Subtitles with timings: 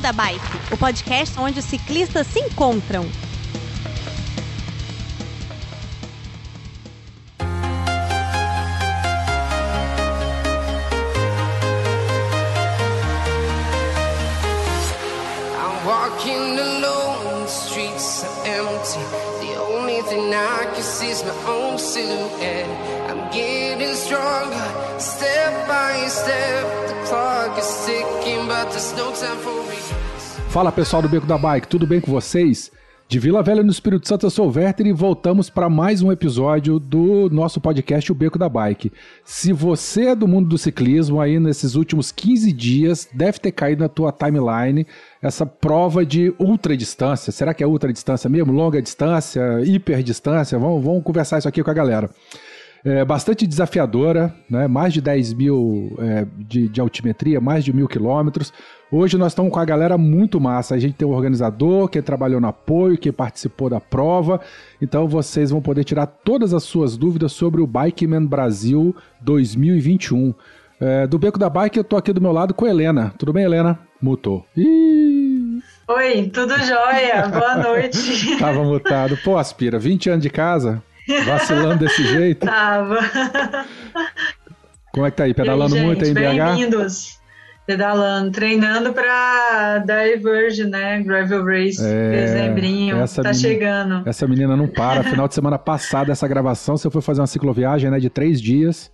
[0.00, 3.06] Beco da Bike, o podcast onde os ciclistas se encontram.
[17.50, 19.00] Streets are empty.
[19.44, 22.39] The only thing I can see is my own silhouette.
[30.50, 32.72] Fala pessoal do Beco da Bike, tudo bem com vocês?
[33.06, 36.10] De Vila Velha no Espírito Santo, eu sou o Werther e voltamos para mais um
[36.10, 38.90] episódio do nosso podcast O Beco da Bike.
[39.24, 43.84] Se você é do mundo do ciclismo, aí nesses últimos 15 dias, deve ter caído
[43.84, 44.84] na tua timeline
[45.22, 47.30] essa prova de ultra distância.
[47.30, 48.52] Será que é ultra distância mesmo?
[48.52, 49.60] Longa distância?
[49.64, 50.58] Hiper distância?
[50.58, 52.10] Vamos, vamos conversar isso aqui com a galera.
[52.84, 54.66] É bastante desafiadora, né?
[54.66, 58.52] mais de 10 mil é, de, de altimetria, mais de mil quilômetros.
[58.92, 60.74] Hoje nós estamos com a galera muito massa.
[60.74, 64.40] A gente tem o organizador, quem trabalhou no apoio, quem participou da prova.
[64.82, 70.34] Então vocês vão poder tirar todas as suas dúvidas sobre o Bikeman Brasil 2021.
[70.80, 73.14] É, do Beco da Bike, eu tô aqui do meu lado com a Helena.
[73.16, 73.78] Tudo bem, Helena?
[74.02, 74.44] Mutou.
[74.56, 77.28] Ih, Oi, tudo jóia?
[77.28, 78.38] Boa noite.
[78.38, 79.16] tava mutado.
[79.18, 80.82] Pô, Aspira, 20 anos de casa,
[81.26, 82.46] vacilando desse jeito.
[82.46, 82.98] Tava.
[84.92, 85.34] Como é que tá aí?
[85.34, 86.44] Pedalando aí, muito aí em gente, BH?
[86.44, 87.19] Bem-vindos.
[87.74, 91.00] Pedalando, treinando pra Diverge, né?
[91.02, 92.96] Gravel Race, É, dezembrinho.
[92.96, 94.02] essa Tá menina- chegando.
[94.08, 95.04] Essa menina não para.
[95.04, 98.90] Final de semana passada, essa gravação, você foi fazer uma cicloviagem, né, de três dias.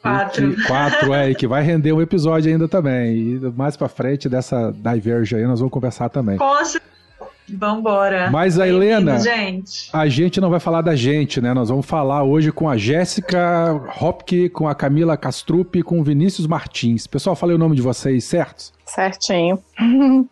[0.00, 0.54] Quatro.
[0.54, 3.16] Que- quatro, é, e que vai render um episódio ainda também.
[3.18, 6.38] E mais pra frente dessa Diverge aí, nós vamos conversar também.
[6.38, 6.80] Com cer-
[7.56, 8.30] Vambora.
[8.30, 9.88] Mas a Helena- gente.
[9.92, 11.52] A gente não vai falar da gente, né?
[11.54, 16.04] Nós vamos falar hoje com a Jéssica Hopke, com a Camila Castrup e com o
[16.04, 17.06] Vinícius Martins.
[17.06, 18.72] Pessoal, falei o nome de vocês, certos?
[18.86, 19.58] Certinho.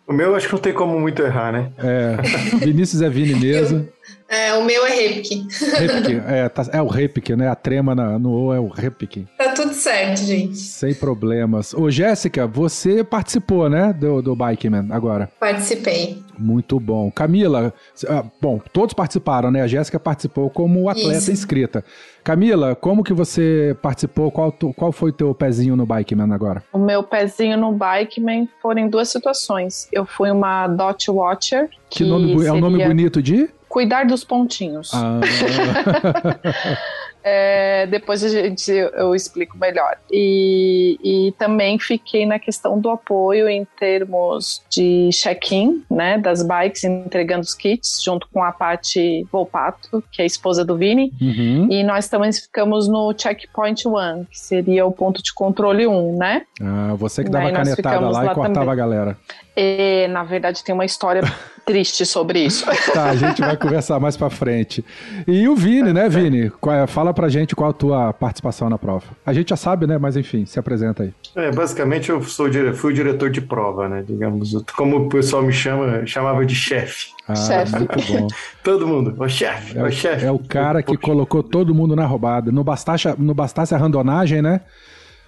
[0.05, 1.69] O meu acho que não tem como muito errar, né?
[1.77, 2.17] É,
[2.57, 3.87] Vinícius é Vini mesmo.
[4.29, 5.43] É, o meu é Repke.
[5.77, 7.47] Repke, é, tá- é o Repke, né?
[7.47, 9.25] A trema na- no O é o Repke.
[9.37, 10.55] Tá tudo certo, gente.
[10.55, 11.73] Sem problemas.
[11.73, 15.29] Ô, Jéssica, você participou, né, do, do Bikeman agora.
[15.39, 16.21] Participei.
[16.37, 17.09] Muito bom.
[17.11, 17.73] Camila,
[18.07, 19.61] ah, bom, todos participaram, né?
[19.61, 21.31] A Jéssica participou como atleta Isso.
[21.31, 21.83] inscrita.
[22.23, 24.31] Camila, como que você participou?
[24.31, 26.63] Qual, tu- qual foi o teu pezinho no Bikeman agora?
[26.71, 29.89] O meu pezinho no Bikeman foram em duas situações.
[29.91, 31.67] Eu fui uma Dot Watcher.
[31.89, 33.49] Que nome, bu- é um nome seria bonito de?
[33.69, 34.91] Cuidar dos pontinhos.
[34.93, 35.21] Ah,
[37.23, 39.97] É, depois a gente eu explico melhor.
[40.11, 46.83] E, e também fiquei na questão do apoio em termos de check-in, né, das bikes
[46.83, 51.11] entregando os kits, junto com a Paty Volpato, que é a esposa do Vini.
[51.21, 51.67] uhum.
[51.69, 56.43] E nós também ficamos no checkpoint one, que seria o ponto de controle 1, né?
[56.61, 58.71] Ah, você que dava canetada ficamos lá e lá cortava também.
[58.71, 59.17] a galera.
[59.55, 61.21] E, na verdade, tem uma história
[61.65, 62.65] triste sobre isso.
[62.93, 64.83] Tá, a gente vai conversar mais pra frente.
[65.27, 66.49] E o Vini, né, Vini?
[66.49, 69.05] Qual é- fala pra gente qual a tua participação na prova.
[69.25, 69.97] A gente já sabe, né?
[69.97, 71.13] Mas enfim, se apresenta aí.
[71.35, 74.03] É, basicamente eu sou, o dire- fui o diretor de prova, né?
[74.07, 77.07] Digamos, como o pessoal me chama, chamava de chefe.
[77.27, 77.75] Ah, Chefe.
[77.75, 78.27] muito bom.
[78.63, 80.25] Todo mundo, ô chefe, É ô o, chefe.
[80.25, 82.51] é o cara que colocou todo mundo na roubada.
[82.51, 84.61] Não bastasse, não bastasse a randonagem, né?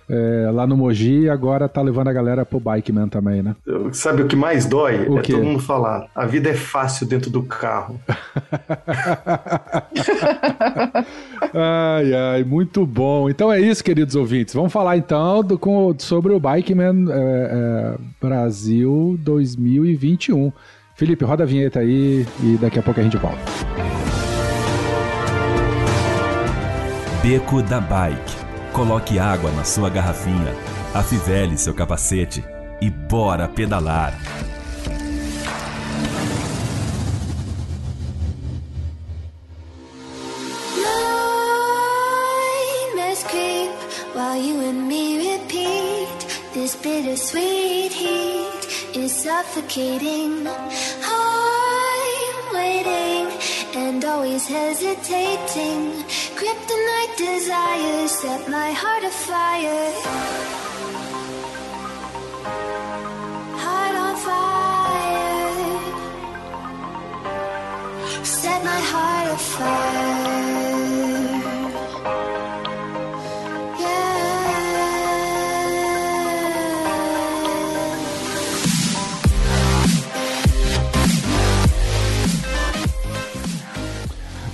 [0.09, 3.55] É, lá no Mogi, agora tá levando a galera pro Bikeman também, né?
[3.93, 5.07] Sabe o que mais dói?
[5.07, 5.31] O é quê?
[5.33, 6.07] todo mundo falar.
[6.13, 7.99] A vida é fácil dentro do carro.
[11.53, 13.29] ai, ai, muito bom.
[13.29, 14.53] Então é isso, queridos ouvintes.
[14.53, 20.51] Vamos falar então do- com- sobre o Bikeman é, é, Brasil 2021.
[20.95, 23.39] Felipe, roda a vinheta aí e daqui a pouco a gente volta.
[27.23, 28.40] Beco da Bike.
[28.73, 30.55] Coloque água na sua garrafinha,
[30.93, 32.43] afivele seu capacete
[32.81, 34.13] e bora pedalar.
[49.21, 50.47] Suffocating.
[50.47, 53.30] I'm waiting
[53.75, 56.03] and always hesitating.
[56.37, 59.91] Kryptonite desires set my heart afire.
[63.63, 65.51] Heart on fire.
[68.23, 70.50] Set my heart afire.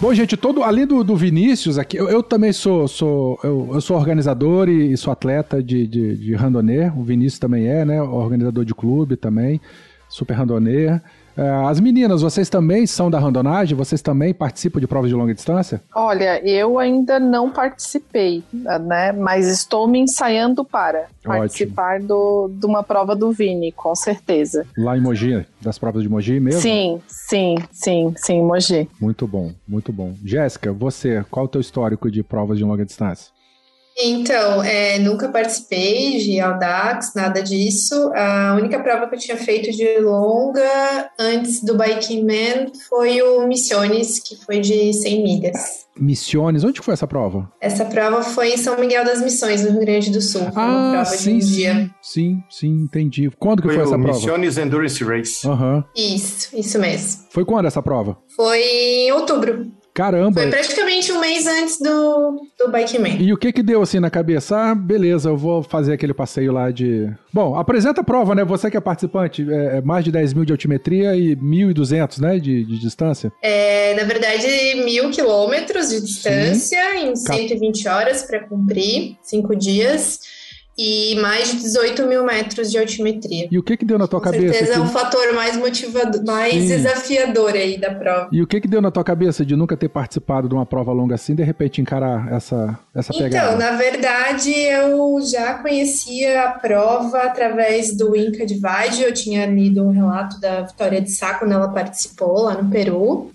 [0.07, 3.81] Bom, gente, todo além do, do Vinícius aqui, eu, eu também sou, sou eu, eu
[3.81, 6.89] sou organizador e, e sou atleta de, de, de randonnée.
[6.95, 8.01] O Vinícius também é, né?
[8.01, 9.59] Organizador de clube também.
[10.07, 11.01] super randonê.
[11.37, 13.77] É, as meninas, vocês também são da randonagem?
[13.77, 15.81] Vocês também participam de provas de longa distância?
[15.93, 19.11] Olha, eu ainda não participei, né?
[19.11, 24.65] Mas estou me ensaiando para participar do, de uma prova do Vini, com certeza.
[24.75, 26.61] Lá em Mogi, das provas de Mogi mesmo?
[26.61, 28.89] Sim, sim, sim, sim, Mogi.
[28.99, 30.13] Muito bom, muito bom.
[30.25, 33.36] Jéssica, você, qual o teu histórico de provas de longa distância?
[33.99, 38.11] Então, é, nunca participei de Audax, nada disso.
[38.15, 43.47] A única prova que eu tinha feito de longa antes do Biking Man foi o
[43.47, 45.87] Missiones, que foi de 100 milhas.
[45.99, 47.51] Missiones, onde foi essa prova?
[47.59, 50.41] Essa prova foi em São Miguel das Missões, no Rio Grande do Sul.
[50.53, 51.73] Foi uma Ah, prova sim, de um dia.
[51.73, 53.31] sim, sim, sim, entendi.
[53.39, 54.15] Quando que Foi, foi, essa o prova?
[54.19, 55.47] Missiones Endurance Race.
[55.47, 55.83] Aham.
[55.95, 57.23] Isso, isso mesmo.
[57.31, 58.15] Foi quando essa prova?
[58.35, 59.71] Foi em outubro.
[59.97, 60.41] Caramba!
[60.41, 63.17] Foi praticamente um mês antes do, do Bike Man.
[63.19, 64.55] E o que que deu assim na cabeça?
[64.57, 67.09] Ah, beleza, eu vou fazer aquele passeio lá de...
[67.33, 68.43] Bom, apresenta a prova, né?
[68.43, 72.39] Você que é participante, é é mais de 10 mil de altimetria e 1.200, né,
[72.39, 73.31] de, de distância.
[73.41, 74.47] É, na verdade,
[74.83, 80.19] mil quilômetros de distância em 120 horas para cumprir, cinco dias,
[80.77, 83.47] e mais de 18 mil metros de altimetria.
[83.49, 84.53] E o que que deu na tua Com cabeça?
[84.53, 86.67] certeza é um fator mais motivador, mais Sim.
[86.67, 88.29] desafiador aí da prova.
[88.31, 90.91] E o que que deu na tua cabeça de nunca ter participado de uma prova
[90.91, 93.47] longa assim, de repente encarar essa, essa pegada?
[93.47, 99.03] Então, na verdade, eu já conhecia a prova através do Inca Divide.
[99.03, 103.31] Eu tinha lido um relato da Vitória de Sá quando ela participou lá no Peru.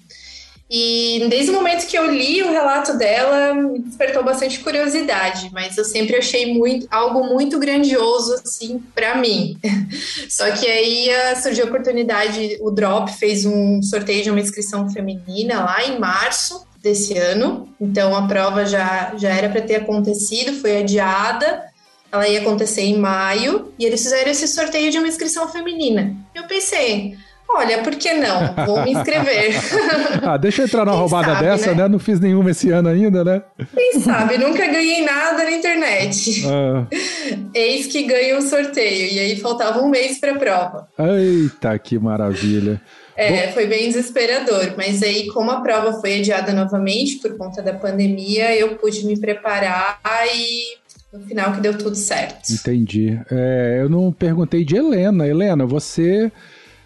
[0.75, 5.77] E desde o momento que eu li o relato dela, me despertou bastante curiosidade, mas
[5.77, 9.59] eu sempre achei muito, algo muito grandioso assim para mim.
[10.31, 14.89] Só que aí ah, surgiu a oportunidade, o Drop fez um sorteio de uma inscrição
[14.89, 17.69] feminina lá em março desse ano.
[17.79, 21.71] Então a prova já, já era para ter acontecido, foi adiada.
[22.11, 26.17] Ela ia acontecer em maio e eles fizeram esse sorteio de uma inscrição feminina.
[26.35, 27.15] Eu pensei,
[27.57, 28.55] olha, por que não?
[28.67, 29.53] Vou me inscrever.
[30.25, 31.83] Ah, deixa eu entrar numa Quem roubada sabe, dessa, né?
[31.83, 31.89] né?
[31.89, 33.43] Não fiz nenhuma esse ano ainda, né?
[33.75, 34.39] Quem sabe?
[34.39, 36.45] Nunca ganhei nada na internet.
[36.47, 36.87] Ah,
[37.55, 39.13] Eis que ganha o sorteio.
[39.13, 40.89] E aí faltava um mês para a prova.
[40.99, 42.81] eita, que maravilha.
[43.17, 47.75] É, foi bem desesperador, mas aí, como a prova foi adiada novamente por conta da
[47.75, 50.01] pandemia, eu pude me preparar
[50.35, 50.77] e
[51.13, 52.51] no final que deu tudo certo.
[52.53, 53.21] Entendi.
[53.31, 55.29] É, eu não perguntei de Helena.
[55.29, 56.33] Helena, você.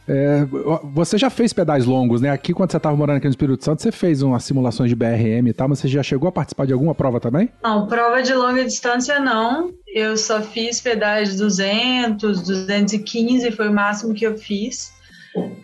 [0.08, 0.44] É,
[0.84, 2.30] você já fez pedais longos, né?
[2.30, 5.48] Aqui, quando você estava morando aqui no Espírito Santo, você fez umas simulações de BRM
[5.48, 7.50] e tal, mas você já chegou a participar de alguma prova também?
[7.62, 9.72] Não, prova de longa distância não.
[9.88, 14.94] Eu só fiz pedais de 200, 215 foi o máximo que eu fiz.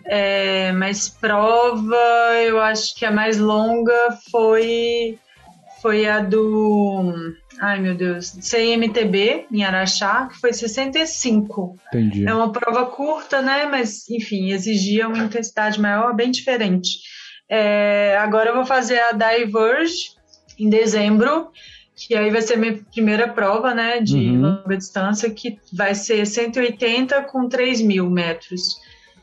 [0.05, 1.95] É, mas prova,
[2.45, 3.93] eu acho que a mais longa
[4.29, 5.17] foi
[5.81, 7.13] foi a do
[7.65, 11.75] ai meu Deus, CMTB em Araxá, que foi 65.
[11.87, 12.27] Entendi.
[12.27, 13.65] É uma prova curta, né?
[13.65, 16.99] Mas, enfim, exigia uma intensidade maior, bem diferente.
[17.49, 20.11] É, agora eu vou fazer a Diverge
[20.59, 21.49] em dezembro,
[21.95, 23.99] que aí vai ser minha primeira prova, né?
[24.01, 24.41] De Uhum.
[24.41, 28.75] longa distância, que vai ser 180 com 3 mil metros.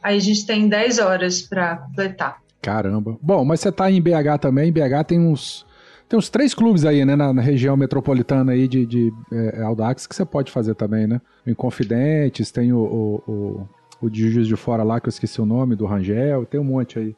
[0.02, 2.38] Aí a gente tem 10 horas para completar.
[2.62, 3.18] Caramba.
[3.20, 4.68] Bom, mas você tá em BH também.
[4.68, 5.66] Em BH tem uns.
[6.10, 10.08] Tem uns três clubes aí, né, na, na região metropolitana aí de, de é, Audax
[10.08, 11.20] que você pode fazer também, né?
[11.46, 13.68] Em Confidentes, tem o, o, o,
[14.02, 16.64] o de Juiz de Fora lá, que eu esqueci o nome, do Rangel, tem um
[16.64, 17.16] monte aí.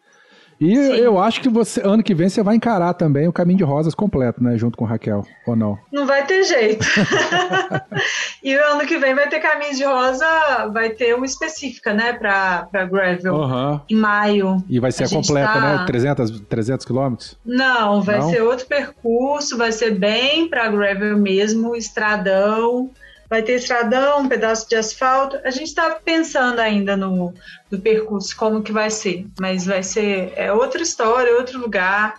[0.64, 3.64] E eu acho que você, ano que vem, você vai encarar também o Caminho de
[3.64, 5.76] Rosas completo, né, junto com Raquel, ou não?
[5.92, 6.86] Não vai ter jeito.
[8.42, 10.26] e ano que vem vai ter caminho de rosa,
[10.72, 13.82] vai ter uma específica, né, para Gravel, Aham.
[13.90, 14.62] em maio.
[14.68, 15.84] E vai ser A completa, tá- né?
[15.86, 17.36] 300, 300 quilômetros?
[17.44, 18.30] Não, vai Não?
[18.30, 22.90] ser outro percurso, vai ser bem para gravel mesmo, estradão.
[23.32, 25.38] Vai ter estradão, um pedaço de asfalto.
[25.42, 27.32] A gente está pensando ainda no,
[27.70, 29.26] no percurso, como que vai ser.
[29.40, 32.16] Mas vai ser é outra história, outro lugar.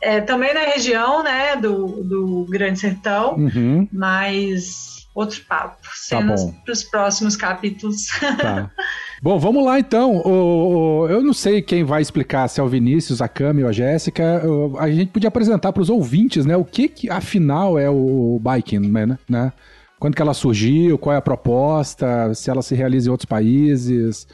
[0.00, 3.86] É, também na região né, do, do Grande Sertão, Uhum.
[3.92, 5.76] mas outro papo.
[5.82, 6.52] Tá Cenas bom.
[6.64, 8.06] para os próximos capítulos.
[8.40, 8.70] Tá.
[9.22, 10.16] Bom, vamos lá então.
[10.16, 13.68] O- o- eu não sei quem vai explicar, se é o Vinícius, a Cami ou
[13.68, 14.42] a Jéssica.
[14.78, 16.56] A gente podia apresentar para os ouvintes, né?
[16.56, 18.80] O que, que afinal é o Biking,
[19.28, 19.52] né?
[19.98, 24.26] Quando que ela surgiu, qual é a proposta, se ela se realiza em outros países.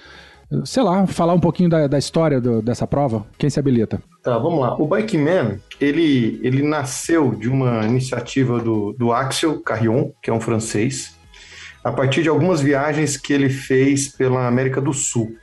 [0.64, 3.24] Sei lá, falar um pouquinho da, da história do- dessa prova.
[3.38, 4.02] Quem se habilita?
[4.22, 4.74] Tá, vamos lá.
[4.76, 10.32] O Bike Man, ele, ele nasceu de uma iniciativa do, do Axel Carrion, que é
[10.32, 11.14] um francês,
[11.84, 15.36] a partir de algumas viagens que ele fez pela América do Sul.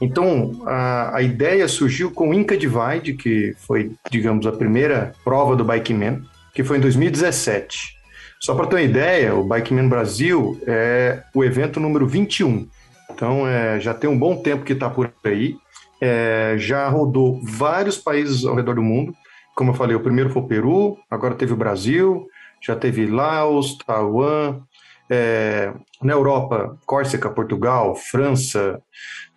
[0.00, 5.54] Então, a, a ideia surgiu com o Inca Divide, que foi, digamos, a primeira prova
[5.54, 6.22] do Bike Man,
[6.54, 7.99] que foi em 2017.
[8.42, 12.66] Só para ter uma ideia, o Bike Man Brasil é o evento número 21.
[13.10, 15.58] Então, é, já tem um bom tempo que está por aí.
[16.00, 19.14] É, já rodou vários países ao redor do mundo.
[19.54, 22.26] Como eu falei, o primeiro foi o Peru, agora teve o Brasil,
[22.62, 24.60] já teve Laos, Taiwan,
[25.10, 28.80] é, na Europa, Córcega, Portugal, França,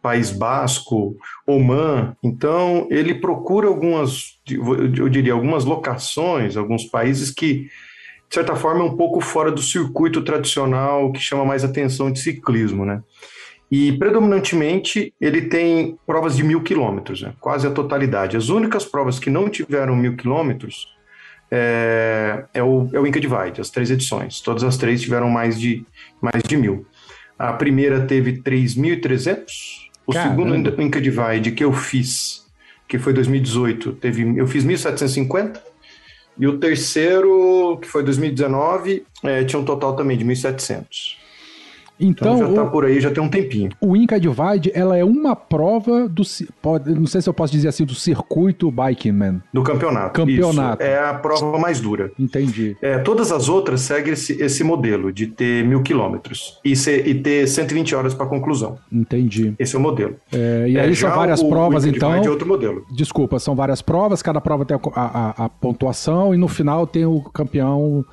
[0.01, 2.15] País Basco, Oman.
[2.23, 7.67] Então, ele procura algumas, eu diria, algumas locações, alguns países que,
[8.33, 12.19] de certa forma, é um pouco fora do circuito tradicional que chama mais atenção de
[12.19, 13.03] ciclismo, né?
[13.69, 17.35] E, predominantemente, ele tem provas de mil quilômetros, né?
[17.39, 18.35] quase a totalidade.
[18.35, 20.87] As únicas provas que não tiveram mil quilômetros
[21.51, 24.41] é, é, o, é o Inca Divide, as três edições.
[24.41, 25.85] Todas as três tiveram mais de,
[26.19, 26.87] mais de mil.
[27.37, 29.43] A primeira teve 3.300.
[30.07, 30.31] O Caramba.
[30.31, 32.47] segundo Inca Divide que eu fiz,
[32.87, 35.72] que foi 2018, teve, eu fiz 1.750.
[36.37, 41.22] E o terceiro, que foi 2019, é, tinha um total também de 1.700.
[42.03, 43.69] Então, Então, já tá o, por aí, já tem um tempinho.
[43.81, 46.23] o Inca Divide, ela é uma prova do.
[46.61, 49.41] Pode, não sei se eu posso dizer assim, do circuito Biking Man.
[49.53, 50.13] Do campeonato.
[50.13, 50.83] Campeonato.
[50.83, 52.11] Isso, é a prova mais dura.
[52.19, 52.75] Entendi.
[52.81, 57.13] É, todas as outras seguem esse, esse modelo de ter mil quilômetros e, ser- e
[57.15, 58.77] ter 120 horas para conclusão.
[58.91, 59.53] Entendi.
[59.57, 60.15] Esse é o modelo.
[60.31, 62.09] É, e É, aí são já várias o provas, Wicked então.
[62.09, 62.85] Divide é outro modelo.
[62.95, 67.05] Desculpa, são várias provas, cada prova tem a, a- a pontuação e no final tem
[67.05, 68.03] o campeão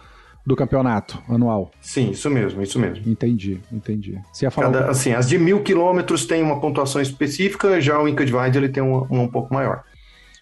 [0.47, 1.70] do campeonato anual.
[1.80, 3.09] Sim, isso mesmo, isso mesmo.
[3.09, 4.18] Entendi, entendi.
[4.32, 4.73] Você ia falar.
[4.73, 8.68] Cada, assim, as de mil quilômetros tem uma pontuação específica, já o Inca Divide ele
[8.68, 9.82] tem uma, uma um pouco maior.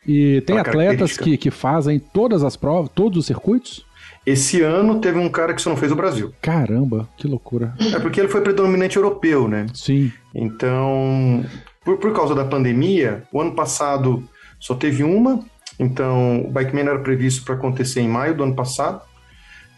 [0.06, 3.86] E tem atletas que, que fazem todas as provas, todos os circuitos?
[4.24, 6.32] Esse ano teve um cara que só não fez o Brasil.
[6.40, 7.74] Caramba, que loucura.
[7.94, 9.66] É porque ele foi predominante europeu, né?
[9.74, 10.12] Sim.
[10.34, 11.44] Então,
[11.84, 14.22] por, por causa da pandemia, o ano passado
[14.58, 15.40] só teve uma.
[15.78, 19.02] Então, o Bikeman era previsto para acontecer em maio do ano passado.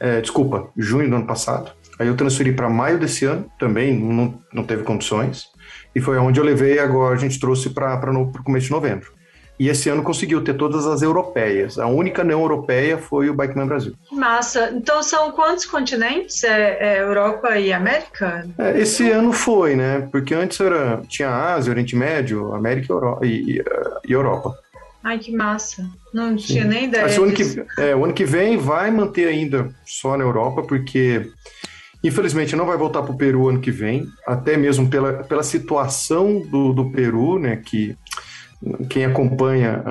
[0.00, 1.70] É, desculpa, junho do ano passado.
[1.98, 5.48] Aí eu transferi para maio desse ano, também não, não teve condições.
[5.94, 9.12] E foi onde eu levei, agora a gente trouxe para o começo de novembro.
[9.58, 11.78] E esse ano conseguiu ter todas as europeias.
[11.78, 13.92] A única não europeia foi o Bikeman Brasil.
[14.10, 14.70] Massa.
[14.74, 16.42] Então são quantos continentes?
[16.44, 18.48] É, é Europa e América?
[18.56, 20.08] É, esse ano foi, né?
[20.10, 23.62] Porque antes era, tinha Ásia, Oriente Médio, América e, Euro- e-
[24.08, 24.58] e Europa.
[25.02, 25.88] Ai, que massa.
[26.12, 27.04] Não tinha nem ideia.
[27.04, 27.42] Mas o ano, que,
[27.78, 31.26] é, o ano que vem vai manter ainda só na Europa, porque
[32.04, 36.40] infelizmente não vai voltar para o Peru ano que vem, até mesmo pela, pela situação
[36.50, 37.56] do, do Peru, né?
[37.56, 37.96] Que
[38.88, 39.82] quem acompanha.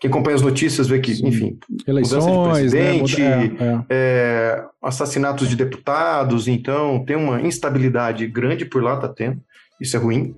[0.00, 2.90] Quem acompanha as notícias vê que, enfim, Eleições, mudança de né?
[2.98, 3.84] presidente, Muda- é, é.
[3.88, 9.40] é, assassinatos de deputados, então tem uma instabilidade grande por lá, tá tendo.
[9.80, 10.34] Isso é ruim.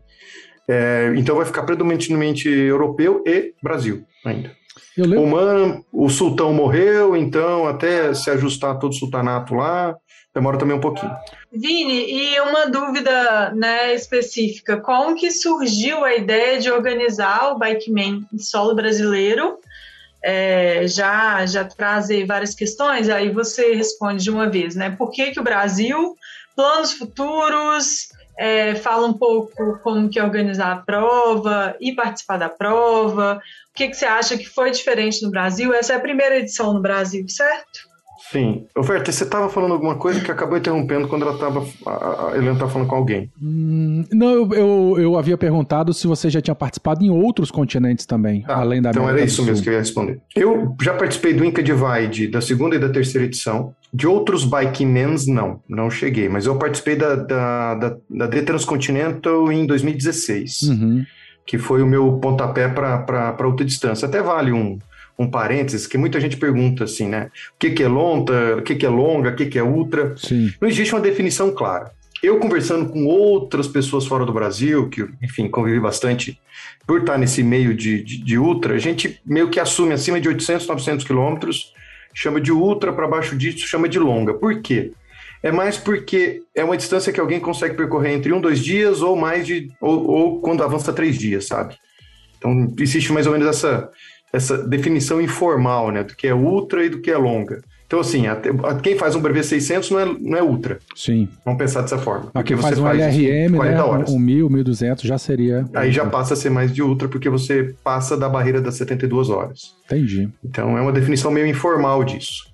[0.69, 4.51] É, então vai ficar predominantemente europeu e Brasil ainda.
[4.97, 5.23] Lembro.
[5.23, 9.97] Oman, o sultão morreu, então até se ajustar todo o sultanato lá,
[10.33, 11.13] demora também um pouquinho.
[11.53, 18.25] Vini, e uma dúvida né, específica: como que surgiu a ideia de organizar o Bikeman
[18.39, 19.59] solo brasileiro?
[20.23, 24.91] É, já já traz várias questões, aí você responde de uma vez, né?
[24.91, 26.17] Por que, que o Brasil,
[26.57, 32.49] planos futuros, é, fala um pouco como que é organizar a prova e participar da
[32.49, 33.41] prova.
[33.71, 35.73] O que, que você acha que foi diferente no Brasil?
[35.73, 37.94] Essa é a primeira edição no Brasil, certo?
[38.33, 38.67] Sim.
[38.77, 41.65] Oferta, você estava falando alguma coisa que acabou interrompendo quando ela estava.
[41.87, 43.31] A a Helena estava falando com alguém.
[43.41, 48.07] Hum, não, eu, eu, eu havia perguntado se você já tinha participado em outros continentes
[48.07, 50.21] também, Ah, além da então América era isso mesmo que eu ia responder.
[50.35, 53.75] Eu já participei do Inca Divide da segunda e da terceira edição.
[53.93, 56.29] De outros Bikemans, não, não cheguei.
[56.29, 61.05] Mas eu participei da, da, da, da The Transcontinental em 2016, Uhum.
[61.47, 64.07] que foi o meu pontapé para outra distância.
[64.09, 64.79] Até vale um,
[65.19, 67.31] um parênteses, que muita gente pergunta assim, né?
[67.55, 70.15] O que, que é longa, o que, que é longa, o que, que é ultra.
[70.17, 70.53] Sim.
[70.61, 71.93] Não existe uma definição clara.
[72.23, 76.41] Eu conversando com outras pessoas fora do Brasil, que, enfim, convivi bastante,
[76.87, 80.29] por estar nesse meio de, de, de ultra, a gente meio que assume acima de
[80.29, 81.73] 800, 900 quilômetros,
[82.15, 84.35] chama de ultra, para baixo disso chama de longa.
[84.35, 84.93] Por quê?
[85.43, 89.15] É mais porque é uma distância que alguém consegue percorrer entre um, dois dias ou
[89.15, 89.71] mais de.
[89.79, 91.77] ou, ou quando avança três dias, sabe?
[92.39, 93.91] Então existe mais ou menos essa,
[94.35, 96.03] essa definição informal, né?
[96.03, 97.63] Do que é ultra e do que é longa.
[97.87, 98.51] Então, assim, até-
[98.83, 100.79] quem faz um brevet 600 não é, não é ultra.
[100.97, 101.29] Sim.
[101.45, 102.31] Vamos pensar dessa forma.
[102.35, 103.83] Aqui Porque faz um em LRM, 40 né?
[103.83, 104.11] horas.
[104.11, 105.65] Um 1000, 1200 já seria.
[105.75, 109.29] Aí já passa a ser mais de ultra, porque você passa da barreira das 72
[109.31, 109.75] horas.
[109.85, 110.29] Entendi.
[110.45, 112.53] Então é uma definição meio informal disso.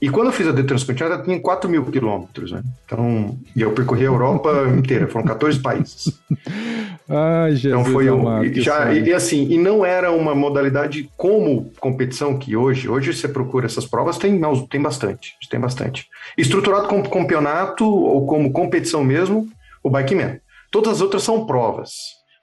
[0.00, 0.52] E quando eu fiz a
[1.16, 2.62] eu tinha 4 mil quilômetros, né?
[2.84, 6.20] Então, e eu percorri a Europa inteira, foram 14 países.
[7.08, 7.80] Ai, Jesus.
[7.80, 12.38] Então foi amado, que já e, e assim, e não era uma modalidade como competição
[12.38, 14.38] que hoje, hoje você procura essas provas, tem
[14.68, 16.06] tem bastante, tem bastante.
[16.36, 19.48] Estruturado como campeonato ou como competição mesmo,
[19.82, 20.38] o Bikeman.
[20.70, 21.90] Todas as outras são provas.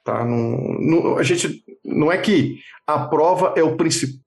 [0.04, 0.24] Tá?
[0.24, 4.20] Não, não- a gente não é que a prova é o principal,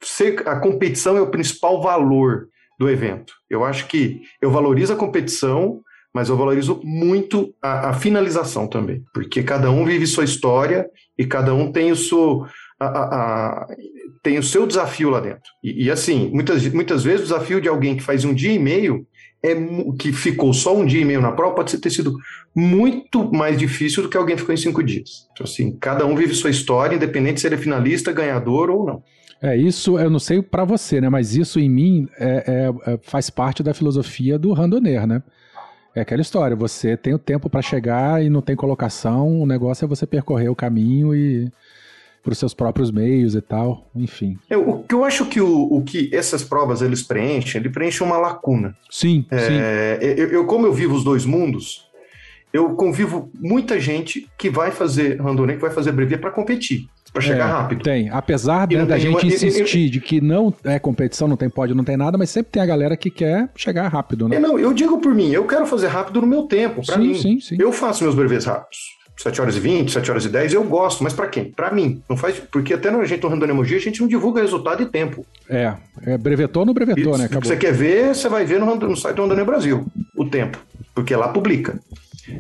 [0.45, 2.47] a competição é o principal valor
[2.79, 3.33] do evento.
[3.49, 5.81] Eu acho que eu valorizo a competição,
[6.13, 11.25] mas eu valorizo muito a, a finalização também, porque cada um vive sua história e
[11.25, 12.45] cada um tem o seu,
[12.79, 13.67] a- a-
[14.23, 15.43] tem o seu desafio lá dentro.
[15.63, 18.59] E, e, assim, muitas, muitas vezes o desafio de alguém que faz um dia e
[18.59, 19.05] meio
[19.43, 19.55] é
[19.97, 22.13] que ficou só um dia e meio na prova pode ter sido
[22.55, 25.27] muito mais difícil do que alguém ficou em cinco dias.
[25.31, 29.03] Então, assim, cada um vive sua história, independente se ele é finalista, ganhador ou não.
[29.41, 31.07] É, isso eu não sei pra você, né?
[31.09, 32.43] Mas isso em mim é-
[32.85, 35.23] é- é- faz parte da filosofia do randonneiro, né?
[35.95, 39.85] É aquela história, você tem o tempo pra chegar e não tem colocação, o negócio
[39.85, 41.49] é você percorrer o caminho e
[42.21, 44.37] por seus próprios meios e tal, enfim.
[44.49, 48.03] Eu, o que eu acho que o, o que essas provas eles preenchem, ele preenche
[48.03, 48.75] uma lacuna.
[48.89, 49.57] Sim, sim.
[49.57, 51.87] É, eu, eu- como eu vivo os dois mundos,
[52.53, 57.21] eu convivo muita gente que vai fazer randonê, que vai fazer brevê para competir, para
[57.21, 57.83] chegar É, rápido.
[57.83, 58.09] Tem.
[58.09, 61.75] Apesar da gente uma- e- e- insistir de que não é competição, não tem pódio,
[61.75, 64.35] não tem nada, mas sempre tem a galera que quer chegar rápido, né?
[64.35, 67.15] É, não, eu digo por mim, eu quero fazer rápido no meu tempo, para mim.
[67.15, 67.57] sim, sim.
[67.59, 68.97] Eu faço meus brevês rápidos.
[69.17, 71.51] 7 horas e 20, 7 horas e 10, eu gosto, mas para quem?
[71.51, 72.01] Para mim.
[72.09, 74.85] Não faz, porque até no gente do Randonê Mogi, a gente não divulga resultado e
[74.85, 75.25] tempo.
[75.49, 75.73] É,
[76.05, 77.19] é brevetou no brevetou, né?
[77.19, 77.43] se Acabou.
[77.45, 79.85] você quer ver, você vai ver no, no site do Randonê Brasil
[80.15, 80.57] o tempo,
[80.95, 81.77] porque lá publica.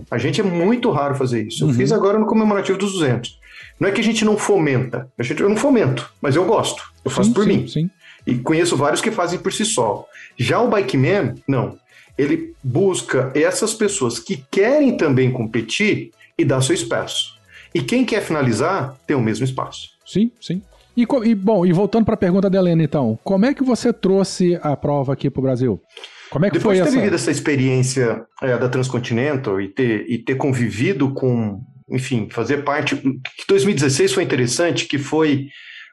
[0.09, 1.63] A gente é muito raro fazer isso.
[1.63, 1.73] Eu Uhum.
[1.73, 3.38] fiz agora no comemorativo dos 200.
[3.79, 6.83] Não é que a gente não fomenta, a gente, eu não fomento, mas eu gosto.
[7.03, 7.67] Eu faço Sim, por sim, mim.
[7.67, 7.89] Sim.
[8.27, 10.05] E conheço vários que fazem por si só.
[10.37, 11.77] Já o Bike Man, não.
[12.17, 17.39] Ele busca essas pessoas que querem também competir e dá seu espaço.
[17.73, 19.91] E quem quer finalizar tem o mesmo espaço.
[20.05, 20.61] Sim, sim.
[20.97, 23.93] E, e, bom, e voltando para a pergunta da Helena, então, como é que você
[23.93, 25.81] trouxe a prova aqui para o Brasil?
[26.29, 26.97] Como é que Depois foi de ter essa?
[26.97, 32.95] vivido essa experiência é, da Transcontinental e ter, e ter convivido com, enfim, fazer parte.
[32.95, 35.47] Que 2016 foi interessante, que foi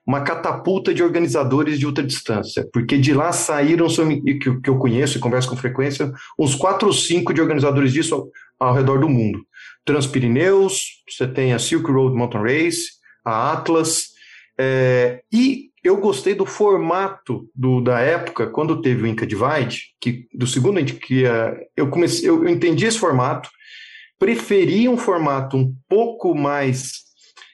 [0.06, 3.88] uma catapulta de organizadores de ultradistância, porque de lá saíram,
[4.40, 8.30] que, eu- conheço e converso com frequência, uns quatro ou cinco de organizadores disso
[8.60, 9.44] ao, redor do mundo.
[9.84, 12.84] Transpirineus, você tem a Silk Road Mountain Race,
[13.24, 14.10] a Atlas,
[14.58, 20.26] é, e eu gostei do formato do, da época, quando teve o Inca Divide, que
[20.32, 23.48] do segundo que ia- eu comecei, eu, eu entendi esse formato,
[24.18, 27.04] preferi um formato um pouco mais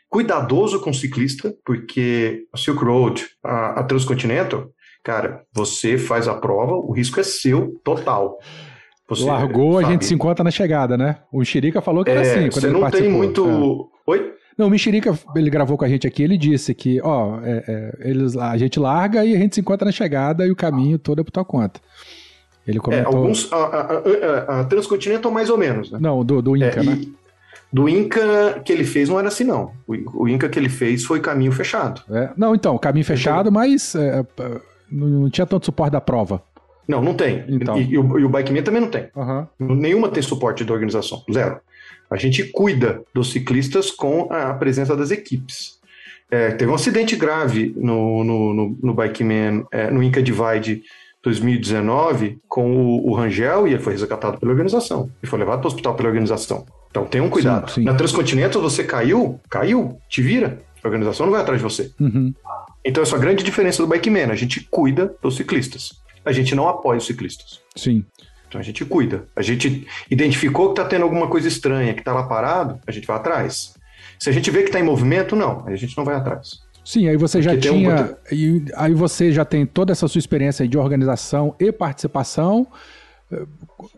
[0.09, 4.68] cuidadoso com o ciclista, porque a Silk Road, a, a Transcontinental,
[5.03, 8.38] cara, você faz a prova, o risco é seu total.
[9.09, 11.18] Você, Largou, a sabe, gente se encontra na chegada, né?
[11.33, 13.90] O Mexerica falou que era é, assim quando você não tem muito.
[14.07, 14.11] É.
[14.11, 14.33] Oi?
[14.57, 18.11] Não, o Mexerica, ele gravou com a gente aqui, ele disse que, ó, é, é,
[18.11, 21.20] eles, a gente larga e a gente se encontra na chegada e o caminho todo
[21.20, 21.81] é por tua conta.
[22.66, 23.16] Ele É, comentou...
[23.16, 23.53] alguns.
[23.53, 23.92] A, a-
[24.57, 25.98] a- a Transcontinental, mais ou menos, né?
[26.01, 27.01] Não, do, do Inca, É, né?
[27.72, 29.72] do Inca que ele fez não era assim, não.
[29.87, 32.03] O, o Inca que ele fez foi caminho fechado.
[32.11, 36.42] É, não, então, caminho fechado, mas é, é, não, não tinha tanto suporte da prova.
[36.87, 37.44] Não, não tem.
[37.48, 37.79] Então.
[37.79, 39.09] E, e o, e o Bikeman também não tem.
[39.16, 39.48] Aham.
[39.59, 41.22] Nenhuma tem suporte da organização.
[41.33, 41.59] Zero.
[42.11, 45.81] A gente cuida dos ciclistas com a presença das equipes.
[46.31, 50.83] É, teve um acidente grave no, no, no, no Bikeman, é, no Inca Divide
[51.22, 55.11] 2019, com o, o Rangel, e ele foi resgatado pela organização.
[55.22, 56.66] E foi levado para o hospital pela organização.
[56.90, 57.68] Então tenham cuidado.
[57.68, 57.85] Sim, sim.
[57.85, 60.61] Na Transcontinental, você caiu, caiu, te vira.
[60.82, 61.92] A organização não vai atrás de você.
[62.00, 62.35] Uhum.
[62.85, 64.32] Então, essa é a grande diferença do Bikeman.
[64.32, 65.92] A gente cuida dos ciclistas.
[66.24, 67.61] A gente não apoia os ciclistas.
[67.76, 68.04] Sim.
[68.52, 69.26] Então a gente cuida.
[69.35, 73.06] A gente identificou que está tendo alguma coisa estranha, que está lá parado, a gente
[73.06, 73.72] vai atrás.
[74.20, 76.62] Se a gente vê que está em movimento, não, a gente não vai atrás.
[76.85, 78.16] Sim, aí você já Porque um tinha.
[78.33, 82.66] e aí você já tem toda essa sua experiência de organização e participação.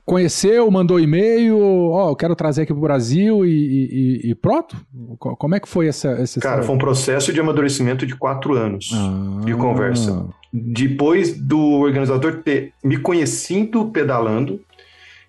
[0.05, 1.59] Conheceu, mandou e-mail,
[1.91, 4.77] ó, eu quero trazer aqui pro Brasil e, e- e pronto?
[5.19, 6.11] Co- Como é que foi essa.
[6.11, 9.41] essa Cara, foi um processo de amadurecimento de quatro anos Ah.
[9.45, 10.27] de conversa.
[10.53, 14.61] Depois do organizador ter me conhecido pedalando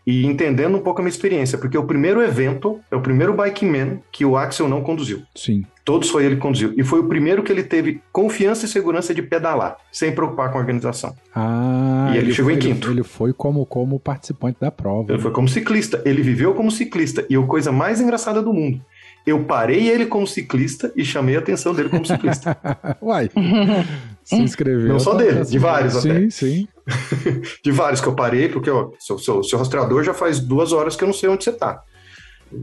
[0.05, 3.65] e entendendo um pouco a minha experiência, porque o primeiro evento é o primeiro Bike
[3.65, 5.23] Man que o Axel não conduziu.
[5.33, 5.65] Sim.
[5.83, 6.73] Todos foi ele que conduziu.
[6.75, 10.57] E foi o primeiro que ele teve confiança e segurança de pedalar, sem preocupar com
[10.57, 11.13] a organização.
[11.33, 12.89] Ah, E ele chegou em foi- quinto.
[12.89, 15.11] Ele foi como, como participante da prova.
[15.13, 17.23] Ele foi como ciclista, ele viveu como ciclista.
[17.29, 18.81] E a coisa mais engraçada do mundo,
[19.25, 22.57] eu parei ele como ciclista e chamei a atenção dele como ciclista.
[23.01, 23.29] Uai.
[24.23, 24.87] Se inscreveu.
[24.87, 26.29] Não só tá- dele, de vários sim, até.
[26.29, 26.67] Sim,
[27.63, 30.95] De vários que eu parei, porque ó, seu, seu, seu rastreador já faz duas horas
[30.95, 31.81] que eu não sei onde você tá.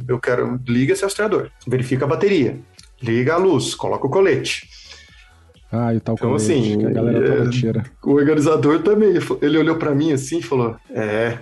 [0.09, 0.61] Eu quero.
[0.67, 2.59] Liga esse rastreador, verifica a bateria,
[3.01, 4.69] liga a luz, coloca o colete.
[5.71, 7.85] Ah, e o tal Então, colete, assim, que a galera toda é- tira.
[8.05, 11.39] O organizador também, ele olhou pra mim assim e falou: É,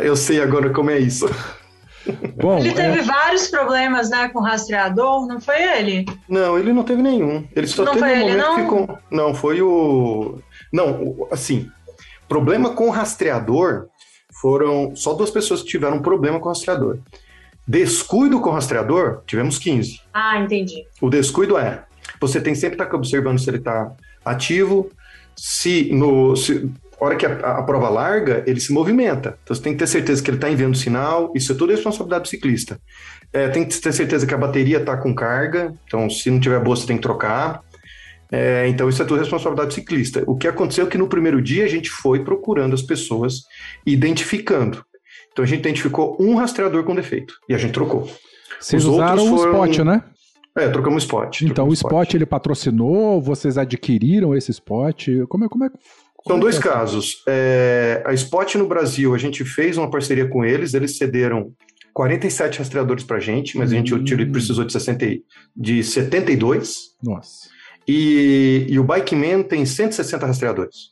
[0.00, 1.26] eu sei agora como é isso.
[2.36, 6.06] Bom, Ele teve é, vários problemas, né, com rastreador, não foi ele?
[6.28, 7.46] Não, ele não teve nenhum.
[7.54, 8.54] Ele só Não teve foi um ele, não?
[8.56, 8.98] que ficou.
[9.10, 10.38] Não, foi o.
[10.72, 11.68] Não, o- assim.
[12.28, 13.86] Problema com o rastreador
[14.40, 16.98] foram só duas pessoas que tiveram problema com o rastreador.
[17.66, 20.00] Descuido com o rastreador, tivemos 15.
[20.12, 20.84] Ah, entendi.
[21.00, 21.84] O descuido é,
[22.20, 23.92] você tem sempre que estar observando se ele está
[24.24, 24.90] ativo,
[25.36, 29.38] se no se, a hora que a, a prova larga, ele se movimenta.
[29.42, 32.24] Então você tem que ter certeza que ele está enviando sinal, isso é tudo responsabilidade
[32.24, 32.80] do ciclista.
[33.32, 36.60] É, tem que ter certeza que a bateria está com carga, então se não tiver
[36.60, 37.62] boa você tem que trocar.
[38.32, 40.22] É, então isso é tudo responsabilidade do ciclista.
[40.26, 43.42] O que aconteceu é que no primeiro dia a gente foi procurando as pessoas,
[43.84, 44.84] identificando.
[45.32, 48.08] Então a gente identificou um rastreador com defeito e a gente trocou.
[48.60, 50.02] vocês os outros usaram o foram- spot, né?
[50.56, 51.42] É, trocamos o spot.
[51.42, 55.08] Então, o trocamos spot ele patrocinou, vocês adquiriram esse spot?
[55.28, 55.70] Como é, como é,
[56.26, 56.62] São como dois é é?
[56.62, 57.22] casos.
[57.26, 61.52] É, a Spot no Brasil, a gente fez uma parceria com eles, eles cederam
[61.94, 64.32] 47 rastreadores para a gente, mas a gente Hum.
[64.32, 65.22] precisou de, 60, e-
[65.56, 66.90] de 72.
[67.02, 67.48] Nossa.
[67.88, 70.90] E, e o Bikeman tem 160 rastreadores.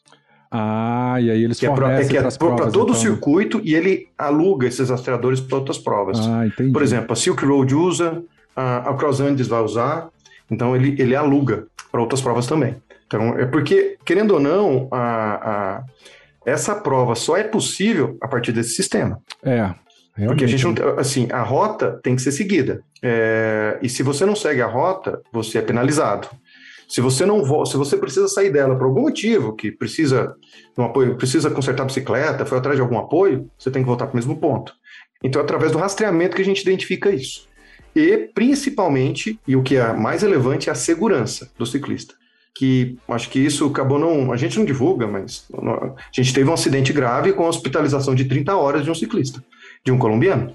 [0.50, 3.00] Ah, e aí eles Que é para fornecem é para provas, todo o então, né?
[3.00, 6.18] circuito e ele aluga esses rastreadores para outras provas.
[6.26, 6.72] Ah, entendi.
[6.72, 8.22] Por exemplo, a Silk Road usa,
[8.56, 10.08] a, a Cross Andes vai usar,
[10.50, 12.76] então ele, ele aluga para outras provas também.
[13.08, 14.98] Então, é porque, querendo ou não, a,
[15.78, 15.84] a-
[16.44, 19.18] essa prova só é possível a partir desse sistema.
[19.42, 20.26] É, realmente.
[20.26, 22.82] Porque a gente não, assim, a rota tem que ser seguida.
[23.02, 26.28] É, e se você não segue a rota, você é penalizado.
[26.86, 30.34] Se você não se você precisa sair dela por algum motivo, que precisa
[30.76, 34.06] um apoio, precisa consertar a bicicleta, foi atrás de algum apoio, você tem que voltar
[34.06, 34.72] para o mesmo ponto.
[35.22, 37.46] Então, é através do rastreamento que a gente identifica isso.
[37.94, 42.14] E, principalmente, e o que é mais relevante, é a segurança do ciclista.
[42.58, 44.32] Que acho que isso acabou não.
[44.32, 48.24] A gente não divulga, mas a gente teve um acidente grave com a hospitalização de
[48.24, 49.42] 30 horas de um ciclista,
[49.84, 50.54] de um colombiano,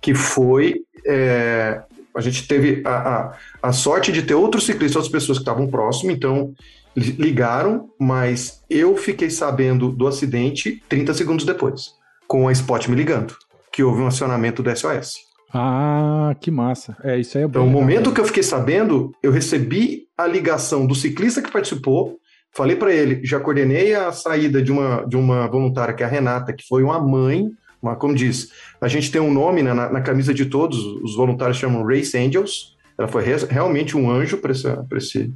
[0.00, 0.80] que foi.
[1.06, 1.82] é,
[2.16, 3.32] a gente teve a, a,
[3.68, 6.52] a sorte de ter outros ciclistas, outras pessoas que estavam próximo, então
[6.96, 11.90] li- ligaram, mas eu fiquei sabendo do acidente 30 segundos depois,
[12.26, 13.36] com a Spot me ligando,
[13.70, 15.16] que houve um acionamento do SOS.
[15.52, 16.96] Ah, que massa.
[17.04, 17.50] É, isso aí é bom.
[17.60, 22.18] Então, no momento que eu fiquei sabendo, eu recebi a ligação do ciclista que participou,
[22.52, 26.08] falei para ele, já coordenei a saída de uma, de uma voluntária, que é a
[26.08, 27.50] Renata, que foi uma mãe,
[27.82, 28.50] uma, como diz,
[28.80, 32.16] a gente tem um nome né, na, na camisa de todos, os voluntários chamam Race
[32.16, 35.30] Angels, ela foi re- realmente um anjo para esse, pra esse,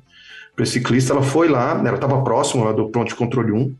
[0.64, 3.74] ciclista, ela foi lá, ela estava próxima lá do pronto de controle 1,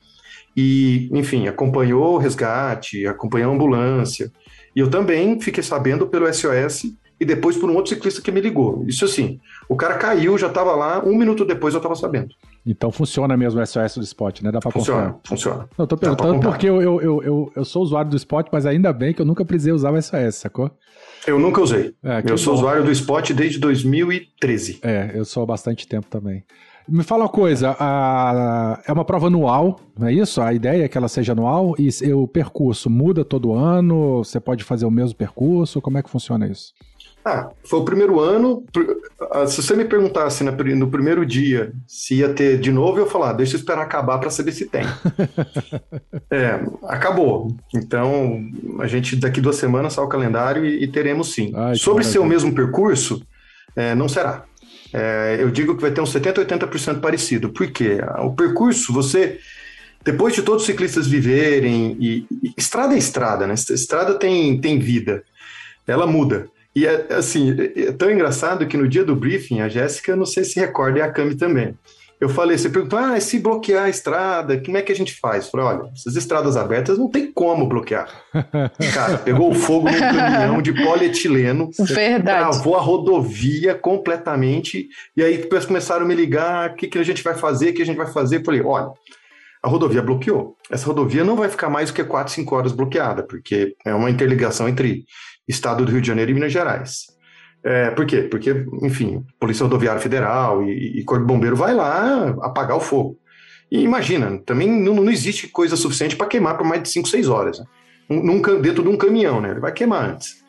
[0.57, 4.31] e, enfim, acompanhou o resgate, acompanhou a ambulância,
[4.77, 8.41] e eu também fiquei sabendo pelo SOS e depois por um outro ciclista que me
[8.41, 8.83] ligou.
[8.87, 12.29] Isso assim, o cara caiu, já estava lá, um minuto depois eu estava sabendo.
[12.67, 14.51] Então funciona mesmo o SOS do spot, né?
[14.51, 15.21] Dá pra Funciona, confiar.
[15.29, 15.69] funciona.
[15.79, 19.13] Eu tô perguntando porque eu, eu, eu, eu, sou usuário do spot, mas ainda bem
[19.15, 20.71] que eu nunca precisei usar o SOS, sacou?
[21.27, 21.95] Eu nunca usei.
[22.03, 22.61] É, eu sou bom.
[22.61, 24.79] usuário do Spot desde 2013.
[24.83, 26.43] É, eu sou há bastante tempo também.
[26.89, 30.41] Me fala uma coisa, a- é uma prova anual, não é isso?
[30.41, 34.19] A ideia é que ela seja anual e o percurso muda todo ano?
[34.25, 35.81] Você pode fazer o mesmo percurso?
[35.81, 36.73] Como é que funciona isso?
[37.25, 38.65] Ah, foi o primeiro ano.
[39.31, 43.11] ah, Se você me perguntasse no primeiro dia se ia ter de novo, eu ia
[43.11, 44.83] falar, deixa eu esperar acabar para saber se tem.
[46.31, 47.55] é, acabou.
[47.75, 48.43] Então,
[48.81, 51.53] a gente daqui duas semanas sai o calendário e, e teremos sim.
[51.55, 53.23] Ai, Sobre ser o mesmo percurso,
[53.77, 54.45] é, não será.
[54.93, 57.51] É, eu digo que vai ter uns 70, 80% parecido.
[57.51, 57.99] Por quê?
[58.03, 59.39] Ah, O percurso, você.
[60.03, 63.53] Depois de todos os ciclistas viverem, e, e- estrada é estrada, né?
[63.53, 65.23] Estrada tem, tem vida,
[65.87, 66.49] ela muda.
[66.81, 70.25] E é, assim, é é tão engraçado que no dia do briefing, a Jéssica, não
[70.25, 71.77] sei se recorda, e a Cami também.
[72.19, 75.19] Eu falei, você perguntou, ah, e se bloquear a estrada, como é que a gente
[75.21, 75.45] faz?
[75.45, 78.09] Eu falei, olha, essas estradas abertas não tem como bloquear.
[78.95, 82.23] Cara, pegou fogo num caminhão de polietileno, Verdade.
[82.23, 87.05] travou a rodovia completamente, e aí depois começaram a me ligar, o que, que a
[87.05, 88.39] gente vai fazer, o que a gente vai fazer?
[88.39, 88.91] Eu falei, olha,
[89.63, 90.57] a rodovia bloqueou.
[90.71, 94.11] Essa rodovia não vai ficar mais do que 4, 5 horas bloqueada, porque é uma
[94.11, 95.05] interligação entre
[95.51, 97.07] Estado do Rio de Janeiro e Minas Gerais.
[97.63, 98.23] É, por quê?
[98.23, 103.19] Porque, enfim, Polícia Rodoviária Federal e, e Corpo de Bombeiro vai lá apagar o fogo.
[103.71, 107.29] E imagina, também não, não existe coisa suficiente para queimar por mais de 5, 6
[107.29, 107.59] horas.
[107.59, 107.65] Né?
[108.09, 109.51] Um- num dentro de um caminhão, né?
[109.51, 110.41] Ele vai queimar antes.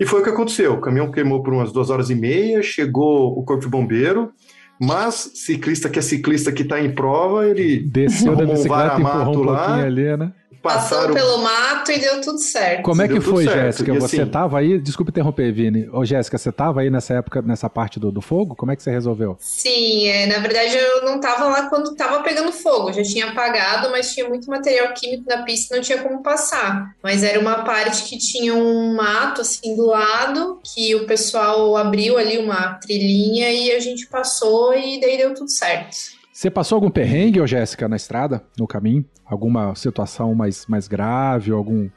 [0.00, 0.74] E foi o que aconteceu.
[0.74, 4.32] O caminhão queimou por umas duas horas e meia, chegou o Corpo de Bombeiro,
[4.80, 9.02] mas ciclista que é ciclista que está em prova, ele Desceu da um bicicleta, um
[9.02, 10.32] varamato lá, pouquinho ali, né?
[10.62, 11.12] Passaram.
[11.12, 12.82] Passou pelo mato e deu tudo certo.
[12.82, 13.44] Como é que Deu foi.
[13.44, 13.92] Jéssica?
[13.94, 14.78] Você assim- tava aí?
[14.78, 15.88] Desculpa interromper, Vini.
[15.92, 18.54] Ô, Jéssica, você tava aí nessa época, nessa parte do, do fogo?
[18.54, 19.36] Como é que você resolveu?
[19.40, 23.90] Sim, é, na verdade eu não tava lá quando tava pegando fogo, já tinha apagado,
[23.90, 26.94] mas tinha muito material químico na pista e não tinha como passar.
[27.02, 32.16] Mas era uma parte que tinha um mato assim do lado, que o pessoal abriu
[32.16, 36.21] ali uma trilhinha e a gente passou e daí deu tudo certo.
[36.42, 39.04] Você passou algum perrengue, ô Jéssica, na estrada, no caminho?
[39.24, 41.88] Alguma situação mais, mais grave, algum.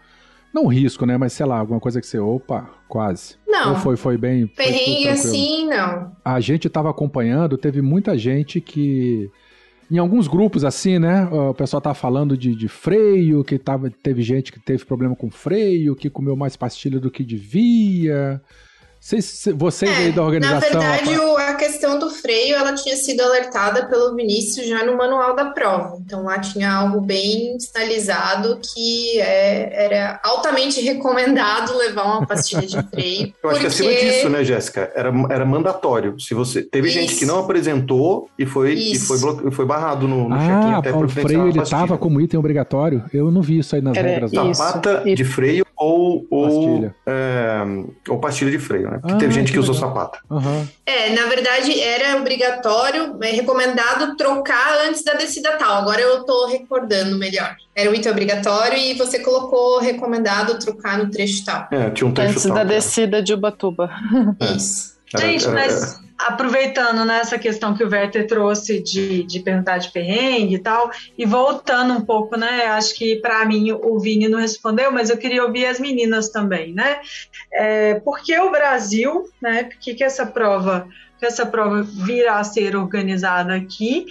[0.53, 1.17] Não risco, né?
[1.17, 2.19] Mas sei lá, alguma coisa que você.
[2.19, 3.38] Opa, quase.
[3.47, 3.71] Não.
[3.71, 4.45] Ou foi, foi bem.
[4.45, 5.10] foi Perrengue tranquilo?
[5.13, 6.15] assim, não.
[6.23, 9.31] A gente tava acompanhando, teve muita gente que.
[9.89, 11.25] Em alguns grupos, assim, né?
[11.25, 15.31] O pessoal tava falando de, de freio, que tava, teve gente que teve problema com
[15.31, 18.39] freio, que comeu mais pastilha do que devia.
[19.10, 20.80] Vocês, vocês aí da É, Na organização.
[20.82, 25.36] verdade, o- a questão do freio, ela tinha sido alertada pelo Vinícius já no manual
[25.36, 26.00] da prova.
[26.04, 32.82] Então lá tinha algo bem sinalizado que é- era altamente recomendado levar uma pastilha de
[32.89, 33.32] freio.
[33.44, 34.91] Eu acho que acima porque- disso, né, Jéssica?
[34.96, 36.20] Era, era mandatório.
[36.20, 37.20] Se você teve gente Isso.
[37.20, 40.91] que não apresentou e foi, e foi, blo- foi barrado no, no check-in Ah, até
[40.91, 41.80] o freio ele pastilha.
[41.80, 43.04] tava como item obrigatório?
[43.13, 44.32] Eu não vi isso aí nas Era regras.
[44.32, 44.50] não.
[44.50, 44.63] isso.
[44.63, 46.96] Sapata E- de freio ou, ou, Pastilha.
[47.06, 47.62] é,
[48.10, 48.94] ou pastilha de freio, né?
[48.99, 49.89] Porque Ah, teve gente que que usou legal.
[49.89, 50.19] sapata.
[50.29, 50.67] Aham.
[50.86, 55.77] É, na verdade era obrigatório, é recomendado trocar antes da descida tal.
[55.81, 57.55] Agora eu tô recordando melhor.
[57.75, 61.67] Era um item obrigatório e você colocou recomendado trocar no trecho tal.
[61.71, 62.69] É, tinha um trecho Antes tal, da cara.
[62.75, 63.89] descida de Ubatuba.
[64.55, 64.95] Isso.
[65.13, 69.91] Era- Gente, era- mas aproveitando nessa questão que o Werther trouxe de, de perguntar de
[69.91, 72.65] perrengue e tal, e voltando um pouco, né?
[72.67, 76.73] Acho que para mim o Vini não respondeu, mas eu queria ouvir as meninas também,
[76.73, 76.99] né?
[77.51, 79.65] É, por que o Brasil, né?
[79.65, 80.88] Por que, que essa prova,
[81.19, 84.06] que essa prova virá a ser organizada aqui?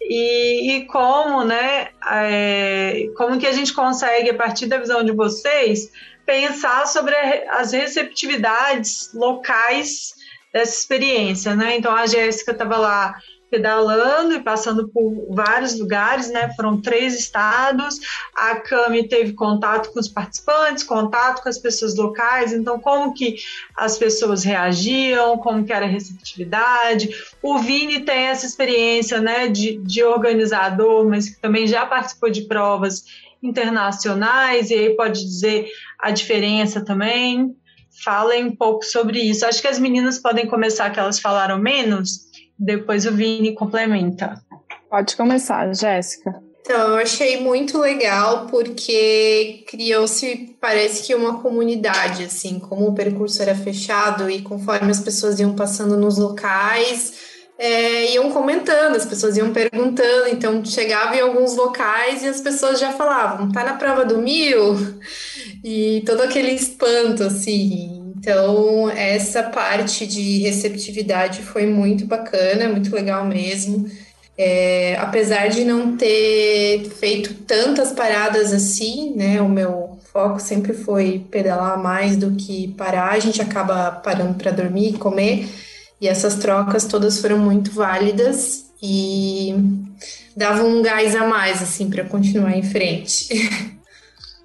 [0.00, 1.88] E, e como, né?
[2.10, 5.90] é, como que a gente consegue, a partir da visão de vocês,
[6.24, 7.14] pensar sobre
[7.48, 10.14] as receptividades locais
[10.52, 11.76] dessa experiência, né?
[11.76, 13.14] Então a Jéssica estava lá
[13.50, 16.52] pedalando e passando por vários lugares, né?
[16.54, 17.98] Foram três estados.
[18.34, 22.52] A Cami teve contato com os participantes, contato com as pessoas locais.
[22.52, 23.36] Então, como que
[23.76, 27.10] as pessoas reagiam, como que era a receptividade.
[27.42, 32.42] O Vini tem essa experiência, né, de, de organizador, mas que também já participou de
[32.42, 33.04] provas
[33.42, 35.66] internacionais e aí pode dizer
[35.98, 37.56] a diferença também.
[38.04, 39.44] Falem um pouco sobre isso.
[39.44, 42.20] Acho que as meninas podem começar, que elas falaram menos,
[42.58, 44.42] depois o Vini complementa.
[44.88, 46.42] Pode começar, Jéssica.
[46.60, 53.42] Então, eu achei muito legal porque criou-se, parece que uma comunidade, assim, como o percurso
[53.42, 57.29] era fechado e conforme as pessoas iam passando nos locais,
[57.60, 62.80] é, iam comentando, as pessoas iam perguntando, então chegava em alguns locais e as pessoas
[62.80, 64.98] já falavam, tá na prova do mil?
[65.62, 68.14] E todo aquele espanto, assim.
[68.16, 73.86] Então, essa parte de receptividade foi muito bacana, muito legal mesmo.
[74.38, 79.42] É, apesar de não ter feito tantas paradas assim, né?
[79.42, 83.10] O meu foco sempre foi pedalar mais do que parar.
[83.10, 85.46] A gente acaba parando para dormir e comer.
[86.00, 89.54] E essas trocas todas foram muito válidas e
[90.34, 93.28] davam um gás a mais assim para continuar em frente.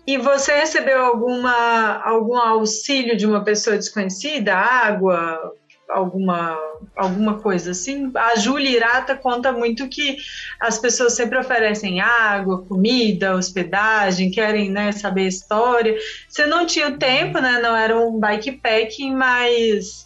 [0.08, 4.54] E você recebeu alguma, algum auxílio de uma pessoa desconhecida?
[4.54, 5.52] Água,
[5.90, 6.56] alguma,
[6.96, 8.12] alguma coisa assim?
[8.16, 10.18] A Júlia Irata conta muito que
[10.60, 15.98] as pessoas sempre oferecem água, comida, hospedagem, querem né, saber a história.
[16.30, 17.60] Você não tinha o tempo, né?
[17.60, 20.06] Não era um bikepacking, mas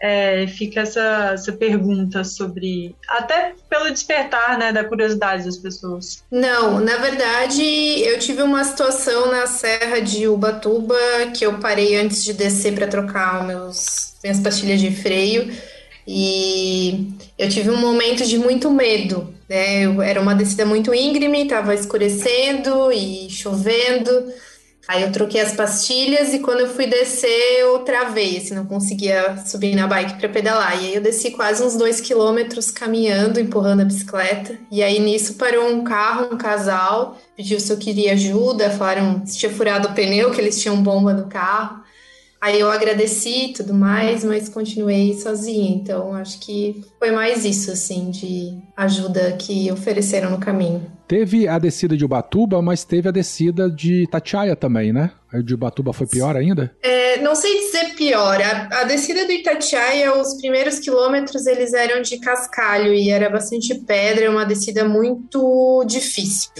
[0.00, 2.94] é, fica essa, essa pergunta sobre.
[3.08, 6.22] Até pelo despertar né, da curiosidade das pessoas.
[6.30, 10.96] Não, na verdade, eu tive uma situação na Serra de Ubatuba
[11.36, 15.52] que eu parei antes de descer para trocar meus, minhas pastilhas de freio
[16.06, 17.08] e
[17.38, 19.82] eu tive um momento de muito medo, né?
[19.84, 24.32] Eu- era uma descida muito íngreme, estava escurecendo e chovendo.
[24.88, 29.36] Aí eu troquei as pastilhas e quando eu fui descer, eu travei, assim, não conseguia
[29.46, 30.82] subir na bike para pedalar.
[30.82, 34.58] E aí eu desci quase uns dois quilômetros caminhando, empurrando a bicicleta.
[34.70, 39.38] E aí nisso parou um carro, um casal, pediu se eu queria ajuda, falaram se
[39.38, 41.82] tinha furado o pneu, que eles tinham bomba no carro.
[42.40, 45.70] Aí eu agradeci e tudo mais, mas continuei sozinha.
[45.76, 50.90] Então acho que foi mais isso, assim, de ajuda que ofereceram no caminho.
[51.06, 55.10] Teve a descida de Ubatuba, mas teve a descida de Itatiaia também, né?
[55.32, 56.74] A de Ubatuba foi pior ainda?
[56.82, 58.40] É, não sei dizer pior.
[58.40, 63.74] A, a descida do Itatiaia, os primeiros quilômetros, eles eram de cascalho e era bastante
[63.74, 66.52] pedra, uma descida muito difícil.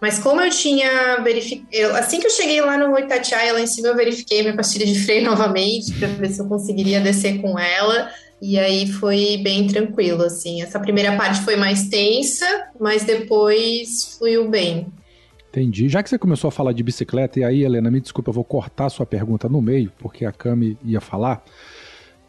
[0.00, 1.96] Mas como eu tinha verificado.
[1.96, 4.98] Assim que eu cheguei lá no Itatiaia, lá em cima, eu verifiquei minha pastilha de
[4.98, 8.10] freio novamente, para ver se eu conseguiria descer com ela.
[8.40, 10.62] E aí foi bem tranquilo, assim.
[10.62, 12.46] Essa primeira parte foi mais tensa,
[12.80, 14.86] mas depois fluiu bem.
[15.50, 15.88] Entendi.
[15.88, 18.44] Já que você começou a falar de bicicleta, e aí, Helena, me desculpa, eu vou
[18.44, 21.44] cortar sua pergunta no meio, porque a Cami ia falar.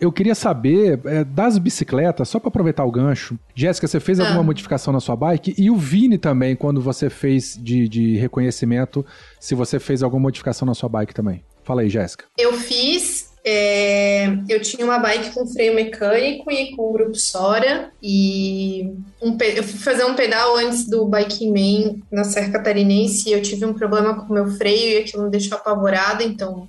[0.01, 3.37] Eu queria saber é, das bicicletas, só para aproveitar o gancho.
[3.53, 4.43] Jéssica, você fez alguma Ah.
[4.43, 5.53] modificação na sua bike?
[5.57, 9.05] E o Vini também, quando você fez de, de reconhecimento,
[9.39, 11.43] se você fez alguma modificação na sua bike também.
[11.63, 12.25] Fala aí, Jéssica.
[12.35, 13.29] Eu fiz.
[13.43, 17.91] é, eu tinha uma bike com freio mecânico e com grupo Sora.
[18.01, 23.29] E um eu fui fazer um pedal antes do Biking Man na Serra Catarinense.
[23.29, 26.23] E eu tive um problema com o meu freio e aquilo me deixou apavorada.
[26.23, 26.67] Então,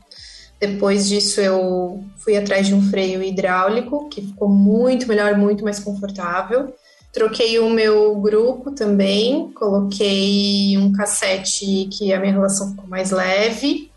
[0.63, 5.81] depois disso, eu fui atrás de um freio hidráulico, que ficou muito melhor, muito mais
[5.81, 6.73] confortável.
[7.13, 13.91] Troquei o meu grupo também, coloquei um cassete que a minha relação ficou mais leve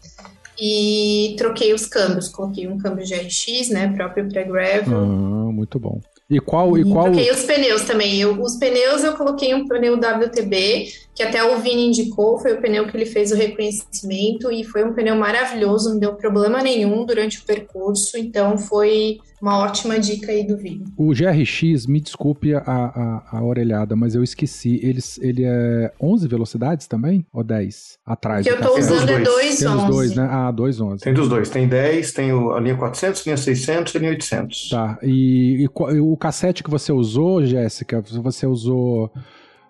[0.60, 4.98] e troquei os câmbios, coloquei um câmbio GRX, né, próprio para gravel.
[4.98, 6.02] Ah, muito bom.
[6.28, 6.76] E qual.
[6.76, 7.06] E E qual...
[7.06, 8.20] troquei os pneus também.
[8.20, 12.62] Eu, os pneus eu coloquei um pneu WTB, que até o Vini indicou, foi o
[12.62, 17.06] pneu que ele fez o reconhecimento e foi um pneu maravilhoso, não deu problema nenhum
[17.06, 20.84] durante o percurso, então foi uma ótima dica aí do Vini.
[20.98, 24.80] O GRX, me desculpe a, a, a orelhada, mas eu esqueci.
[24.84, 27.26] Ele, ele é 11 velocidades também?
[27.32, 28.00] Ou 10?
[28.06, 28.46] Atrás.
[28.46, 28.94] O que do eu tô cacete?
[28.96, 29.58] usando é dois.
[29.60, 29.92] Tem os 211.
[29.92, 30.28] dois, né?
[30.32, 31.04] Ah, 211.
[31.04, 31.50] Tem dos dois.
[31.50, 34.70] Tem 10, tem o- a linha 400, linha 600 e linha 800.
[34.70, 34.98] Tá.
[35.04, 39.12] E, e qual- e o cassete que você usou, Jéssica, você usou.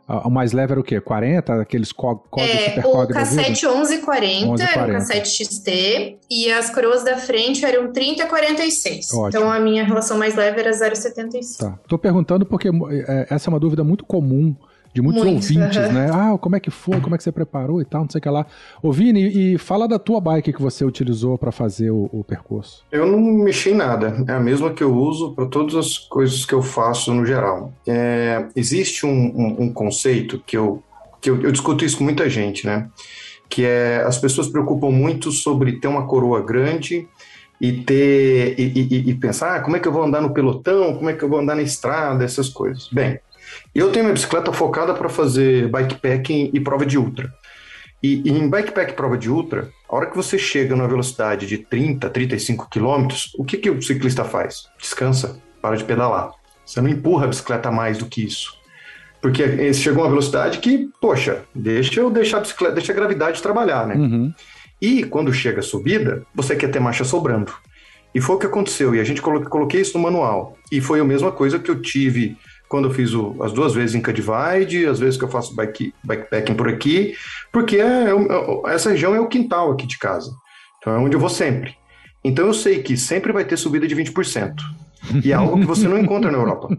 [0.08, 1.02] O mais leve era o quê?
[1.02, 1.62] 40?
[1.62, 3.14] Aqueles cog É, super o da vida?
[3.16, 4.88] cassete 1140 era 1140.
[4.88, 9.12] um cassete XT e as coroas da frente eram 3046.
[9.12, 9.28] Ótimo.
[9.28, 11.58] Então a minha relação mais leve era 0,75.
[11.58, 11.80] Tá.
[11.88, 14.56] Tô perguntando porque é, essa é uma dúvida muito comum
[14.96, 16.10] de muitos Muito, ouvintes, né?
[16.10, 17.02] Ah, como é que foi?
[17.02, 18.46] Como é que você preparou e tal, não sei o que lá.
[18.82, 22.86] Ô, Vini, e fala da tua bike que você utilizou pra fazer o, o percurso.
[22.90, 24.24] Eu não mexi em nada.
[24.26, 27.74] É a mesma que eu uso para todas as coisas que eu faço no geral.
[27.86, 30.82] É, existe um, um- um conceito que, eu,
[31.22, 32.88] que eu, eu discuto isso com muita gente, né?
[33.50, 37.06] Que é as pessoas se preocupam muito sobre ter uma coroa grande
[37.60, 40.96] e ter e, e- e pensar ah, como é que eu vou andar no pelotão,
[40.96, 42.88] como é que eu vou andar na estrada, essas coisas.
[42.94, 43.20] Bem,
[43.80, 47.34] eu tenho minha bicicleta focada para fazer bikepacking e prova de ultra.
[48.02, 51.58] E, e em bikepack prova de ultra, a hora que você chega numa velocidade de
[51.58, 54.68] 30, 35 quilômetros, o que, que o ciclista faz?
[54.80, 56.32] Descansa, para de pedalar.
[56.66, 58.54] Você não empurra a bicicleta mais do que isso.
[59.22, 63.42] Porque eh, chegou uma velocidade que, poxa, deixa eu deixar a bicicleta, deixa a gravidade
[63.42, 63.96] trabalhar, né?
[63.96, 64.34] Uhum.
[64.80, 67.52] E quando chega a subida, você quer ter marcha sobrando.
[68.14, 68.94] E foi o que aconteceu.
[68.94, 70.56] E a gente colo- coloquei isso no manual.
[70.72, 73.96] E foi a mesma coisa que eu tive quando eu fiz o- as duas vezes
[73.96, 77.14] em Cadivide, as vezes que eu faço bike, bikepacking por aqui,
[77.52, 80.32] porque é- é- essa região é o quintal aqui de casa.
[80.80, 81.76] Então é onde eu vou sempre.
[82.24, 84.64] Então eu sei que sempre vai ter subida de 20%.
[85.24, 86.76] E é algo que você não encontra na Europa.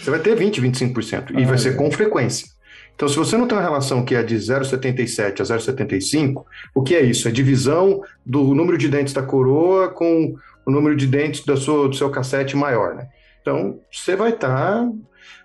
[0.00, 1.32] Você vai ter 20, 25%.
[1.38, 1.72] E Ah, vai ser é.
[1.74, 2.46] com frequência.
[2.94, 6.94] Então, se você não tem uma relação que é de 0,77 a 0,75, o que
[6.94, 7.26] é isso?
[7.26, 11.88] É divisão do número de dentes da coroa com o número de dentes da sua,
[11.88, 13.08] do seu cassete maior, né?
[13.44, 14.88] Então, você vai estar...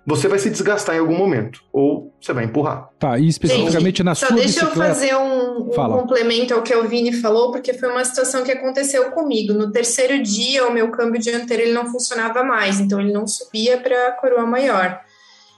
[0.08, 1.62] você vai se desgastar em algum momento.
[1.74, 2.88] Ou você vai empurrar.
[2.98, 4.80] Tá, e especificamente na Só sua deixa bicicleta.
[4.80, 5.98] eu fazer um, um Fala.
[5.98, 9.52] complemento ao que o Vini falou, porque foi uma situação que aconteceu comigo.
[9.54, 13.78] No terceiro dia, o meu câmbio dianteiro ele não funcionava mais, então ele não subia
[13.80, 15.02] para a coroa maior.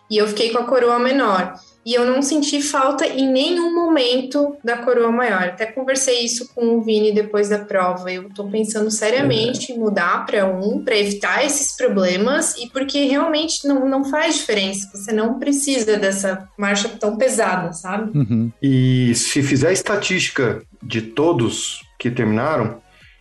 [0.09, 1.53] E eu fiquei com a coroa menor.
[1.85, 5.43] E eu não senti falta em nenhum momento da coroa maior.
[5.43, 8.11] Até conversei isso com o Vini depois da prova.
[8.11, 13.67] Eu tô pensando seriamente em mudar para um, para evitar esses problemas e porque realmente
[13.67, 14.89] não, não faz diferença.
[14.93, 18.15] Você não precisa dessa marcha tão pesada, sabe?
[18.15, 18.51] Uhum.
[18.61, 22.79] E se fizer a estatística de todos que terminaram,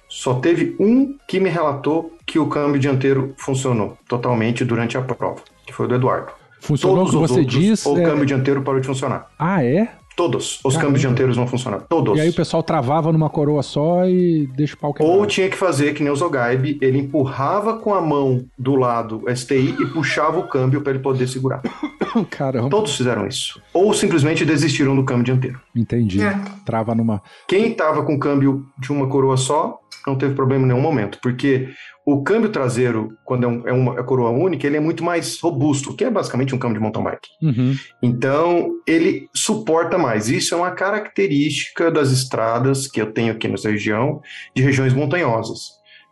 [0.09, 5.40] só teve um que me relatou que o câmbio dianteiro funcionou totalmente durante a prova,
[5.64, 6.39] que foi o do Eduardo.
[6.61, 7.87] Funcionou o Todos que os você outros, diz.
[7.87, 9.27] ou o é- câmbio dianteiro parou de funcionar.
[9.38, 9.88] Ah, é?
[10.16, 10.81] Todos os Caramba.
[10.83, 11.85] câmbios dianteiros não funcionaram.
[11.88, 12.18] Todos.
[12.18, 15.11] E aí o pessoal travava numa coroa só e deixa o pau quebrar.
[15.11, 19.23] Ou tinha que fazer que nem o Zogaib, ele empurrava com a mão do lado
[19.35, 21.63] STI e puxava o câmbio para ele poder segurar.
[22.29, 22.69] Caramba.
[22.69, 23.63] Todos fizeram isso.
[23.73, 25.58] Ou simplesmente desistiram do câmbio dianteiro.
[25.75, 26.21] Entendi.
[26.23, 26.38] É.
[26.67, 27.23] Trava numa.
[27.48, 31.69] Quem estava com câmbio de uma coroa só, não teve problema em nenhum momento, porque
[32.07, 35.94] o câmbio traseiro, quando é, um- é uma coroa única, ele é muito mais robusto,
[35.94, 37.29] que é basicamente um câmbio de mountain bike.
[37.42, 37.75] Uhum.
[38.03, 40.29] Então, ele suporta mais.
[40.29, 44.21] Isso é uma característica das estradas que eu tenho aqui nessa região,
[44.57, 45.61] de regiões montanhosas,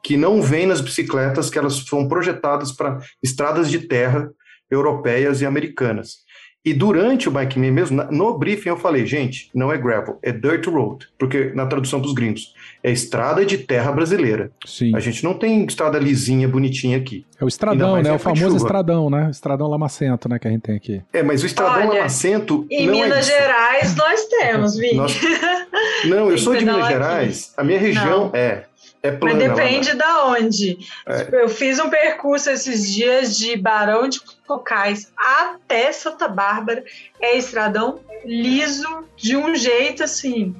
[0.02, 4.30] que não vem nas bicicletas que elas foram projetadas para estradas de terra
[4.70, 6.26] europeias e americanas.
[6.64, 10.30] E durante o Bike Me mesmo, no briefing eu falei, gente, não é gravel, é
[10.32, 12.52] dirt road, porque na tradução dos gringos,
[12.82, 14.50] é estrada de terra brasileira.
[14.64, 14.94] Sim.
[14.94, 17.24] A gente não tem estrada lisinha, bonitinha aqui.
[17.40, 18.12] É o estradão, né?
[18.12, 19.28] O de famoso estradão, né?
[19.30, 20.38] Estradão lamacento, né?
[20.38, 21.02] Que a gente tem aqui.
[21.12, 23.36] É, mas o estradão Olha, lamacento Em não é Minas isso.
[23.36, 24.94] Gerais nós temos, Vini.
[24.94, 25.18] Nós-
[26.06, 26.86] Não, eu sou de Minas.
[26.86, 28.64] Gerais, a minha região é,
[29.02, 29.48] é Mas plana.
[29.48, 30.78] lá, depende da onde.
[31.06, 31.28] É.
[31.42, 36.84] Eu fiz um percurso esses dias de Barão de Cocais até Santa Bárbara.
[37.20, 40.54] É estradão liso de um jeito assim.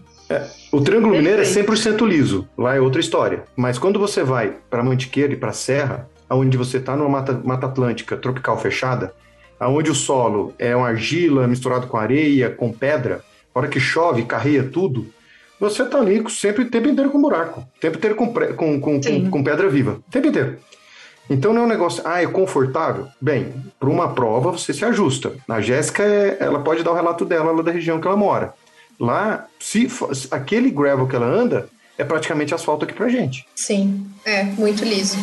[0.70, 1.72] O Triângulo Mineiro é Perfeito.
[1.72, 3.44] 100% liso, lá é outra história.
[3.56, 7.66] Mas quando você vai para Mantiqueira e para Serra, onde você está numa mata, mata
[7.66, 9.14] atlântica tropical fechada,
[9.58, 13.22] aonde o solo é uma argila misturado com areia, com pedra,
[13.54, 15.06] a hora que chove, carreia tudo,
[15.58, 19.00] você tá ali sempre o tempo inteiro com buraco, o tempo inteiro com, com, com,
[19.00, 20.58] com, com pedra viva, o tempo inteiro.
[21.28, 23.06] Então não é um negócio, ah, é confortável?
[23.20, 25.32] Bem, para uma prova você se ajusta.
[25.48, 28.54] A Jéssica, é- ela pode dar o relato dela lá da região que ela mora.
[28.98, 29.88] Lá, se,
[30.30, 33.46] aquele gravel que ela anda, é praticamente asfalto aqui pra gente.
[33.54, 35.16] Sim, é muito liso.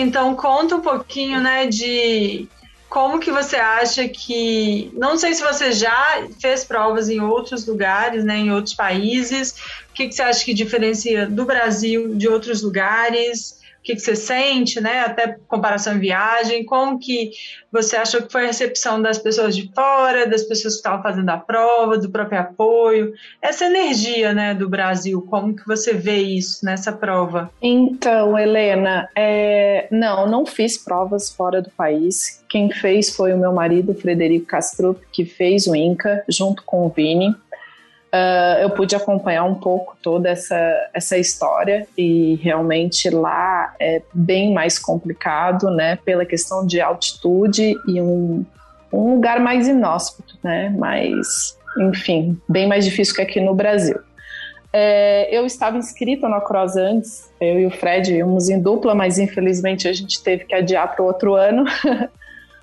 [0.00, 2.48] Então conta um pouquinho, né, de
[2.88, 8.24] como que você acha que, não sei se você já fez provas em outros lugares,
[8.24, 9.52] né, em outros países,
[9.90, 13.59] o que, que você acha que diferencia do Brasil de outros lugares?
[13.80, 15.00] O que, que você sente, né?
[15.00, 17.30] Até comparação em viagem, como que
[17.72, 21.30] você achou que foi a recepção das pessoas de fora, das pessoas que estavam fazendo
[21.30, 26.64] a prova, do próprio apoio, essa energia, né, do Brasil, como que você vê isso
[26.64, 27.50] nessa prova?
[27.62, 32.44] Então, Helena, é, não, não fiz provas fora do país.
[32.48, 36.90] Quem fez foi o meu marido, Frederico Castrup, que fez o INCA junto com o
[36.90, 37.34] Vini.
[38.12, 44.52] Ah, eu pude acompanhar um pouco toda essa, essa história e realmente lá é bem
[44.52, 48.44] mais complicado, né, pela questão de altitude e um,
[48.92, 53.98] um lugar mais inóspito, né, mas, enfim, bem mais difícil que aqui no Brasil.
[54.72, 59.18] É, eu estava inscrita no Cross antes, eu e o Fred íamos em dupla, mas
[59.18, 61.64] infelizmente a gente teve que adiar para o outro ano.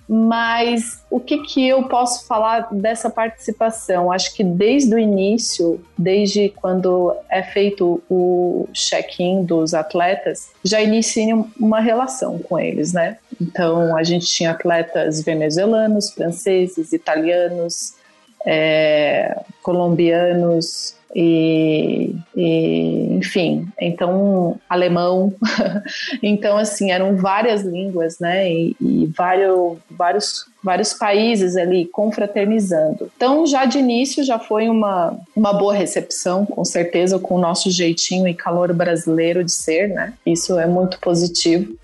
[0.07, 4.11] mas o que, que eu posso falar dessa participação?
[4.11, 11.35] Acho que desde o início, desde quando é feito o check-in dos atletas, já inicia
[11.59, 13.17] uma relação com eles, né?
[13.41, 17.93] Então a gente tinha atletas venezuelanos, franceses, italianos,
[18.45, 25.33] é, colombianos, e, e, enfim, então alemão,
[26.21, 33.09] então assim eram várias línguas, né, e, e, vários, vários, vários países ali confraternizando.
[33.15, 37.71] Então já de início já foi uma, uma boa recepção, com certeza, com o nosso
[37.71, 41.75] jeitinho e calor brasileiro de ser, né, isso é muito positivo.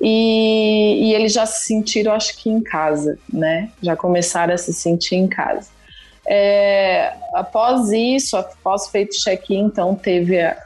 [0.00, 4.72] E, e eles já se sentiram, acho que em casa, né, já começaram a se
[4.72, 5.77] sentir em casa.
[6.30, 10.58] É, após isso, após feito o check-in, então teve a,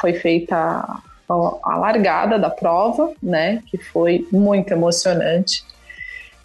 [0.00, 5.64] foi feita a, a, largada da prova, né, que foi muito emocionante.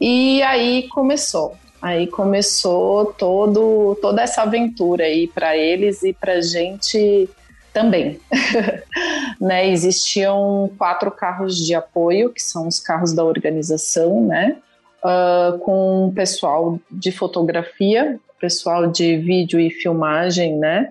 [0.02, 7.30] E aí começou, aí começou todo toda essa aventura aí para eles e para gente
[7.72, 8.20] também,
[9.40, 9.70] né?
[9.70, 14.58] Existiam quatro carros de apoio, que são os carros da organização, né?
[15.04, 20.90] Uh, com pessoal de fotografia, pessoal de vídeo e filmagem, né?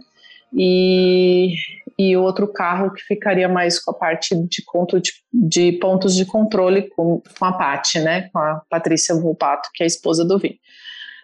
[0.55, 1.55] E,
[1.99, 6.89] e outro carro que ficaria mais com a parte de, de, de pontos de controle
[6.91, 8.29] com, com a Paty, né?
[8.33, 10.59] Com a Patrícia Volpato, que é a esposa do Vini.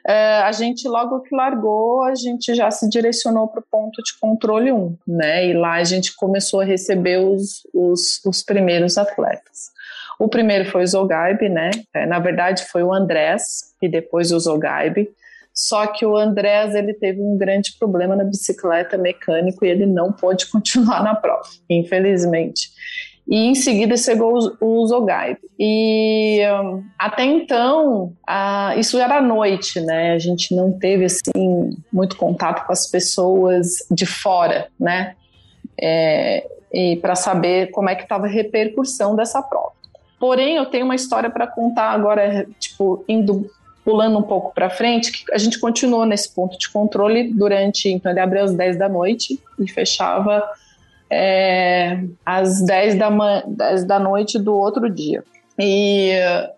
[0.06, 4.18] Uh, a gente, logo que largou, a gente já se direcionou para o ponto de
[4.20, 5.46] controle 1, né?
[5.46, 9.70] E lá a gente começou a receber os, os, os primeiros atletas.
[10.18, 11.70] O primeiro foi o Zogaib, né?
[11.94, 15.08] É, na verdade, foi o Andrés e depois o Zogaib.
[15.54, 20.12] Só que o Andrés ele teve um grande problema na bicicleta mecânico e ele não
[20.12, 22.70] pôde continuar na prova, infelizmente.
[23.28, 25.38] E em seguida chegou o Zogaib.
[25.58, 30.12] E um, até então, a, isso era à noite, né?
[30.12, 35.14] A gente não teve assim muito contato com as pessoas de fora, né?
[35.80, 39.72] É, e para saber como é que estava a repercussão dessa prova.
[40.18, 43.50] Porém, eu tenho uma história para contar agora, tipo, indo
[43.84, 48.20] pulando um pouco para frente, a gente continuou nesse ponto de controle durante, então ele
[48.20, 50.42] abriu às 10 da noite e fechava
[51.10, 55.24] é, às 10 da, man- 10 da noite do outro dia.
[55.58, 56.12] E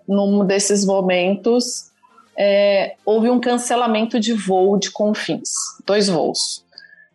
[0.07, 1.91] num desses momentos
[2.39, 5.51] é, houve um cancelamento de voo de Confins,
[5.87, 6.64] dois voos.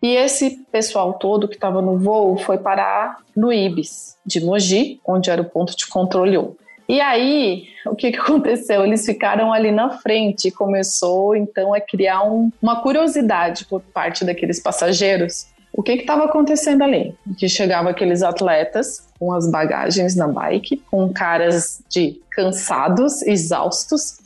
[0.01, 5.29] E esse pessoal todo que estava no voo foi parar no Ibis de Mogi, onde
[5.29, 6.55] era o ponto de controle 1.
[6.89, 8.83] E aí, o que, que aconteceu?
[8.83, 14.25] Eles ficaram ali na frente e começou então a criar um- uma curiosidade por parte
[14.25, 15.45] daqueles passageiros.
[15.71, 17.15] O que estava acontecendo ali?
[17.37, 24.17] Que chegavam aqueles atletas com as bagagens na bike, com caras de cansados, exaustos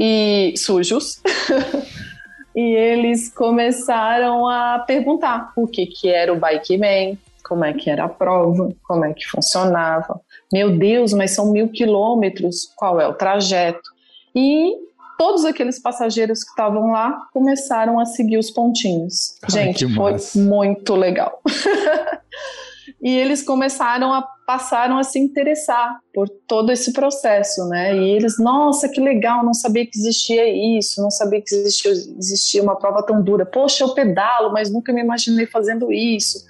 [0.00, 1.20] e sujos.
[2.56, 7.90] e eles começaram a perguntar o que, que era o Bike Man, como é que
[7.90, 10.20] era a prova, como é que funcionava.
[10.52, 13.90] Meu Deus, mas são mil quilômetros, qual é o trajeto?
[14.34, 14.72] E
[15.18, 19.36] todos aqueles passageiros que estavam lá começaram a seguir os pontinhos.
[19.42, 20.38] Ai, Gente, foi massa.
[20.38, 21.42] muito legal.
[23.02, 27.94] e eles começaram a passaram a se interessar por todo esse processo, né?
[27.94, 32.62] E eles, nossa, que legal, não sabia que existia isso, não sabia que existia, existia
[32.62, 33.44] uma prova tão dura.
[33.44, 36.46] Poxa, eu pedalo, mas nunca me imaginei fazendo isso.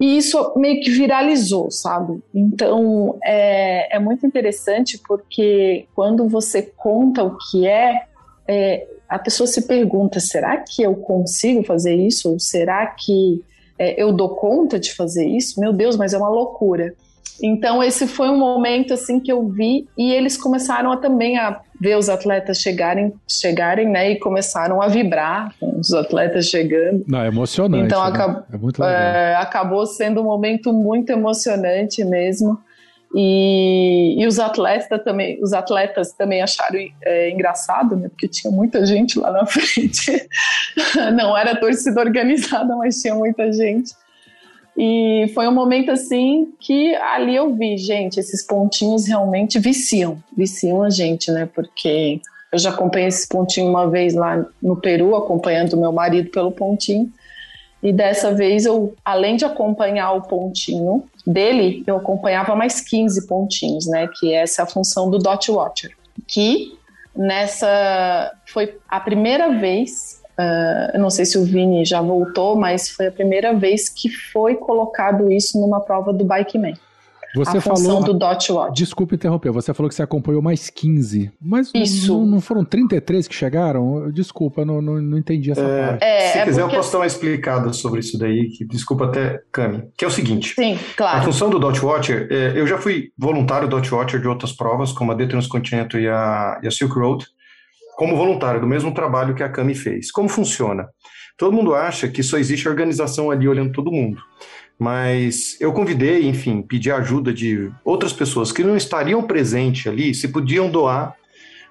[0.00, 2.22] E isso meio que viralizou, sabe?
[2.32, 8.06] Então é, é muito interessante porque quando você conta o que é,
[8.46, 12.30] é, a pessoa se pergunta: será que eu consigo fazer isso?
[12.30, 13.42] Ou será que
[13.78, 15.58] é, eu dou conta de fazer isso?
[15.58, 16.94] Meu Deus, mas é uma loucura.
[17.42, 21.60] Então esse foi um momento assim que eu vi e eles começaram a, também a
[21.80, 27.04] ver os atletas chegarem, chegarem, né, e começaram a vibrar com os atletas chegando.
[27.06, 27.84] Não, é emocionante.
[27.86, 28.08] Então, né?
[28.10, 28.42] acab-
[28.84, 29.32] É.
[29.32, 32.58] É, acabou sendo um momento muito emocionante mesmo.
[33.14, 38.08] E, e os atletas também, os atletas também acharam é, engraçado, né?
[38.08, 40.28] Porque tinha muita gente lá na frente.
[41.14, 43.94] Não era torcida organizada, mas tinha muita gente.
[44.80, 50.84] E foi um momento assim que ali eu vi, gente, esses pontinhos realmente viciam, viciam
[50.84, 51.48] a gente, né?
[51.52, 52.20] Porque
[52.52, 57.12] eu já acompanhei esse pontinho uma vez lá no Peru, acompanhando meu marido pelo pontinho.
[57.82, 63.84] E dessa vez eu, além de acompanhar o pontinho dele, eu acompanhava mais 15 pontinhos,
[63.88, 64.08] né?
[64.20, 65.90] Que essa é a função do Dot Watcher.
[66.24, 66.78] Que
[67.16, 72.88] nessa foi a primeira vez, ah, eu não sei se o Vini já voltou, mas
[72.88, 76.74] foi a primeira vez que foi colocado isso numa prova do Bikeman.
[77.34, 78.04] Você a função falou.
[78.04, 78.74] do Dot Watch.
[78.74, 81.30] Desculpa interromper, você falou que você acompanhou mais 15.
[81.38, 82.18] Mas não- Isso.
[82.20, 84.10] Não, não foram 33 que chegaram?
[84.10, 86.02] Desculpa, não, não, não entendi essa parte.
[86.02, 89.04] É, Se é quiser, porque- eu posso dar uma explicada sobre isso daí, que desculpa
[89.04, 90.54] até, Cami, que é o seguinte.
[90.54, 91.24] Sim, A claro.
[91.26, 95.12] função do Dot Watcher, é, eu já fui voluntário Dot Watcher de outras provas, como
[95.12, 97.26] a The Transcontinental e a, e a Silk Road,
[97.98, 100.12] como voluntário do mesmo trabalho que a Cami fez.
[100.12, 100.88] Como funciona?
[101.36, 104.22] Todo mundo acha que só existe organização ali olhando todo mundo.
[104.78, 110.14] Mas eu convidei, enfim, pedi a ajuda de outras pessoas que não estariam presentes ali,
[110.14, 111.16] se podiam doar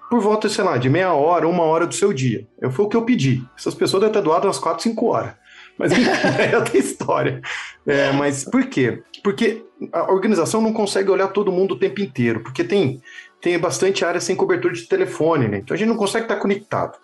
[0.10, 2.46] por volta, sei lá, de meia hora, uma hora do seu dia.
[2.60, 3.42] Eu foi o que eu pedi.
[3.58, 5.34] Essas pessoas devem ter doado umas quatro, cinco horas.
[5.78, 5.94] Mas
[6.52, 7.42] é outra história.
[7.86, 9.02] É, mas por quê?
[9.24, 9.64] Porque
[9.94, 13.02] a organização não consegue olhar todo mundo o tempo inteiro, porque tem,
[13.48, 15.60] tem bastante área sem cobertura de telefone, né?
[15.60, 16.98] Então a gente não consegue estar conectado.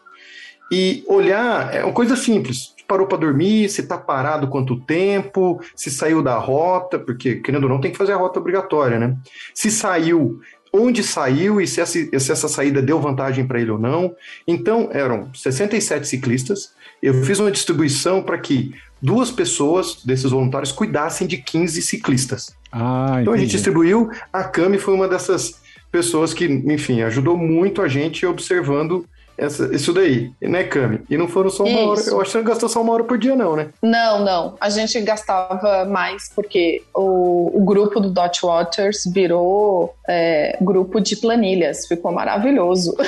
[0.69, 2.73] E olhar é uma coisa simples.
[2.85, 7.69] Parou para dormir, se está parado quanto tempo, se saiu da rota, porque, querendo ou
[7.69, 9.15] não, tem que fazer a rota obrigatória, né?
[9.53, 10.41] Se saiu,
[10.73, 14.13] onde saiu e se essa, se essa saída deu vantagem para ele ou não.
[14.45, 16.73] Então, eram 67 ciclistas.
[17.01, 22.53] Eu fiz uma distribuição para que duas pessoas desses voluntários cuidassem de 15 ciclistas.
[22.69, 24.09] Ah, Então a gente distribuiu.
[24.31, 25.62] A Cami foi uma dessas
[25.93, 29.05] pessoas que, enfim, ajudou muito a gente observando
[29.37, 31.01] essa, isso daí, né, Cami?
[31.09, 31.89] E não foram só uma Isso.
[31.89, 32.01] hora.
[32.01, 33.69] Eu acho que não gastou só uma hora por dia, não, né?
[33.81, 34.55] Não, não.
[34.59, 41.15] A gente gastava mais porque o, o grupo do Dot Waters virou é, grupo de
[41.15, 41.87] planilhas.
[41.87, 42.95] Ficou maravilhoso.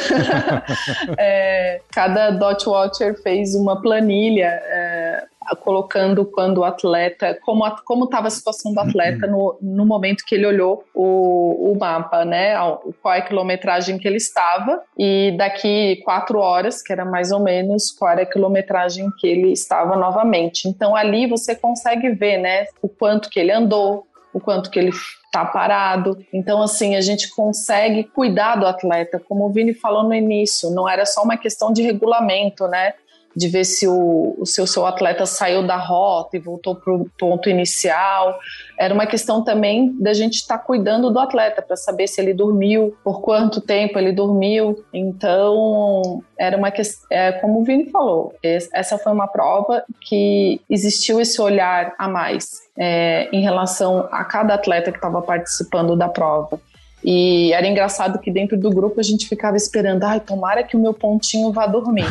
[1.17, 5.23] É, cada Dot Watcher fez uma planilha é,
[5.61, 10.45] colocando quando o atleta, como estava a situação do atleta no, no momento que ele
[10.45, 12.55] olhou o, o mapa, né?
[13.01, 17.39] Qual é a quilometragem que ele estava e daqui quatro horas, que era mais ou
[17.39, 20.67] menos qual era a quilometragem que ele estava novamente.
[20.67, 22.65] Então ali você consegue ver, né?
[22.81, 24.91] O quanto que ele andou, o quanto que ele
[25.35, 26.17] está parado.
[26.31, 30.87] Então, assim, a gente consegue cuidar do atleta, como o Vini falou no início, não
[30.87, 32.93] era só uma questão de regulamento, né?
[33.35, 38.39] De ver se o, seu atleta saiu da rota e voltou para o ponto inicial.
[38.79, 42.33] Era uma questão também da gente estar tá cuidando do atleta para saber se ele
[42.33, 44.83] dormiu, por quanto tempo ele dormiu.
[44.93, 51.19] Então, era uma questão, é, como o Vini falou, essa foi uma prova que existiu
[51.19, 56.59] esse olhar a mais é, em relação a cada atleta que estava participando da prova.
[57.07, 60.79] E era engraçado que dentro do grupo a gente ficava esperando, ai, tomara que o
[60.79, 62.07] meu pontinho vá dormir.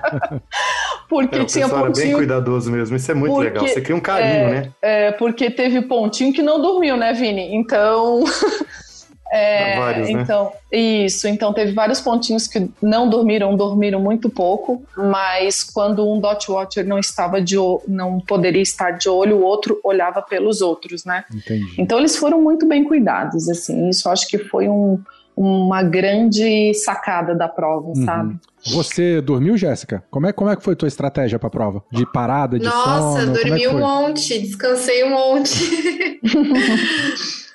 [1.08, 1.86] porque é, tinha pontinho.
[1.86, 3.66] Era bem cuidadoso mesmo, isso é muito porque, legal.
[3.66, 4.72] Você cria um carinho, é, né?
[4.82, 7.54] É, porque teve pontinho que não dormiu, né, Vini?
[7.56, 8.22] Então.
[9.30, 10.22] É, vários, né?
[10.22, 11.26] então, isso.
[11.26, 16.86] Então teve vários pontinhos que não dormiram, dormiram muito pouco, mas quando um dot watcher
[16.86, 17.56] não estava de
[17.88, 21.24] não poderia estar de olho, o outro olhava pelos outros, né?
[21.32, 21.74] Entendi.
[21.78, 23.88] Então eles foram muito bem cuidados, assim.
[23.88, 25.00] Isso acho que foi um,
[25.36, 28.04] uma grande sacada da prova, uhum.
[28.04, 28.36] sabe?
[28.68, 30.02] Você dormiu, Jéssica?
[30.10, 31.84] Como é, como é que foi a tua estratégia para a prova?
[31.90, 33.00] De parada, de Nossa, sono?
[33.00, 36.20] Nossa, é dormi é um monte, descansei um monte.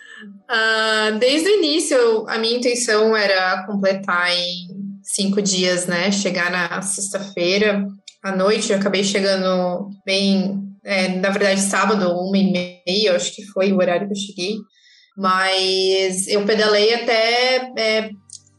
[0.52, 4.68] Uh, desde o início, a minha intenção era completar em
[5.02, 6.12] cinco dias, né?
[6.12, 7.88] Chegar na sexta-feira
[8.22, 8.72] à noite.
[8.72, 12.52] Eu acabei chegando bem, é, na verdade, sábado, uma e
[12.86, 14.56] meia, acho que foi o horário que eu cheguei.
[15.18, 17.72] Mas eu pedalei até.
[17.78, 18.10] É,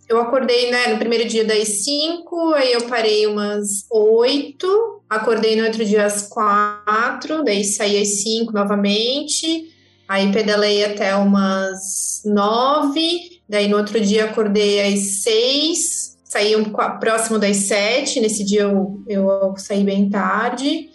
[0.09, 5.67] eu acordei né, no primeiro dia das cinco, aí eu parei umas oito, acordei no
[5.67, 9.72] outro dia às quatro, daí saí às cinco novamente.
[10.13, 16.65] Aí pedalei até umas nove, daí no outro dia acordei às seis, saí um,
[17.01, 20.91] próximo das sete, nesse dia eu, eu saí bem tarde.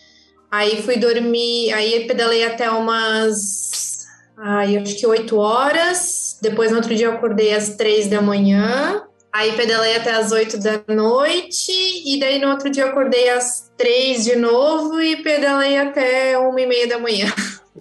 [0.51, 4.05] Aí fui dormir, aí pedalei até umas,
[4.37, 6.37] ai, acho que oito horas.
[6.39, 9.01] Depois no outro dia acordei às três da manhã.
[9.33, 11.71] Aí pedalei até às oito da noite.
[12.05, 16.67] E daí no outro dia acordei às três de novo e pedalei até uma e
[16.67, 17.33] meia da manhã.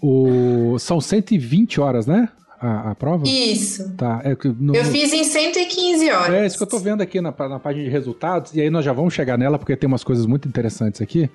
[0.03, 0.46] O...
[0.79, 2.29] São 120 horas, né?
[2.61, 3.27] A, a prova?
[3.27, 3.95] Isso.
[3.97, 4.21] Tá.
[4.25, 6.35] É, no, eu fiz em 115 horas.
[6.35, 8.85] É isso que eu tô vendo aqui na, na página de resultados, e aí nós
[8.85, 11.31] já vamos chegar nela, porque tem umas coisas muito interessantes aqui.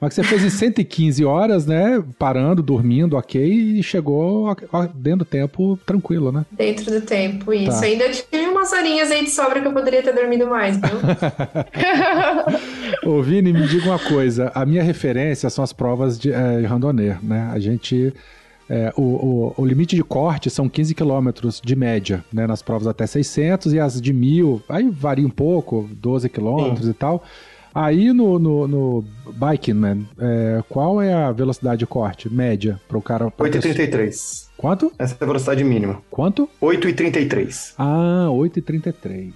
[0.00, 2.02] Mas você fez em 115 horas, né?
[2.18, 4.56] Parando, dormindo, ok, e chegou
[4.94, 6.46] dentro do tempo tranquilo, né?
[6.50, 7.78] Dentro do tempo, isso.
[7.78, 7.84] Tá.
[7.84, 10.90] Ainda tive umas horinhas aí de sobra que eu poderia ter dormido mais, viu?
[13.12, 14.50] Ô, Vini, me diga uma coisa.
[14.54, 17.50] A minha referência são as provas de é, randonneur, né?
[17.52, 18.14] A gente...
[18.72, 22.46] É, o, o, o, limite de corte são 15 quilômetros de média, né?
[22.46, 26.94] Nas provas até 600 e as de mil, aí varia um pouco, 12 quilômetros e
[26.94, 27.24] tal.
[27.74, 32.96] Aí no, no, no Biking Man, é, qual é a velocidade de corte média para
[32.96, 33.26] o cara?
[33.26, 34.48] 8,33.
[34.56, 34.92] Quanto?
[34.96, 36.00] Essa é a velocidade mínima.
[36.08, 36.48] Quanto?
[36.62, 37.74] 8,33.
[37.76, 39.32] Ah, 8,33.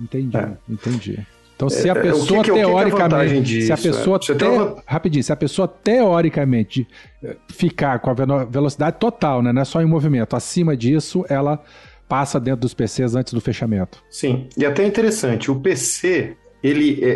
[0.00, 0.56] Entendi, é.
[0.68, 1.24] entendi.
[1.62, 3.42] Então, se a pessoa é, que que, teoricamente.
[3.42, 4.16] Disso, se a pessoa.
[4.16, 4.34] É?
[4.34, 4.82] Te, uma...
[4.84, 6.88] Rapidinho, se a pessoa teoricamente
[7.22, 9.52] eh, ficar com a velocidade total, né?
[9.52, 11.62] Não é só em movimento, acima disso, ela
[12.08, 14.02] passa dentro dos PCs antes do fechamento.
[14.10, 17.08] Sim, e até interessante, o PC ele é,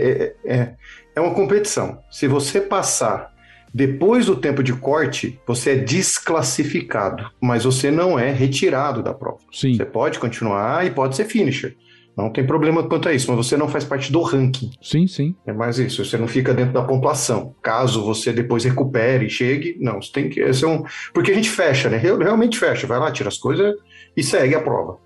[0.44, 0.74] é, é,
[1.16, 1.98] é uma competição.
[2.10, 3.34] Se você passar
[3.74, 9.40] depois do tempo de corte, você é desclassificado, mas você não é retirado da prova.
[9.52, 9.74] Sim.
[9.74, 11.76] Você pode continuar e pode ser finisher.
[12.16, 14.70] Não tem problema quanto a isso, mas você não faz parte do ranking.
[14.80, 15.34] Sim, sim.
[15.46, 17.54] É mais isso, você não fica dentro da pontuação.
[17.62, 20.40] Caso você depois recupere e chegue, não, você tem que.
[20.40, 21.98] Esse é um, porque a gente fecha, né?
[21.98, 22.86] Realmente fecha.
[22.86, 23.74] Vai lá, tira as coisas
[24.16, 24.98] e segue a prova.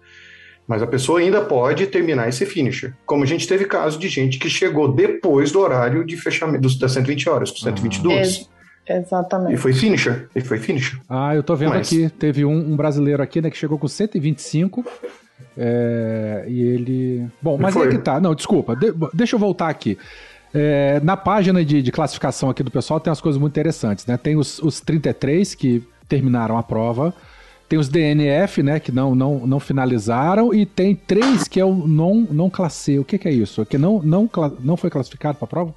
[0.69, 2.95] Mas a pessoa ainda pode terminar esse finisher.
[3.05, 6.93] Como a gente teve caso de gente que chegou depois do horário de fechamento das
[6.93, 8.49] 120 horas, com 122.
[8.55, 8.61] Ah.
[8.89, 9.55] Exatamente.
[9.55, 10.29] E foi finisher.
[10.35, 10.99] E foi finisher.
[11.09, 11.87] Ah, eu tô vendo Mas...
[11.87, 12.09] aqui.
[12.11, 14.85] Teve um, um, brasileiro aqui, né, que chegou com 125.
[15.63, 17.29] É, e ele.
[17.43, 18.19] Bom, mas é que tá.
[18.19, 18.75] Não, desculpa.
[18.75, 19.99] De, deixa eu voltar aqui.
[20.55, 24.17] É, na página de, de, classificação aqui do pessoal tem umas coisas muito interessantes, né?
[24.17, 27.15] Tem os, os 33 que terminaram a prova.
[27.69, 31.73] Tem os DNF, né, que não, não, não finalizaram, e tem três que é o
[31.73, 32.99] não, não classe.
[32.99, 33.65] O que, que é isso?
[33.65, 35.73] Que não, não, não foi classificado para a prova?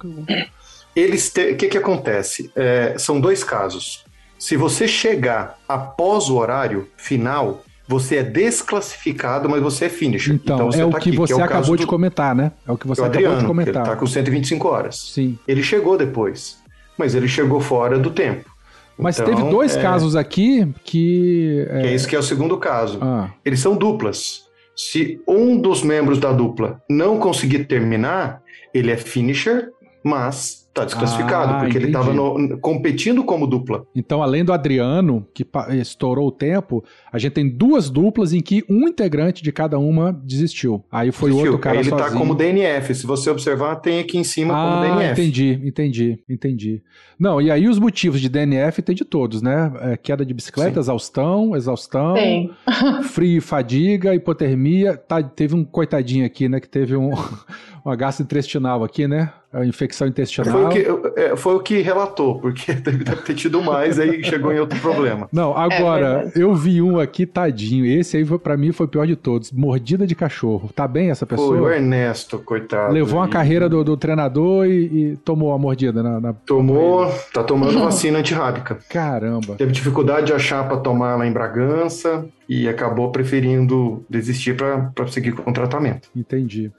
[0.96, 2.50] Eles O que, que acontece?
[2.56, 4.04] É, são dois casos.
[4.36, 10.34] Se você chegar após o horário final, você é desclassificado, mas você é finisher.
[10.34, 11.88] Então, então é o tá que aqui, você que é o acabou de do...
[11.88, 12.52] comentar, né?
[12.66, 13.82] É o que você o Adriano, acabou de comentar.
[13.82, 14.98] Ele tá com 125 horas.
[15.12, 15.38] Sim.
[15.46, 16.58] Ele chegou depois,
[16.96, 18.50] mas ele chegou fora do tempo.
[18.96, 19.82] Mas então, teve dois é...
[19.82, 21.66] casos aqui que.
[21.68, 21.80] É...
[21.80, 22.98] que é isso que é o segundo caso.
[23.02, 23.30] Ah.
[23.44, 24.44] Eles são duplas.
[24.76, 29.68] Se um dos membros da dupla não conseguir terminar, ele é finisher,
[30.02, 32.10] mas tá desclassificado, Ah, porque ele entendi.
[32.10, 33.86] estava competindo como dupla.
[33.94, 35.46] Então, além do Adriano, que
[35.80, 40.12] estourou o tempo, a gente tem duas duplas em que um integrante de cada uma
[40.12, 40.84] desistiu.
[40.90, 41.62] Aí foi o outro Desistiu.
[41.62, 42.10] cara Aí ele sozinho.
[42.10, 42.94] tá como DNF.
[42.94, 45.12] Se você observar, tem aqui em cima como Ah, DNF.
[45.22, 46.82] entendi, entendi, entendi.
[47.18, 49.72] Não, e aí os motivos de DNF tem de todos, né?
[49.80, 50.80] É, queda de bicicleta, Sim.
[50.80, 52.50] exaustão, exaustão, Tem.
[53.04, 54.96] frio e fadiga, hipotermia.
[54.96, 56.58] Tá, teve um coitadinho aqui, né?
[56.58, 57.10] Que teve um,
[57.86, 59.32] uma gastrointestinal aqui, né?
[59.54, 60.52] A infecção intestinal.
[60.52, 64.52] Foi o, que, é, foi o que relatou, porque deve ter tido mais, aí chegou
[64.52, 65.28] em outro problema.
[65.32, 66.40] Não, agora, verdade.
[66.40, 67.86] eu vi um aqui, tadinho.
[67.86, 69.52] Esse aí, pra mim, foi o pior de todos.
[69.52, 70.70] Mordida de cachorro.
[70.74, 71.74] Tá bem essa Foi o pessoa?
[71.74, 72.92] Ernesto, coitado.
[72.92, 77.06] Levou a E carreira do, do treinador e, e tomou a mordida na, na- Tomou,
[77.32, 78.78] tá tomando vacina antirrábica.
[78.90, 79.54] Caramba.
[79.54, 85.32] Teve dificuldade de achar para tomar lá em Bragança e acabou preferindo desistir para seguir
[85.32, 86.08] com o tratamento.
[86.14, 86.70] Entendi.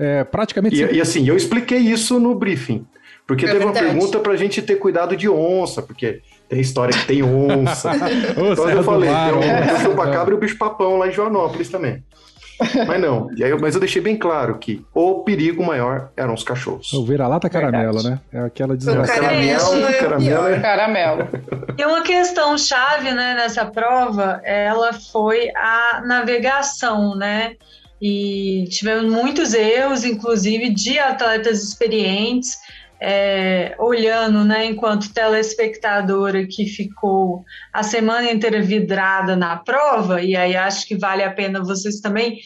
[0.00, 0.82] É, praticamente.
[0.82, 2.86] E, e assim, eu expliquei isso no briefing,
[3.26, 3.92] porque É teve uma verdade.
[3.94, 7.90] pergunta para a gente ter cuidado de onça, porque tem história que tem onça.
[8.36, 9.74] Ô, Então eu falei, Mar, tem ó.
[9.76, 12.02] o chupacabra e o bicho-papão lá em Joanópolis também.
[12.86, 16.42] Mas não, e aí mas eu deixei bem claro que o perigo maior eram os
[16.42, 16.92] cachorros.
[16.92, 18.20] O vira-lata caramelo, Verdade.
[18.32, 18.40] né?
[18.42, 19.14] É aquela O desgraça.
[19.14, 20.50] caramelo é caramelo pior.
[20.52, 21.28] é- Caramelo.
[21.78, 27.54] E uma questão chave né, nessa prova, ela foi a navegação, né?
[28.00, 32.58] E tivemos muitos erros, inclusive de atletas experientes,
[33.02, 40.54] é, olhando, né, enquanto telespectadora que ficou a semana inteira vidrada na prova, e aí
[40.54, 42.38] acho que vale a pena vocês também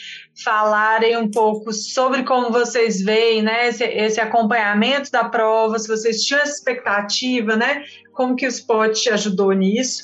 [0.45, 6.23] falarem um pouco sobre como vocês veem, né, esse, esse acompanhamento da prova, se vocês
[6.23, 7.83] tinham essa expectativa, né,
[8.13, 10.03] como que o Spot ajudou nisso.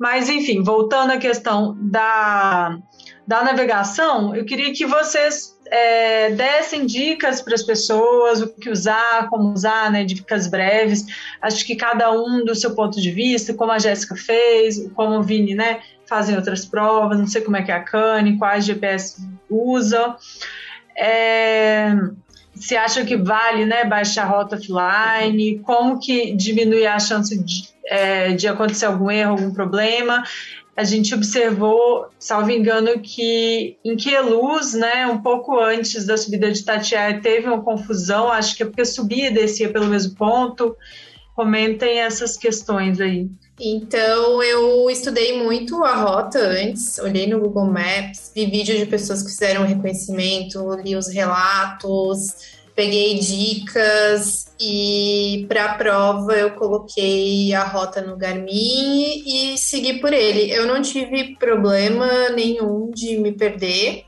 [0.00, 2.76] Mas, enfim, voltando à questão da,
[3.26, 9.28] da navegação, eu queria que vocês é, dessem dicas para as pessoas, o que usar,
[9.30, 11.06] como usar, né, dicas breves.
[11.40, 15.22] Acho que cada um do seu ponto de vista, como a Jéssica fez, como o
[15.22, 19.26] Vini, né, fazem outras provas, não sei como é que é a Cane, quais GPS
[19.48, 20.16] usa.
[20.94, 21.94] É,
[22.54, 27.68] se acha que vale né, baixar a rota offline, como que diminuir a chance de,
[27.86, 30.22] é, de acontecer algum erro, algum problema.
[30.74, 36.64] A gente observou, salvo engano, que em Queluz, né, um pouco antes da subida de
[36.64, 40.74] Tatiaia, teve uma confusão, acho que é porque subia e descia pelo mesmo ponto.
[41.36, 43.28] Comentem essas questões aí.
[43.60, 49.22] Então, eu estudei muito a rota antes, olhei no Google Maps, vi vídeos de pessoas
[49.22, 57.64] que fizeram reconhecimento, li os relatos, peguei dicas e para a prova eu coloquei a
[57.64, 60.50] rota no Garmin e segui por ele.
[60.50, 64.04] Eu não tive problema nenhum de me perder.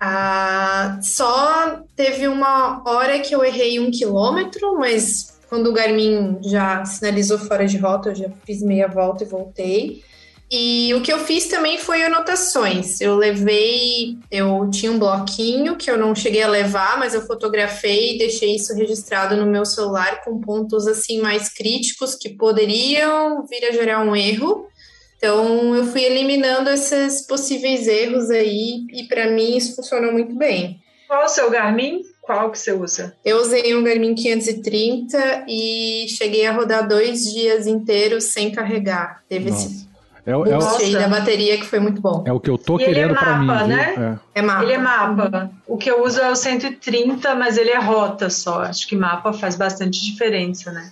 [0.00, 6.84] Ah, só teve uma hora que eu errei um quilômetro, mas quando o Garmin já
[6.84, 10.02] sinalizou fora de rota, eu já fiz meia volta e voltei.
[10.50, 13.00] E o que eu fiz também foi anotações.
[13.00, 18.14] Eu levei, eu tinha um bloquinho que eu não cheguei a levar, mas eu fotografei
[18.14, 23.64] e deixei isso registrado no meu celular com pontos assim mais críticos que poderiam vir
[23.64, 24.68] a gerar um erro.
[25.16, 30.80] Então eu fui eliminando esses possíveis erros aí e para mim isso funcionou muito bem.
[31.08, 32.02] Qual o seu Garmin?
[32.22, 33.16] Qual que você usa?
[33.24, 39.22] Eu usei um Garmin 530 e cheguei a rodar dois dias inteiros sem carregar.
[39.28, 39.68] Teve Nossa.
[39.68, 39.86] esse
[40.26, 42.24] É, o- é o- da bateria que foi muito bom.
[42.26, 43.46] é o que eu tô E ele é querendo pra mim.
[43.68, 44.18] né?
[44.34, 44.40] É.
[44.40, 44.62] É mapa.
[44.64, 45.50] Ele é mapa.
[45.66, 48.62] O que eu uso é o 130, mas ele é rota só.
[48.62, 50.90] Acho que mapa faz bastante diferença, né?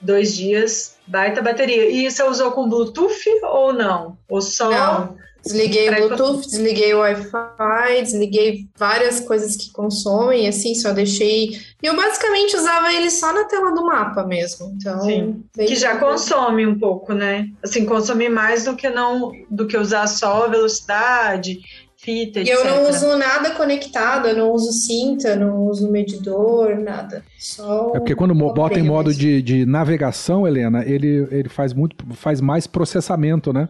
[0.00, 1.88] Dois dias, baita bateria.
[1.90, 3.14] E você usou com Bluetooth
[3.44, 4.18] ou não?
[4.28, 4.70] Ou só.
[4.70, 5.16] Não.
[5.46, 11.50] Desliguei o Bluetooth, desliguei o Wi-Fi, desliguei várias coisas que consomem, assim, só deixei.
[11.82, 14.74] E eu basicamente usava ele só na tela do mapa mesmo.
[14.76, 15.44] Então, Sim.
[15.56, 17.48] bem Que já consome um pouco, né?
[17.62, 21.60] Assim, consome mais do que não do que usar só velocidade,
[21.96, 22.54] fita, E etc.
[22.54, 27.24] eu não uso nada conectado, eu não uso cinta, não uso medidor, nada.
[27.38, 27.92] Só.
[27.94, 32.40] É porque quando bota em modo de, de navegação, Helena, ele, ele faz muito, faz
[32.40, 33.68] mais processamento, né?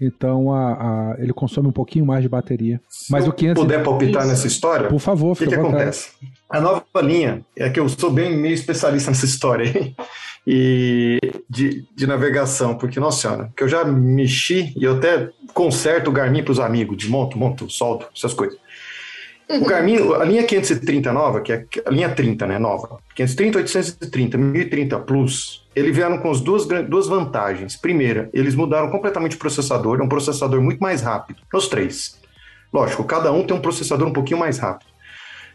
[0.00, 0.72] Então a,
[1.12, 2.80] a- ele consome um pouquinho mais de bateria.
[3.10, 4.30] Mas Se o 500 eu puder palpitar Isso.
[4.30, 5.76] nessa história, Por favor, o que, que à vontade.
[5.82, 6.10] acontece?
[6.50, 9.94] A nova linha é que eu sou bem meio especialista nessa história aí,
[10.46, 11.18] e
[11.48, 16.12] de, de navegação, porque, nossa senhora, que eu já mexi e eu até conserto o
[16.12, 18.56] Garmin para os amigos, desmonto, monto, solto, essas coisas.
[19.50, 24.38] O Garmin, a linha 530 nova, que é a linha 30, né, nova, 530, 830,
[24.38, 27.76] 1030 Plus, eles vieram com as duas, duas vantagens.
[27.76, 32.20] Primeira, eles mudaram completamente o processador, é um processador muito mais rápido, os três.
[32.72, 34.90] Lógico, cada um tem um processador um pouquinho mais rápido.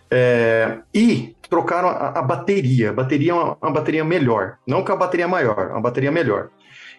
[0.09, 2.89] É, e trocaram a, a bateria.
[2.89, 4.57] A bateria é uma, uma bateria melhor.
[4.65, 6.49] Não que a bateria maior, uma bateria melhor.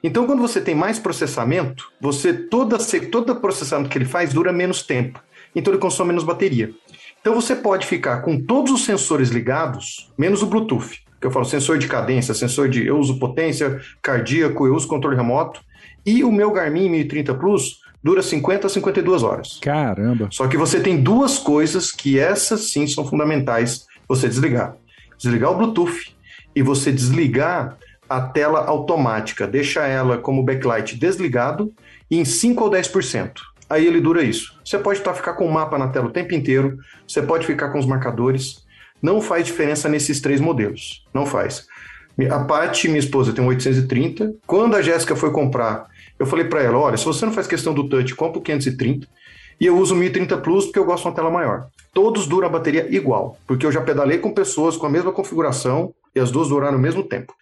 [0.02, 2.76] Então, quando você tem mais processamento, você toda
[3.10, 5.20] todo processamento que ele faz dura menos tempo.
[5.54, 6.74] Então ele consome menos bateria.
[7.20, 11.03] Então você pode ficar com todos os sensores ligados, menos o Bluetooth.
[11.24, 15.16] Que eu falo sensor de cadência, sensor de eu uso potência, cardíaco, eu uso controle
[15.16, 15.62] remoto.
[16.04, 19.58] E o meu Garmin 1030 Plus dura 50 a 52 horas.
[19.62, 20.28] Caramba.
[20.30, 24.76] Só que você tem duas coisas que essas sim são fundamentais você desligar.
[25.16, 26.14] Desligar o Bluetooth
[26.54, 31.72] e você desligar a tela automática, deixa ela como backlight desligado
[32.10, 33.32] em 5 ou 10%.
[33.70, 34.60] Aí ele dura isso.
[34.62, 36.76] Você pode estar ficar com o mapa na tela o tempo inteiro,
[37.08, 38.62] você pode ficar com os marcadores.
[39.04, 41.04] Não faz diferença nesses três modelos.
[41.12, 41.66] Não faz.
[42.30, 44.36] A Paty, minha esposa, tem um 830.
[44.46, 45.88] Quando a Jéssica foi comprar,
[46.18, 49.06] eu falei para ela: olha, se você não faz questão do touch, compra o 530.
[49.60, 51.66] E eu uso o 1030 Plus porque eu gosto de uma tela maior.
[51.92, 55.92] Todos duram a bateria igual, porque eu já pedalei com pessoas com a mesma configuração
[56.14, 57.34] e as duas duraram o mesmo tempo.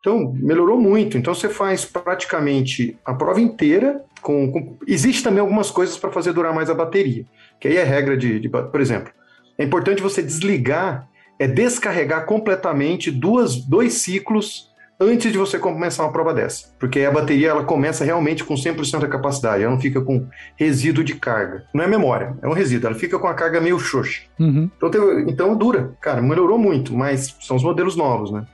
[0.00, 1.16] Então, melhorou muito.
[1.16, 4.02] Então, você faz praticamente a prova inteira.
[4.20, 4.76] Com, com...
[4.84, 7.24] Existe também algumas coisas para fazer durar mais a bateria,
[7.60, 8.48] que aí é regra de, de.
[8.48, 9.12] Por exemplo,
[9.58, 16.12] é importante você desligar, é descarregar completamente duas, dois ciclos antes de você começar uma
[16.12, 16.68] prova dessa.
[16.78, 20.26] Porque a bateria ela começa realmente com 100% da capacidade, ela não fica com
[20.56, 21.64] resíduo de carga.
[21.74, 24.22] Não é memória, é um resíduo, ela fica com a carga meio xoxa.
[24.38, 24.70] Uhum.
[24.76, 25.92] Então, então dura.
[26.00, 28.44] Cara, melhorou muito, mas são os modelos novos, né?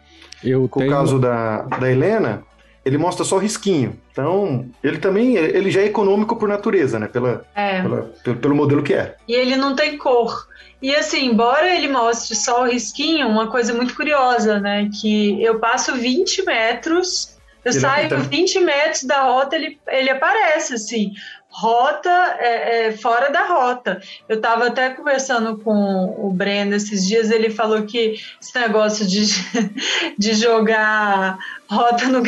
[0.43, 0.91] Eu Com tenho...
[0.91, 2.43] o caso da, da Helena,
[2.85, 3.99] ele mostra só o risquinho.
[4.13, 7.07] Então, ele também ele já é econômico por natureza, né?
[7.09, 7.83] Pela, É.
[7.83, 9.17] pela- pelo, pelo modelo que é.
[9.29, 10.49] E ele não tem cor.
[10.83, 14.89] E assim, embora ele mostre só o risquinho, uma coisa muito curiosa, né?
[15.01, 18.17] Que eu passo 20 metros, eu Ele saio apita.
[18.17, 21.13] 20 metros da rota, ele, ele aparece assim.
[21.53, 22.09] Rota
[22.39, 24.01] é, é, fora da rota.
[24.29, 29.27] Eu estava até conversando com o Breno esses dias, ele falou que esse negócio de,
[30.17, 31.37] de jogar
[31.69, 32.23] rota no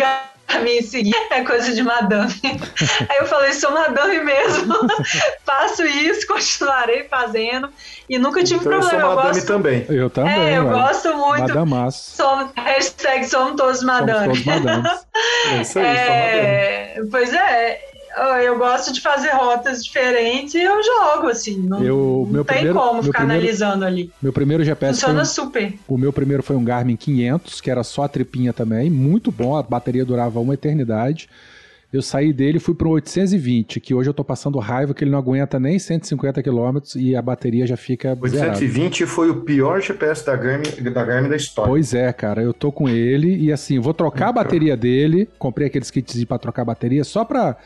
[0.53, 2.33] caminho e seguir é coisa de madame.
[2.45, 4.75] Aí eu falei, sou madame mesmo,
[5.45, 7.69] faço isso, continuarei fazendo
[8.09, 9.13] e nunca tive Então, eu sou problema.
[9.13, 9.87] Eu madame gosto, também.
[9.89, 10.33] Eu também.
[10.33, 10.73] é, eu ué.
[10.73, 11.41] gosto muito.
[11.41, 12.17] Madamaço.
[12.17, 14.27] Somos, hashtag somos todos Somos madame.
[14.27, 15.07] todos madames.
[15.51, 16.47] É isso aí, sou madame.
[16.47, 17.92] É, pois é,
[18.45, 21.57] eu gosto de fazer rotas diferentes e eu jogo, assim.
[21.59, 24.13] Não, Eu- não meu tem primeiro- como meu ficar primeiro- analisando ali.
[24.23, 25.75] Meu primeiro GPS Funciona um, super.
[25.89, 29.57] o meu primeiro foi um Garmin 500, que era só a tripinha também, muito bom,
[29.57, 31.29] a bateria durava uma eternidade.
[31.93, 35.05] Eu saí dele e fui para um 820, que hoje eu tô passando raiva que
[35.05, 38.53] ele não aguenta nem 150 km e a bateria já fica zerada.
[38.53, 41.69] 820 foi o pior GPS da Garmin da, Garmin da história.
[41.71, 45.29] Pois é, cara, eu tô com ele e assim, vou trocar a bateria dele.
[45.39, 47.59] Comprei aqueles kits para trocar a bateria só pra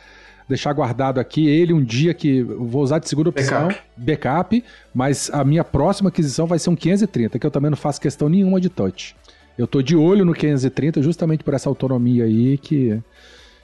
[0.49, 3.85] deixar guardado aqui ele um dia que vou usar de segunda opção, Backup.
[3.97, 8.01] backup, mas a minha próxima aquisição vai ser um 530, que eu também não faço
[8.01, 9.17] questão nenhuma de touch.
[9.59, 13.01] Eu tô de olho no 530 justamente por essa autonomia aí que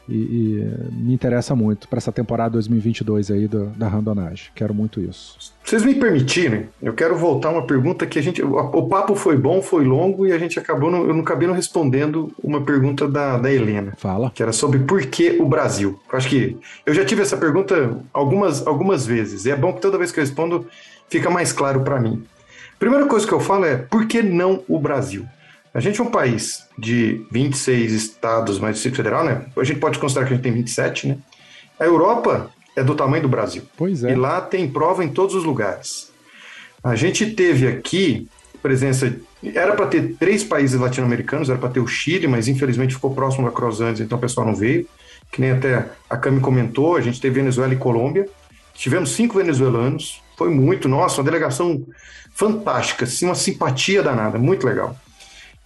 [0.09, 4.47] e- e me interessa muito para essa temporada 2022 aí do- da randonagem.
[4.55, 5.37] Quero muito isso.
[5.65, 8.43] Se vocês me permitirem, eu quero voltar a uma pergunta que a gente.
[8.43, 10.91] O, o papo foi bom, foi longo e a gente acabou.
[10.91, 13.93] não- eu não acabei não respondendo uma pergunta da, da Helena.
[13.97, 14.31] Fala.
[14.35, 15.99] que era sobre por que o Brasil.
[16.13, 19.81] Eu acho que eu já tive essa pergunta algumas, algumas vezes, e é bom que
[19.81, 20.67] toda vez que eu respondo
[21.09, 22.23] fica mais claro para mim.
[22.79, 25.25] Primeira coisa que eu falo é por que não o Brasil?
[25.75, 29.47] A gente é um país de 26 estados, mais Distrito Federal, né?
[29.57, 31.19] A gente pode considerar que a gente tem 27, né?
[31.81, 33.63] A Europa é do tamanho do Brasil.
[33.77, 34.13] Pois é.
[34.13, 36.11] E lá tem prova em todos os lugares.
[36.85, 38.29] A gente teve aqui
[38.63, 39.15] presença.
[39.43, 43.47] Era para ter três países latino-americanos, era para ter o Chile, mas infelizmente ficou próximo
[43.47, 44.87] da Cross Andes, então o pessoal não veio.
[45.31, 48.29] Que nem até a Cami comentou, a gente teve Venezuela e Colômbia.
[48.75, 51.85] Tivemos cinco venezuelanos, foi muito, nossa, uma delegação
[52.35, 54.97] fantástica, assim, uma simpatia danada, muito legal.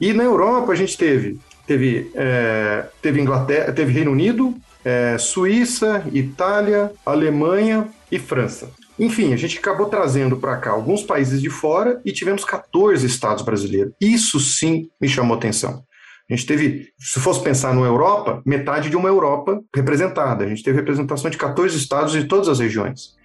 [0.00, 6.04] E na Europa a gente teve, teve, é, teve Inglaterra, teve Reino Unido, é, Suíça,
[6.12, 8.70] Itália, Alemanha e França.
[8.98, 13.42] Enfim, a gente acabou trazendo para cá alguns países de fora e tivemos 14 estados
[13.42, 13.92] brasileiros.
[14.00, 15.82] Isso sim me chamou atenção.
[16.28, 20.44] A gente teve, se fosse pensar na Europa, metade de uma Europa representada.
[20.44, 23.15] A gente teve representação de 14 estados de todas as regiões.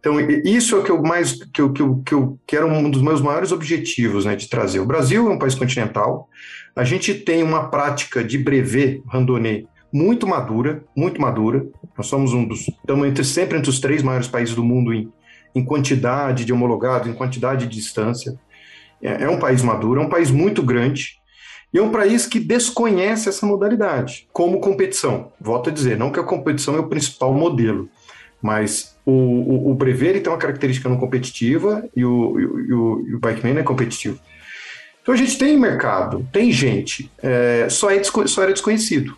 [0.00, 2.90] Então, isso é o que eu mais que eu, que eu, que eu era um
[2.90, 4.80] dos meus maiores objetivos né, de trazer.
[4.80, 6.28] O Brasil é um país continental.
[6.74, 11.66] A gente tem uma prática de brevet randonnée muito madura, muito madura.
[11.96, 15.12] Nós somos um dos estamos entre, sempre entre os três maiores países do mundo em,
[15.54, 18.38] em quantidade de homologados, em quantidade de distância.
[19.02, 21.20] É, é um país maduro, é um país muito grande.
[21.72, 25.30] E é um país que desconhece essa modalidade como competição.
[25.40, 27.88] Volto a dizer, não que a competição é o principal modelo,
[28.42, 33.06] mas O, o, o Brevet ele tem uma característica não competitiva e o, e o,
[33.08, 34.18] e o, Bikeman é competitivo.
[35.02, 39.16] Então a gente tem mercado, tem gente, é, só, é só era desconhecido.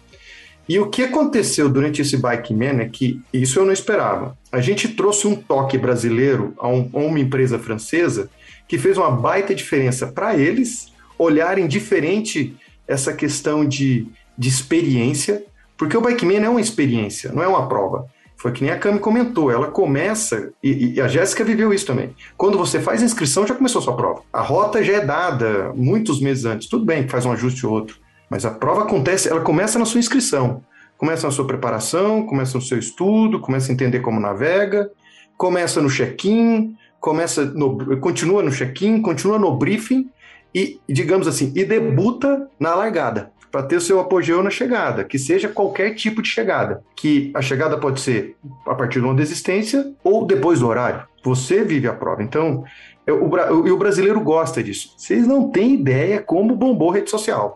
[0.69, 4.61] E o que aconteceu durante esse Bike Man é que, isso eu não esperava, a
[4.61, 8.31] gente trouxe um toque brasileiro a, um- a uma empresa francesa
[8.69, 12.55] que fez uma baita diferença para eles olharem diferente
[12.87, 14.07] essa questão de,
[14.39, 15.45] de experiência,
[15.77, 18.07] porque o Bike Man é uma experiência, não é uma prova.
[18.43, 22.13] Foi que nem a Cami comentou, ela começa, e, e a Jéssica viveu isso também.
[22.37, 24.23] Quando você faz a inscrição, já começou a sua prova.
[24.33, 26.69] A rota já é dada muitos meses antes.
[26.69, 29.85] Tudo bem que faz um ajuste ou outro, mas a prova acontece, ela começa na
[29.85, 30.65] sua inscrição.
[30.99, 34.91] Começa na sua preparação, começa no seu estudo, começa a entender como navega,
[35.37, 40.11] começa no check-in, começa no, continua no check-in, continua no briefing
[40.53, 45.19] e, digamos assim, e debuta na largada para ter o seu apogeu na chegada, que
[45.19, 46.83] seja qualquer tipo de chegada.
[46.97, 48.35] Que a chegada pode ser
[48.67, 51.03] a partir de uma desistência ou depois do horário.
[51.23, 52.23] Você vive a prova.
[52.23, 52.65] Então,
[53.07, 54.95] eu- o, e o brasileiro gosta disso.
[54.97, 57.55] Vocês não têm ideia como bombou rede social.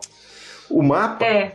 [0.69, 1.53] O mapa, É.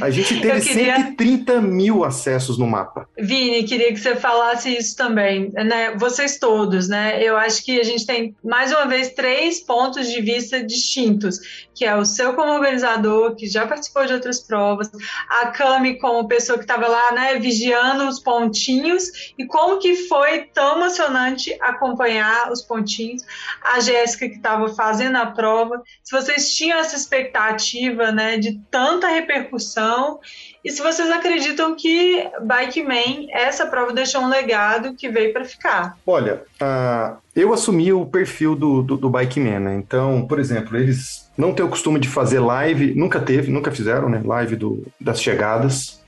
[0.00, 3.06] a gente teve queria- 130 mil acessos no mapa.
[3.18, 5.94] Vini, queria que você falasse isso também, né?
[5.98, 7.22] Vocês todos, né?
[7.22, 11.84] Eu acho que a gente tem, mais uma vez, três pontos de vista distintos, que
[11.84, 14.90] é o seu como organizador, que já participou de outras provas,
[15.28, 20.42] a Cami como pessoa que estava lá, né, vigiando os pontinhos, e como que foi
[20.54, 23.22] tão emocionante acompanhar os pontinhos,
[23.62, 29.08] a Jéssica que estava fazendo a prova, se vocês tinham essa expectativa, né, de tanta
[29.08, 30.20] repercussão,
[30.64, 35.44] e se vocês acreditam que Bike Man, essa prova deixou um legado que veio para
[35.44, 35.98] ficar.
[36.06, 39.74] Olha, ah, eu assumi o perfil do, do, do Bike Man, né?
[39.74, 44.08] Então, por exemplo, eles não têm o costume de fazer live, nunca teve, nunca fizeram,
[44.08, 44.20] né?
[44.24, 46.02] Live do, das chegadas.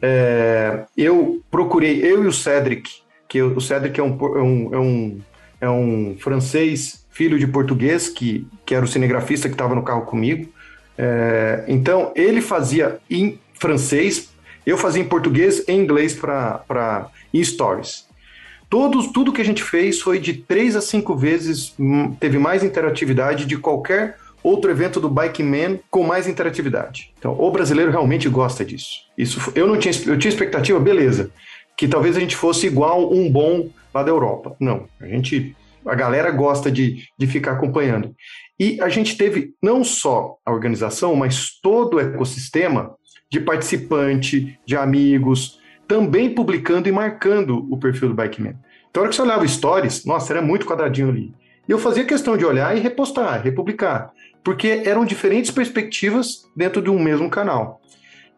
[0.00, 2.90] É, eu procurei, eu e o Cedric,
[3.28, 5.20] que o Cedric é um, é um, é um,
[5.60, 10.02] é um francês, filho de português, que, que era o cinegrafista que estava no carro
[10.02, 10.50] comigo.
[10.98, 14.30] É, então, ele fazia em francês,
[14.66, 18.06] eu fazia em português e inglês para stories.
[18.68, 22.64] Todos, tudo que a gente fez foi de três a cinco vezes, hum, teve mais
[22.64, 27.12] interatividade de qualquer outro evento do Bike Man com mais interatividade.
[27.18, 28.88] Então, o brasileiro realmente gosta disso.
[29.16, 31.30] Isso, eu não tinha, eu tinha expectativa, beleza,
[31.76, 34.56] que talvez a gente fosse igual um bom lá da Europa.
[34.60, 38.14] Não, a gente, a galera gosta de, de ficar acompanhando.
[38.58, 42.94] E a gente teve não só a organização, mas todo o ecossistema
[43.30, 48.56] de participante, de amigos, também publicando e marcando o perfil do Bikeman.
[48.90, 51.34] Então, a hora que você olhava stories, nossa, era muito quadradinho ali.
[51.66, 54.12] E eu fazia questão de olhar e repostar, republicar,
[54.44, 57.80] porque eram diferentes perspectivas dentro de um mesmo canal.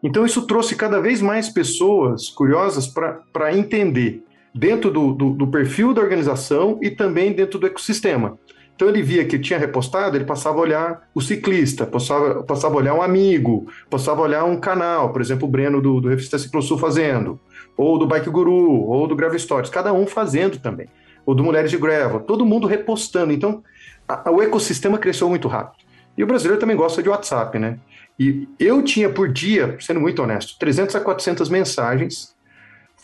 [0.03, 5.93] Então, isso trouxe cada vez mais pessoas curiosas para entender dentro do, do, do perfil
[5.93, 8.37] da organização e também dentro do ecossistema.
[8.75, 12.77] Então ele via que tinha repostado, ele passava a olhar o ciclista, passava, passava a
[12.77, 16.37] olhar um amigo, passava a olhar um canal, por exemplo, o Breno do, do Revista
[16.37, 17.39] Ciclosul fazendo,
[17.77, 20.87] ou do Bike Guru, ou do Gravel Stories, cada um fazendo também,
[21.25, 23.31] ou do Mulheres de Gravel, todo mundo repostando.
[23.31, 23.63] Então
[24.05, 25.84] a- o ecossistema cresceu muito rápido.
[26.17, 27.77] E o brasileiro também gosta de WhatsApp, né?
[28.17, 32.33] E eu tinha por dia, sendo muito honesto, 300 a 400 mensagens,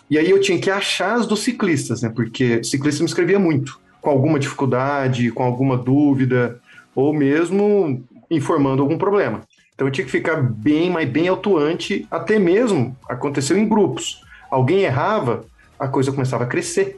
[0.10, 2.12] e aí eu tinha que achar as dos ciclistas, né?
[2.14, 6.60] Porque ciclista me escrevia muito com alguma dificuldade, com alguma dúvida,
[6.96, 9.42] ou mesmo informando algum problema.
[9.74, 14.22] Então eu tinha que ficar bem, mas bem atuante, até mesmo aconteceu em grupos.
[14.50, 15.46] Alguém errava,
[15.80, 16.98] a coisa começava a crescer.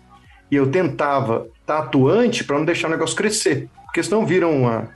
[0.50, 3.70] E eu tentava estar atuante para não deixar o negócio crescer.
[3.86, 4.90] Porque senão viram uma.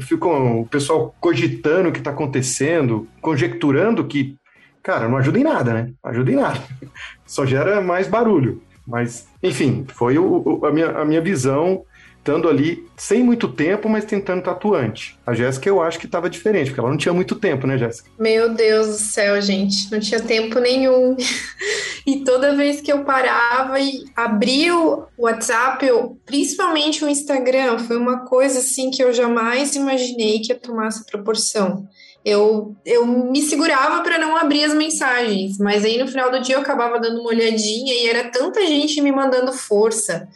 [0.00, 4.36] Ficam o pessoal cogitando o que está acontecendo, conjecturando que,
[4.82, 5.92] cara, não ajuda em nada, né?
[6.02, 6.60] Ajuda em nada.
[7.26, 8.62] Só gera mais barulho.
[8.86, 11.82] Mas, enfim, foi o- a, minha, a minha visão,
[12.24, 15.18] estando ali sem muito tempo, mas tentando estar atuante.
[15.26, 18.08] A Jéssica eu acho que estava diferente, porque ela não tinha muito tempo, né, Jéssica?
[18.18, 21.14] Meu Deus do céu, gente, não tinha tempo nenhum.
[22.06, 27.96] E toda vez que eu parava e abria o WhatsApp, eu- principalmente o Instagram, foi
[27.96, 31.88] uma coisa assim que eu jamais imaginei que ia tomar essa proporção.
[32.22, 36.56] Eu, eu me segurava para não abrir as mensagens, mas aí no final do dia
[36.56, 40.28] eu acabava dando uma olhadinha e era tanta gente me mandando força.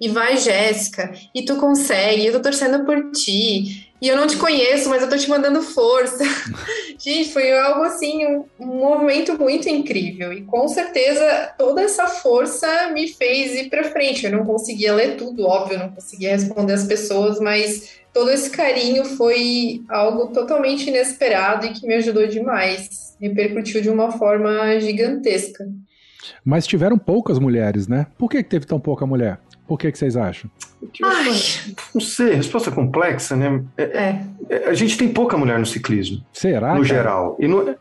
[0.00, 3.88] E vai, Jéssica, e tu consegue, eu tô torcendo por ti.
[4.02, 6.24] E eu não te conheço, mas eu tô te mandando força.
[6.98, 10.32] Gente, foi algo assim, um, um movimento muito incrível.
[10.32, 14.26] E com certeza toda essa força me fez ir para frente.
[14.26, 19.04] Eu não conseguia ler tudo, óbvio, não conseguia responder as pessoas, mas todo esse carinho
[19.04, 23.16] foi algo totalmente inesperado e que me ajudou demais.
[23.20, 25.66] Repercutiu de uma forma gigantesca.
[26.44, 28.06] Mas tiveram poucas mulheres, né?
[28.18, 29.38] Por que, que teve tão pouca mulher?
[29.66, 30.50] Por que, que vocês acham?
[31.94, 33.62] Não sei, resposta complexa, né?
[33.78, 34.18] É,
[34.50, 36.68] é, a gente tem pouca mulher no ciclismo, Será?
[36.68, 36.84] no cara?
[36.84, 37.36] geral.
[37.40, 37.74] E no,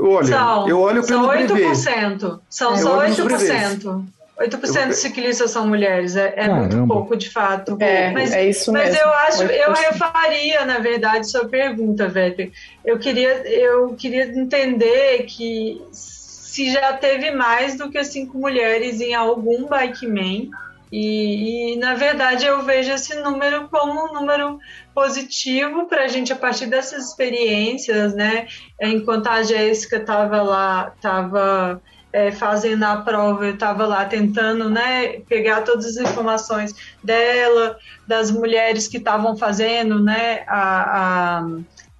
[0.00, 1.68] olha, são, eu olho são pelo brevet.
[1.76, 2.40] 8%.
[2.48, 4.04] São Eu só olho nos 8%.
[4.38, 7.76] 8% Eu- dos ciclistas são mulheres, é, é muito pouco de fato.
[7.80, 9.00] É, mas, é isso mas mesmo.
[9.02, 9.78] eu acho, eu 8%.
[9.92, 12.52] refaria, na verdade, sua pergunta, Vetter.
[12.84, 19.14] Eu queria, eu queria entender que se já teve mais do que cinco mulheres em
[19.14, 20.50] algum bikeman.
[20.90, 24.58] E, e, na verdade eu vejo esse número como um número
[24.94, 28.46] positivo para a gente a partir dessas experiências, né?
[28.80, 31.82] Enquanto a Jéssica estava lá, estava
[32.12, 37.76] é, fazendo a prova, eu estava lá tentando, né, pegar todas as informações dela,
[38.06, 41.46] das mulheres que estavam fazendo, né, a, a,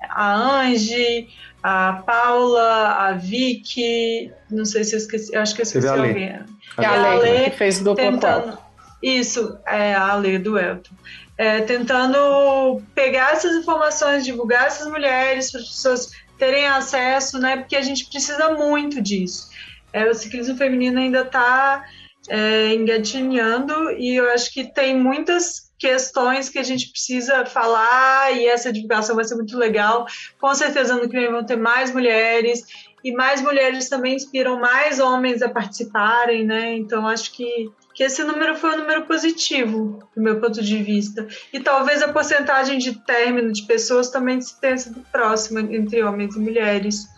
[0.08, 1.28] a Angie,
[1.62, 5.92] a Paula, a Vicky, não sei se eu esqueci, eu acho que eu esqueci a
[5.92, 6.40] alguém.
[6.78, 8.65] A A Lei, Lê que fez dupla tentando
[9.08, 10.94] isso é a lei do Elton.
[11.38, 17.76] É, tentando pegar essas informações divulgar essas mulheres para as pessoas terem acesso né porque
[17.76, 19.50] a gente precisa muito disso.
[19.92, 21.84] É, o ciclismo feminino ainda está
[22.28, 28.46] é, engatinhando e eu acho que tem muitas questões que a gente precisa falar e
[28.46, 30.06] essa divulgação vai ser muito legal.
[30.40, 32.64] Com certeza no que vão ter mais mulheres
[33.04, 36.74] e mais mulheres também inspiram mais homens a participarem, né?
[36.74, 41.26] Então acho que, que esse número foi um número positivo, do meu ponto de vista.
[41.50, 46.38] E talvez a porcentagem de término de pessoas também tenha sido próxima entre homens e
[46.38, 47.08] mulheres.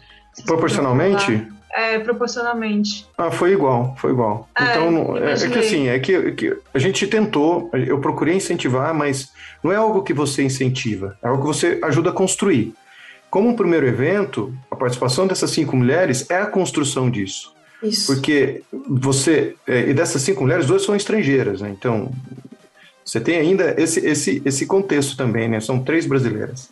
[0.47, 1.49] Proporcionalmente?
[1.73, 3.05] É, proporcionalmente.
[3.19, 4.49] Ah, foi igual, foi igual.
[4.57, 8.37] É, então, é, é que assim, é que, é que a gente tentou, eu procurei
[8.37, 9.33] incentivar, mas
[9.65, 12.73] não é algo que você incentiva, é algo que você ajuda a construir.
[13.29, 17.58] Como um primeiro evento, a participação dessas cinco mulheres é a construção disso.
[17.83, 18.13] Isso.
[18.13, 21.71] Porque você, é, e dessas cinco mulheres, duas são estrangeiras, né?
[21.77, 22.11] Então,
[23.05, 25.61] você tem ainda esse, esse, esse contexto também, né?
[25.61, 26.69] São três brasileiras.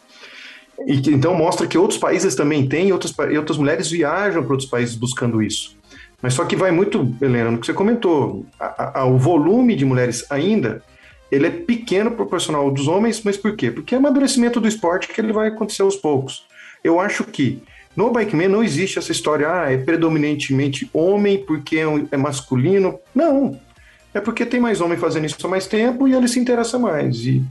[0.86, 4.52] E que, então mostra que outros países também têm, outras, e outras mulheres viajam para
[4.52, 5.74] outros países buscando isso.
[6.20, 9.84] Mas só que vai muito, Helena, no que você comentou, a- a- o volume de
[9.84, 10.82] mulheres ainda,
[11.30, 13.70] ele é pequeno proporcional dos homens, mas por quê?
[13.70, 16.44] Porque é amadurecimento do esporte que ele vai acontecer aos poucos.
[16.84, 17.62] Eu acho que
[17.96, 22.98] no Bikeman não existe essa história, ah, é predominantemente homem porque é, é masculino.
[23.14, 23.58] Não.
[24.12, 27.16] É porque tem mais homem fazendo isso há mais tempo e ele se interessa mais.
[27.24, 27.42] E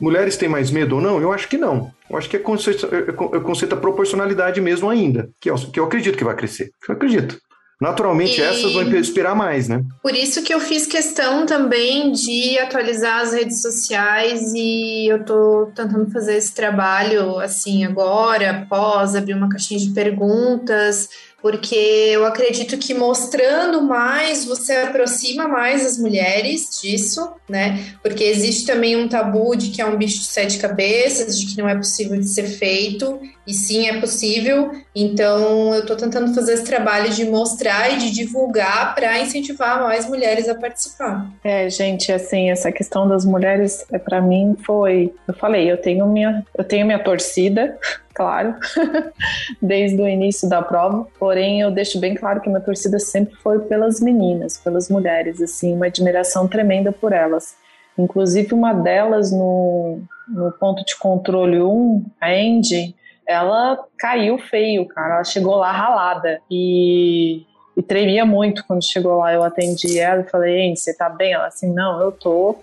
[0.00, 1.20] mulheres têm mais medo ou não?
[1.20, 1.90] Eu acho que não.
[2.08, 5.54] Eu acho que é conceito, é con- é conceito da proporcionalidade mesmo ainda, que eu,
[5.56, 6.70] que eu acredito que vai crescer.
[6.88, 7.38] Eu acredito.
[7.80, 9.82] Naturalmente, E- essas vão inspirar mais, né?
[10.02, 15.70] Por isso que eu fiz questão também de atualizar as redes sociais e eu tô
[15.74, 21.08] tentando fazer esse trabalho assim agora, após abrir uma caixinha de perguntas,
[21.40, 27.94] porque eu acredito que mostrando mais você aproxima mais as mulheres disso, né?
[28.02, 31.56] Porque existe também um tabu de que é um bicho de sete cabeças, de que
[31.56, 33.18] não é possível de ser feito,
[33.50, 34.70] e sim é possível.
[34.94, 40.08] Então eu tô tentando fazer esse trabalho de mostrar e de divulgar para incentivar mais
[40.08, 41.28] mulheres a participar.
[41.42, 46.06] É, gente, assim, essa questão das mulheres, é, para mim foi, eu falei, eu tenho
[46.06, 47.76] minha, eu tenho minha torcida,
[48.14, 48.54] claro,
[49.60, 53.58] desde o início da prova, porém eu deixo bem claro que minha torcida sempre foi
[53.60, 57.56] pelas meninas, pelas mulheres, assim, uma admiração tremenda por elas.
[57.98, 62.94] Inclusive uma delas no, no ponto de controle 1, a Andy,
[63.30, 69.32] ela caiu feio, cara, ela chegou lá ralada e e tremia muito quando chegou lá.
[69.32, 71.32] Eu atendi ela e falei: Hein, você tá bem?
[71.32, 72.56] Ela assim: Não, eu tô,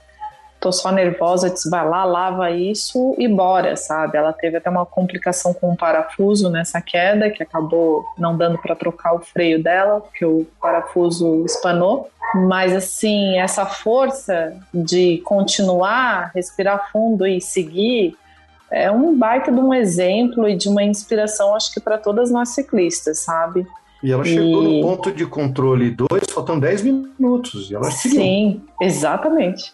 [0.59, 1.49] tô só nervosa.
[1.49, 4.17] Disse: Vai lá, lava isso e bora, sabe?
[4.17, 8.75] Ela teve até uma complicação com o parafuso nessa queda, que acabou não dando para
[8.75, 12.09] trocar o freio dela, porque o parafuso espanou.
[12.35, 18.15] Mas assim, essa força de continuar, respirar fundo e seguir
[18.71, 22.49] é um baita de um exemplo e de uma inspiração, acho que para todas nós
[22.49, 23.65] ciclistas, sabe?
[24.03, 27.69] E ela chegou E- no ponto de controle 2, faltando 10 minutos.
[27.71, 28.19] E ela seguiu.
[28.21, 29.73] Sim, exatamente.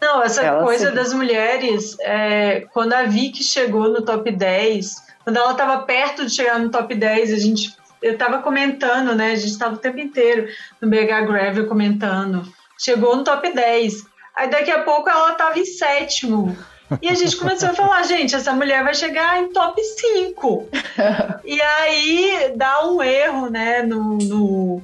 [0.00, 0.94] Não, essa Ela coisa seguiu.
[1.02, 6.32] das mulheres, é, quando a Vicky chegou no top 10, quando ela estava perto de
[6.32, 9.32] chegar no top 10, a gente, eu estava comentando, né?
[9.32, 10.48] A gente estava o tempo inteiro
[10.80, 12.42] no BH Gravel comentando.
[12.78, 14.02] Chegou no top 10.
[14.36, 16.56] Aí daqui a pouco ela estava em sétimo.
[17.00, 20.68] E a gente começou a falar, gente, essa mulher vai chegar em top 5.
[21.44, 24.82] E aí dá um erro, né, no, no-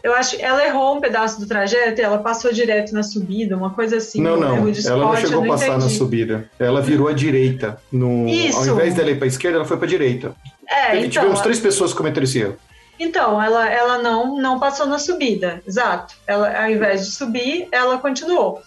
[0.00, 3.70] eu acho ela errou um pedaço do trajeto e ela passou direto na subida, uma
[3.70, 4.22] coisa assim.
[4.22, 4.56] Não, não.
[4.56, 5.96] erro de Ela não spot, chegou a passar na entendi.
[5.96, 6.50] subida.
[6.58, 7.80] Ela virou à direita.
[7.90, 8.28] No...
[8.28, 8.56] Isso.
[8.58, 10.34] Ao invés dela ir para esquerda, ela foi para direita.
[10.68, 12.56] É, Teve- então, Tivemos três pessoas cometendo esse erro.
[12.98, 16.14] Então, ela, ela não, não passou na subida, exato.
[16.26, 18.62] Ela, ao invés de subir, ela continuou.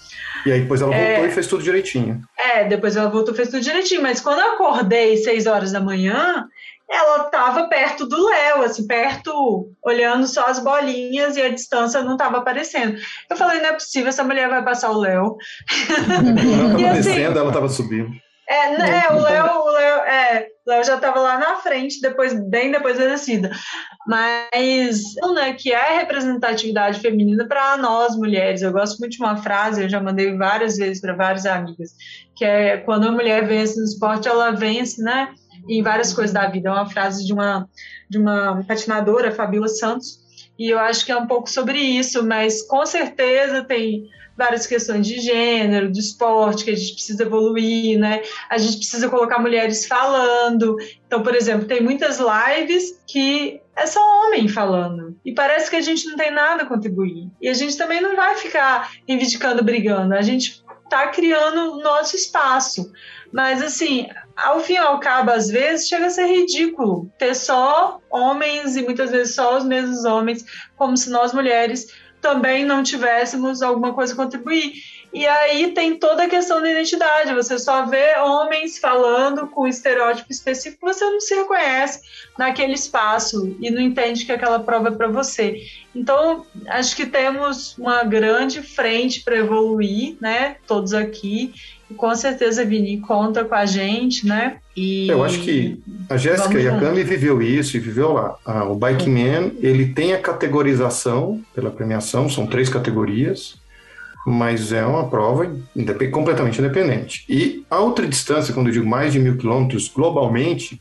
[0.45, 1.27] E aí depois ela voltou É.
[1.27, 2.21] e fez tudo direitinho.
[2.39, 4.01] É, depois ela voltou, fez tudo direitinho.
[4.01, 6.45] Mas quando eu acordei seis horas da manhã,
[6.89, 12.13] ela estava perto do Léo, assim, perto, olhando só as bolinhas e a distância não
[12.13, 12.97] estava aparecendo.
[13.29, 15.37] Eu falei, não é possível, essa mulher vai passar o Léo.
[16.09, 16.31] Ela
[16.79, 18.11] E tava assim- descendo, ela tava subindo.
[18.49, 22.01] É, né, é, o Léo, o Léo, é, o Léo já estava lá na frente,
[22.01, 23.49] depois, bem depois da descida.
[24.07, 25.03] Mas,
[25.35, 28.61] né, que é representatividade feminina para nós mulheres.
[28.61, 31.91] Eu gosto muito de uma frase, eu já mandei várias vezes para várias amigas,
[32.35, 35.29] que é quando a mulher vence no esporte, ela vence, né,
[35.69, 36.69] em várias coisas da vida.
[36.69, 37.67] É uma frase de uma
[38.09, 40.19] de uma patinadora, Fabíola Santos,
[40.59, 44.03] e eu acho que é um pouco sobre isso, mas com certeza tem
[44.37, 48.21] várias questões de gênero, de esporte, que a gente precisa evoluir, né?
[48.49, 50.75] A gente precisa colocar mulheres falando.
[51.11, 55.19] Então, por exemplo, tem muitas lives que é só homem falando.
[55.25, 57.27] E parece que a gente não tem nada a contribuir.
[57.41, 60.15] E a gente também não vai ficar reivindicando, brigando.
[60.15, 62.93] A gente está criando o nosso espaço.
[63.29, 64.07] Mas, assim,
[64.37, 68.81] ao fim e ao cabo, às vezes, chega a ser ridículo ter só homens e
[68.81, 70.45] muitas vezes só os mesmos homens,
[70.77, 71.87] como se nós mulheres
[72.21, 74.75] também não tivéssemos alguma coisa a contribuir.
[75.13, 77.33] E aí tem toda a questão da identidade.
[77.33, 82.01] Você só vê homens falando com um estereótipo específico, você não se reconhece
[82.37, 85.61] naquele espaço e não entende que aquela prova é para você.
[85.93, 90.55] Então, acho que temos uma grande frente para evoluir, né?
[90.65, 91.53] Todos aqui.
[91.89, 94.57] E com certeza, Vini, conta com a gente, né?
[94.75, 96.79] E Eu acho que a Jéssica e a.
[96.79, 98.37] Cami viveu isso e viveu lá.
[98.45, 103.60] Ah, o Bike Man, ele tem a categorização pela premiação, são três categorias,
[104.25, 105.49] mas é uma prova
[106.11, 107.25] completamente independente.
[107.29, 110.79] E a outra distância, quando eu digo mais de mil quilômetros globalmente,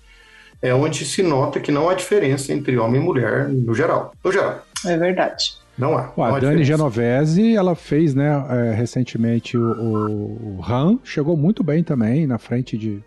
[0.62, 4.12] é onde se nota que não há diferença entre homem e mulher no geral.
[4.22, 5.54] No geral, É verdade.
[5.78, 6.12] não há.
[6.14, 6.64] Não a há Dani diferença.
[6.64, 12.36] Genovese, ela fez, né, é, recentemente o, o, o RAM, chegou muito bem também, na
[12.38, 13.02] frente de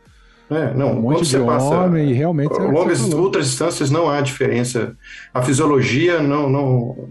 [0.49, 2.51] É, não, um quando monte de você passa homem, e realmente...
[2.53, 4.95] é longas outras distâncias não há diferença.
[5.31, 7.09] A fisiologia não não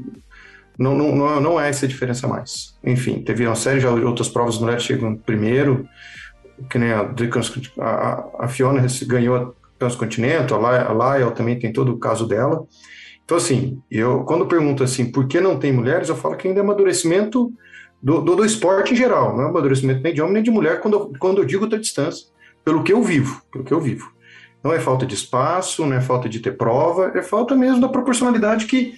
[0.78, 2.77] não, não, não, há essa diferença mais.
[2.85, 5.86] Enfim, teve uma série de outras provas, as mulheres chegam primeiro,
[6.70, 7.03] que nem a,
[7.81, 12.65] a, a- Fiona ganhou a Transcontinental, a Lyle também tem todo o caso dela.
[13.24, 16.61] Então, assim, eu quando pergunto assim, por que não tem mulheres, eu falo que ainda
[16.61, 17.53] é amadurecimento
[18.03, 20.81] do, do, do esporte em geral, não é amadurecimento nem de homem nem de mulher,
[20.81, 22.27] quando, eu- quando eu digo outra distância,
[22.65, 24.11] pelo que eu vivo, pelo que eu vivo.
[24.62, 27.89] Não é falta de espaço, não é falta de ter prova, é falta mesmo da
[27.89, 28.94] proporcionalidade que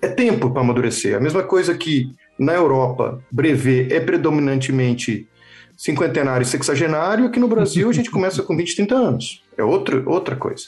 [0.00, 1.16] é tempo para amadurecer.
[1.16, 5.28] A mesma coisa que na Europa, brevet é predominantemente
[5.76, 9.42] cinquentenário e sexagenário, aqui no Brasil a gente começa com 20, 30 anos.
[9.56, 10.66] É outra, outra coisa.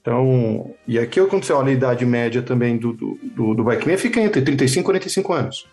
[0.00, 4.20] Então, e aqui você olha a idade média também do, do, do, do bikeman, fica
[4.20, 5.66] entre 35 e 45 anos.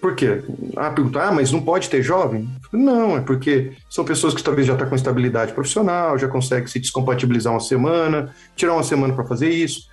[0.00, 0.42] Por quê?
[0.76, 2.48] Ah, pergunta, ah, mas não pode ter jovem?
[2.72, 6.78] Não, é porque são pessoas que talvez já estão com estabilidade profissional, já conseguem se
[6.78, 9.88] descompatibilizar uma semana, tirar uma semana para fazer isso.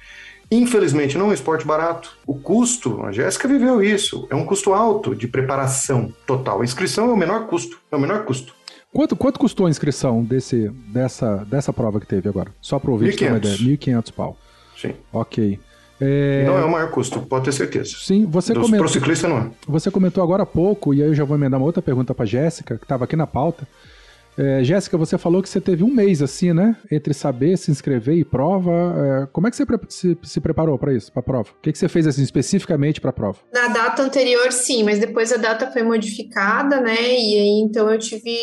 [0.52, 2.18] Infelizmente, não é um esporte barato.
[2.28, 6.62] O custo, a Jéssica viveu isso, é um custo alto de preparação total.
[6.62, 8.54] A inscrição é o menor custo, é o menor custo.
[8.94, 12.54] Quanto, quanto custou a inscrição desse, dessa, dessa prova que teve agora?
[12.60, 13.62] Só para ouvir ter uma 1.500.
[13.62, 13.78] ideia.
[13.78, 14.38] 1.500 pau.
[14.76, 14.94] Sim.
[15.14, 15.58] Ok.
[16.02, 17.96] É, Não é o maior custo, pode ter certeza.
[18.00, 19.50] Sim, você Dos comentou, pro ciclista não é.
[19.68, 22.26] você comentou agora há pouco, e aí eu já vou emendar uma outra pergunta para
[22.26, 23.68] Jéssica, que estava aqui na pauta.
[24.38, 26.76] É, Jéssica, você falou que você teve um mês assim, né?
[26.92, 28.72] Entre saber, se inscrever e prova.
[28.72, 31.50] É, como é que você pre- se, se preparou para isso, para a prova?
[31.50, 33.40] O que, que você fez assim especificamente para a prova?
[33.54, 36.96] Na data anterior, sim, mas depois a data foi modificada, né?
[37.02, 38.36] E aí então eu tive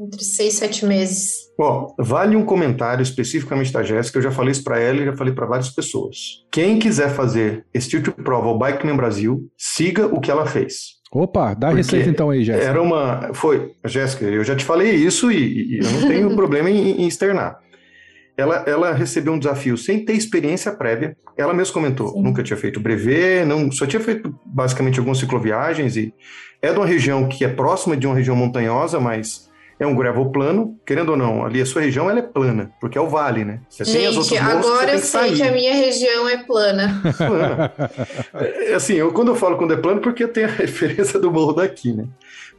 [0.00, 1.44] entre seis e sete meses.
[1.56, 5.16] Bom, vale um comentário especificamente da Jéssica, eu já falei isso para ela e já
[5.16, 6.42] falei para várias pessoas.
[6.50, 10.94] Quem quiser fazer esse tipo de prova ao Bikeman Brasil, siga o que ela fez.
[11.14, 12.66] Opa, dá a receita então aí, Jéssica.
[12.66, 13.32] Era uma.
[13.32, 17.06] Foi, Jéssica, eu já te falei isso e, e eu não tenho problema em, em
[17.06, 17.60] externar.
[18.36, 21.16] Ela, ela recebeu um desafio sem ter experiência prévia.
[21.36, 22.20] Ela mesma comentou, Sim.
[22.20, 26.12] nunca tinha feito brevet, não, só tinha feito basicamente algumas cicloviagens e
[26.60, 29.48] é de uma região que é próxima de uma região montanhosa, mas
[29.84, 32.98] é um gravel plano, querendo ou não, ali a sua região ela é plana, porque
[32.98, 33.60] é o vale, né?
[33.68, 35.36] Você tem as Gente, outras agora tem eu que sei sair.
[35.36, 37.02] que a minha região é plana.
[37.16, 37.72] plana.
[38.34, 41.30] É, assim, eu, quando eu falo quando é plano, porque eu tenho a referência do
[41.30, 42.06] morro daqui, né?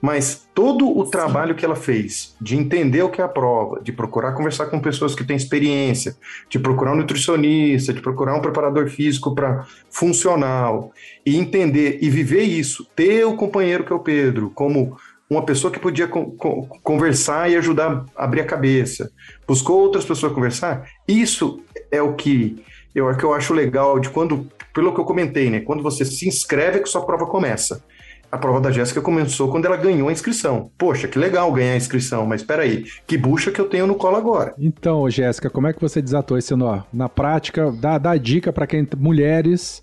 [0.01, 3.91] Mas todo o trabalho que ela fez de entender o que é a prova, de
[3.91, 6.15] procurar conversar com pessoas que têm experiência,
[6.49, 10.91] de procurar um nutricionista, de procurar um preparador físico para funcional,
[11.25, 14.97] e entender e viver isso, ter o companheiro que é o Pedro, como
[15.29, 19.09] uma pessoa que podia con- con- conversar e ajudar a abrir a cabeça,
[19.47, 21.59] buscou outras pessoas conversar, isso
[21.91, 25.49] é o que eu, é que eu acho legal de quando, pelo que eu comentei,
[25.49, 25.59] né?
[25.61, 27.83] Quando você se inscreve, é que sua prova começa.
[28.31, 30.69] A prova da Jéssica começou quando ela ganhou a inscrição.
[30.77, 33.95] Poxa, que legal ganhar a inscrição, mas espera aí, que bucha que eu tenho no
[33.95, 34.53] colo agora.
[34.59, 36.81] Então, Jéssica, como é que você desatou esse nó?
[36.91, 39.81] Na prática, dá, dá dica para quem mulheres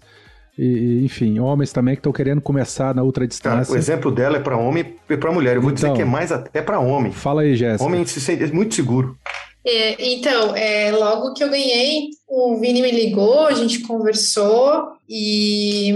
[0.58, 3.64] e, enfim, homens também que estão querendo começar na ultra distância.
[3.64, 5.56] Cara, o exemplo dela é para homem e para mulher.
[5.56, 5.90] Eu vou Então.
[5.90, 7.10] dizer que é mais até para homem.
[7.12, 7.84] Fala aí, Jéssica.
[7.84, 9.16] Homem se sente muito seguro.
[9.64, 15.94] É, então, é, logo que eu ganhei, o Vini me ligou, a gente conversou e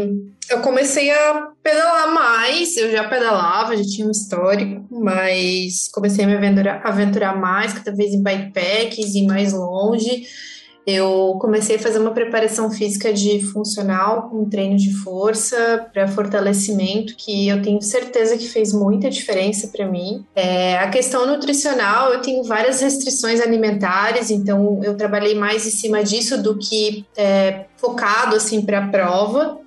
[0.48, 2.76] eu comecei a pedalar mais.
[2.76, 7.90] Eu já pedalava, já tinha um histórico, mas comecei a me aventurar, aventurar mais, cada
[7.94, 10.22] vez em bikepacks, ir mais longe.
[10.86, 17.16] Eu comecei a fazer uma preparação física de funcional, um treino de força para fortalecimento,
[17.16, 20.24] que eu tenho certeza que fez muita diferença para mim.
[20.36, 26.04] É, a questão nutricional, eu tenho várias restrições alimentares, então eu trabalhei mais em cima
[26.04, 29.58] disso do que é, focado assim para a prova.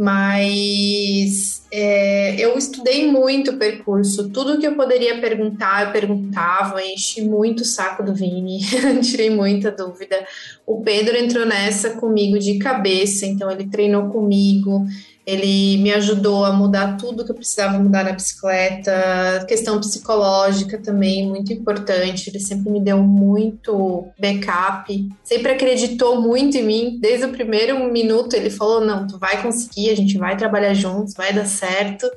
[0.00, 7.22] Mas é, eu estudei muito o percurso, tudo que eu poderia perguntar, eu perguntava, enchi
[7.22, 8.60] muito o saco do Vini,
[9.02, 10.26] tirei muita dúvida.
[10.66, 14.86] O Pedro entrou nessa comigo de cabeça, então ele treinou comigo,
[15.28, 21.28] ele me ajudou a mudar tudo que eu precisava mudar na bicicleta, questão psicológica também,
[21.28, 22.30] muito importante.
[22.30, 26.98] Ele sempre me deu muito backup, sempre acreditou muito em mim.
[26.98, 31.12] Desde o primeiro minuto ele falou: Não, tu vai conseguir, a gente vai trabalhar juntos,
[31.12, 32.10] vai dar certo.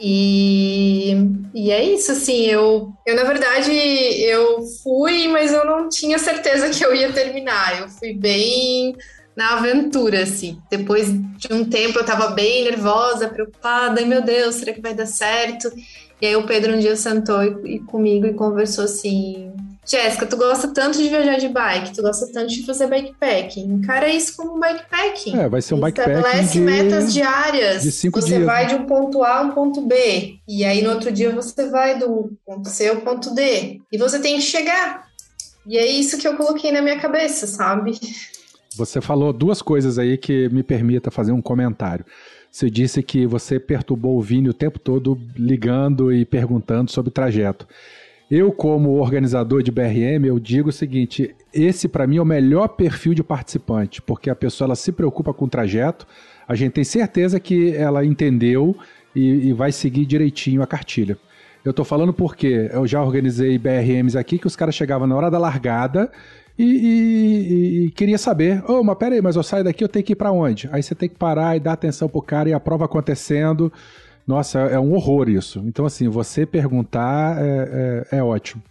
[0.00, 1.14] E,
[1.54, 6.70] e é isso, assim, eu, eu na verdade eu fui, mas eu não tinha certeza
[6.70, 7.82] que eu ia terminar.
[7.82, 8.96] Eu fui bem
[9.36, 10.58] na aventura, assim.
[10.70, 14.94] Depois de um tempo eu tava bem nervosa, preocupada, ai meu Deus, será que vai
[14.94, 15.72] dar certo?
[16.20, 19.50] E aí o Pedro um dia sentou e, e comigo e conversou assim:
[19.84, 23.62] Jéssica, tu gosta tanto de viajar de bike, tu gosta tanto de fazer bikepacking.
[23.64, 25.36] Encara isso como bikepacking.
[25.40, 27.82] É, vai ser um bikepacking Estabelece de- metas diárias.
[27.82, 30.34] de cinco você dias, vai de um ponto A a um ponto B.
[30.46, 33.80] E aí no outro dia você vai do ponto C ao ponto D.
[33.90, 35.08] E você tem que chegar.
[35.66, 37.98] E é isso que eu coloquei na minha cabeça, sabe?
[38.76, 42.04] Você falou duas coisas aí que me permita fazer um comentário.
[42.50, 47.66] Você disse que você perturbou o Vini o tempo todo ligando e perguntando sobre trajeto.
[48.30, 52.68] Eu, como organizador de BRM, eu digo o seguinte: esse para mim é o melhor
[52.68, 56.06] perfil de participante, porque a pessoa ela se preocupa com o trajeto,
[56.48, 58.76] a gente tem certeza que ela entendeu
[59.14, 61.18] e, e vai seguir direitinho a cartilha.
[61.64, 65.30] Eu tô falando porque eu já organizei BRMs aqui que os caras chegavam na hora
[65.30, 66.10] da largada
[66.58, 70.12] e, e- e queria saber, ô, mas peraí, mas eu saio daqui, eu tenho que
[70.12, 70.68] ir pra onde?
[70.72, 73.72] Aí você tem que parar e dar atenção pro cara e a prova acontecendo.
[74.26, 75.62] Nossa, é um horror isso.
[75.66, 78.62] Então, assim, você perguntar é, é- é ótimo.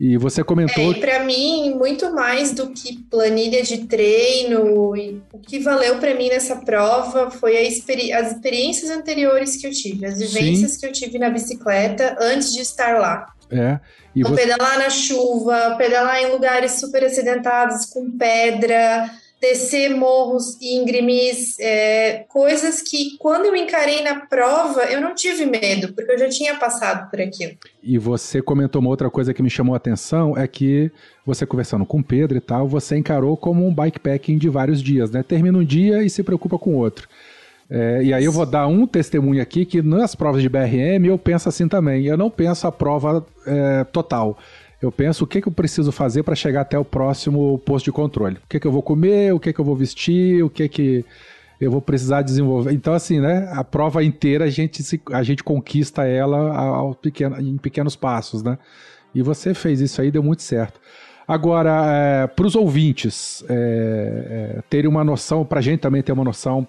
[0.00, 0.92] E você comentou.
[0.92, 6.14] É, para mim, muito mais do que planilha de treino, e o que valeu para
[6.14, 10.92] mim nessa prova foi experi- as experiências anteriores que eu tive, as vivências que eu
[10.92, 13.26] tive na bicicleta antes de estar lá.
[13.50, 13.78] É,
[14.14, 19.10] e Então, você, pedalar na chuva, pedalar em lugares super acidentados com pedra,
[19.40, 25.92] descer morros íngremes, é, coisas que quando eu encarei na prova eu não tive medo,
[25.94, 27.56] porque eu já tinha passado por aquilo.
[27.82, 30.90] e você comentou uma outra coisa que me chamou a atenção: é que
[31.24, 35.10] você conversando com o Pedro e tal, você encarou como um bikepacking de vários dias,
[35.10, 35.22] né?
[35.22, 37.08] Termina um dia e se preocupa com o outro.
[37.70, 41.18] É, e aí eu vou dar um testemunho aqui que nas provas de BRM eu
[41.18, 42.06] penso assim também.
[42.06, 44.38] Eu não penso a prova é, total.
[44.80, 47.92] Eu penso o que, que eu preciso fazer para chegar até o próximo posto de
[47.92, 48.36] controle.
[48.36, 51.04] O que, que eu vou comer, o que, que eu vou vestir, o que, que
[51.60, 52.72] eu vou precisar desenvolver.
[52.72, 53.48] Então, assim, né?
[53.52, 58.42] A prova inteira a gente, se- a gente conquista ela ao pequeno, em pequenos passos,
[58.42, 58.56] né?
[59.14, 60.80] E você fez isso aí, deu muito certo.
[61.26, 66.24] Agora, para os ouvintes é, é, terem uma noção, para a gente também ter uma
[66.24, 66.66] noção,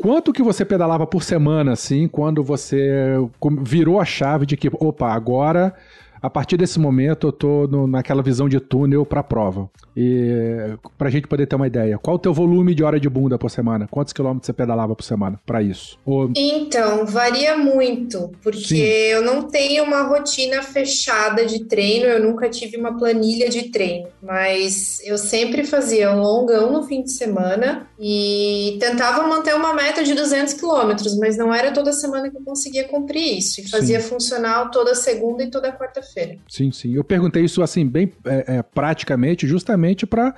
[0.00, 3.16] quanto que você pedalava por semana, assim, quando você
[3.62, 5.74] virou a chave de que, opa, agora,
[6.22, 9.70] a partir desse momento, eu tô no- naquela visão de túnel para a prova.
[9.96, 13.08] E para a gente poder ter uma ideia, qual o teu volume de hora de
[13.08, 13.88] bunda por semana?
[13.90, 15.98] Quantos quilômetros você pedalava por semana para isso?
[16.06, 18.82] Ou, Então, varia muito, porque Sim.
[18.82, 24.08] eu não tenho uma rotina fechada de treino, eu nunca tive uma planilha de treino,
[24.22, 30.02] mas eu sempre fazia um longão no fim de semana e tentava manter uma meta
[30.04, 34.00] de 200 quilômetros, mas não era toda semana que eu conseguia cumprir isso, e fazia
[34.00, 36.09] funcional toda segunda e toda quarta-feira.
[36.48, 36.94] Sim, sim.
[36.94, 40.34] Eu perguntei isso assim, bem é, é, praticamente, justamente para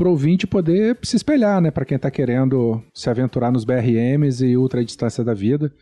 [0.00, 1.70] o ouvinte poder se espelhar, né?
[1.70, 5.72] Para quem está querendo se aventurar nos BRMs e ultra distância da vida.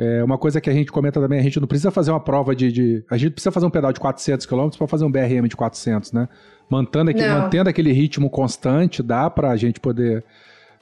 [0.00, 2.54] É uma coisa que a gente comenta também, a gente não precisa fazer uma prova
[2.54, 2.70] de...
[2.70, 5.56] de- a gente precisa fazer um pedal de 400 km para fazer um BRM de
[5.56, 6.28] 400, né?
[6.70, 10.24] Mantendo, aquele, mantendo aquele ritmo constante, dá pra gente poder,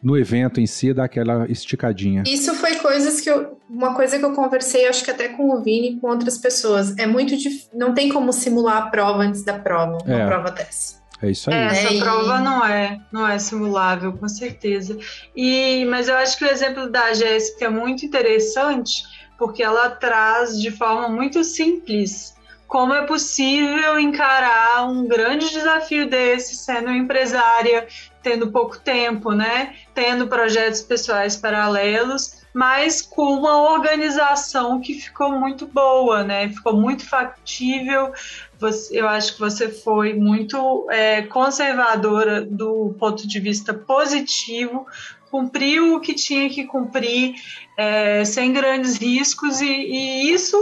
[0.03, 2.23] no evento em si, dar aquela esticadinha.
[2.27, 3.59] Isso foi coisas que eu.
[3.69, 6.97] Uma coisa que eu conversei, acho que até com o Vini e com outras pessoas.
[6.99, 7.71] É muito difícil.
[7.75, 10.27] Não tem como simular a prova antes da prova, uma É.
[10.27, 10.97] prova dessa.
[11.23, 11.57] É isso aí.
[11.57, 14.97] É, essa e- prova não é, não é simulável, com certeza.
[15.35, 19.03] E, mas eu acho que o exemplo da Jéssica é muito interessante,
[19.39, 22.35] porque ela traz de forma muito simples
[22.69, 27.87] como é possível encarar um grande desafio desse sendo empresária,
[28.27, 29.77] tendo pouco tempo, né?
[29.95, 36.49] Tendo projetos pessoais paralelos, mas com uma organização que ficou muito boa, né?
[36.49, 38.13] Ficou muito factível.
[38.59, 44.89] Você- eu acho que você foi muito é, conservadora do ponto de vista positivo,
[45.31, 47.37] cumpriu o que tinha que cumprir
[47.79, 50.57] é, sem grandes riscos e, e isso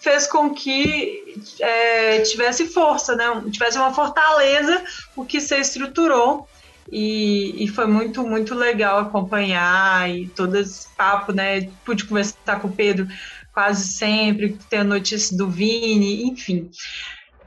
[0.00, 3.26] fez com que é, tivesse força, né?
[3.52, 4.82] tivesse uma fortaleza
[5.14, 6.48] o que você estruturou
[6.90, 11.70] e, e foi muito muito legal acompanhar e todo esse papo, né?
[11.84, 13.06] Pude conversar com o Pedro
[13.52, 16.70] quase sempre, ter a notícia do Vini, enfim.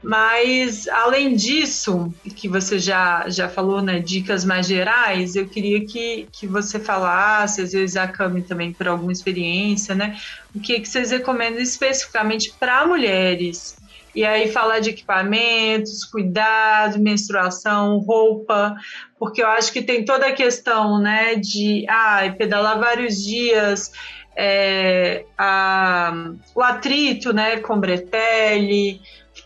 [0.02, 6.28] Mas, além disso, que você já, já falou, né, dicas mais gerais, eu queria que,
[6.30, 10.14] que você falasse, às vezes a Cami também por alguma experiência, né,
[10.54, 13.76] o que, que vocês recomendam especificamente para mulheres.
[14.14, 18.76] E aí falar de equipamentos, cuidado, menstruação, roupa,
[19.18, 23.90] porque eu acho que tem toda a questão, né, de ah, pedalar vários dias,
[24.36, 26.12] é, a-
[26.54, 29.00] o atrito, né, com bretelle,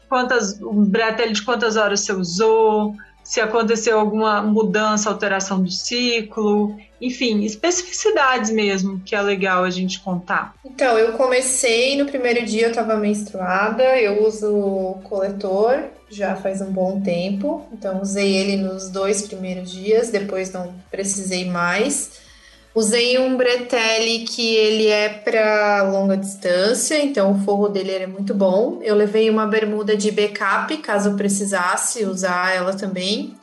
[0.09, 6.77] quantas, um bretelle de quantas horas você usou, se aconteceu alguma mudança, alteração do ciclo,
[7.01, 10.55] enfim, especificidades mesmo, que é legal a gente contar.
[10.65, 16.73] Então, eu comecei no primeiro dia, eu tava menstruada, eu uso coletor já faz um
[16.73, 22.27] bom tempo, então usei ele nos dois primeiros dias, depois não precisei mais.
[22.75, 28.33] Usei um bretelle que ele é para longa distância, então o forro dele era muito
[28.35, 28.79] bom.
[28.83, 33.35] Eu levei uma bermuda de backup, caso precisasse usar ela também.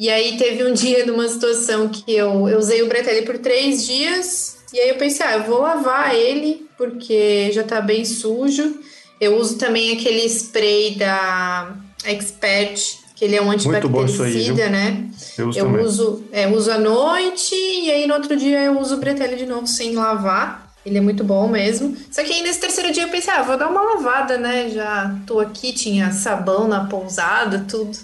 [0.00, 3.86] E aí teve um dia numa situação que eu, eu usei o bretelle por três
[3.86, 8.80] dias, e aí eu pensei, ah, eu vou lavar ele, porque já tá bem sujo.
[9.20, 11.74] Eu uso também aquele spray da
[12.06, 12.80] Expert,
[13.14, 14.70] que ele é um aí, antibactericida, viu?
[14.70, 15.10] né?
[15.36, 18.94] Eu uso Eu uso, é, uso à noite e aí no outro dia eu uso
[18.94, 20.70] o bretelle de novo sem lavar.
[20.86, 21.94] Ele é muito bom mesmo.
[22.10, 24.70] Só que aí nesse terceiro dia eu pensei, ah, vou dar uma lavada, né?
[24.70, 27.98] Já tô aqui, tinha sabão na pousada, tudo.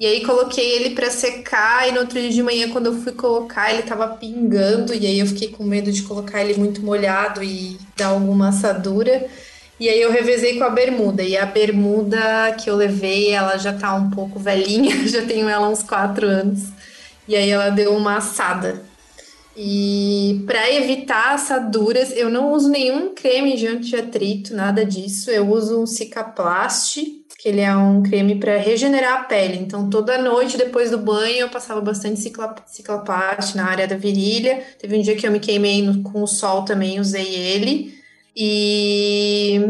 [0.00, 3.12] E aí coloquei ele pra secar e no outro dia de manhã quando eu fui
[3.12, 7.42] colocar ele tava pingando e aí eu fiquei com medo de colocar ele muito molhado
[7.42, 9.28] e dar alguma assadura.
[9.80, 11.22] E aí eu revezei com a bermuda.
[11.22, 15.68] E a bermuda que eu levei, ela já tá um pouco velhinha, já tenho ela
[15.68, 16.64] uns quatro anos.
[17.26, 18.82] E aí ela deu uma assada.
[19.56, 25.30] E para evitar assaduras, eu não uso nenhum creme de anti-atrito, nada disso.
[25.30, 29.58] Eu uso um Cicaplast, que ele é um creme para regenerar a pele.
[29.58, 34.60] Então, toda noite depois do banho, eu passava bastante cicla- Cicaplast na área da virilha.
[34.76, 37.96] Teve um dia que eu me queimei no- com o sol também, usei ele.
[38.36, 39.60] E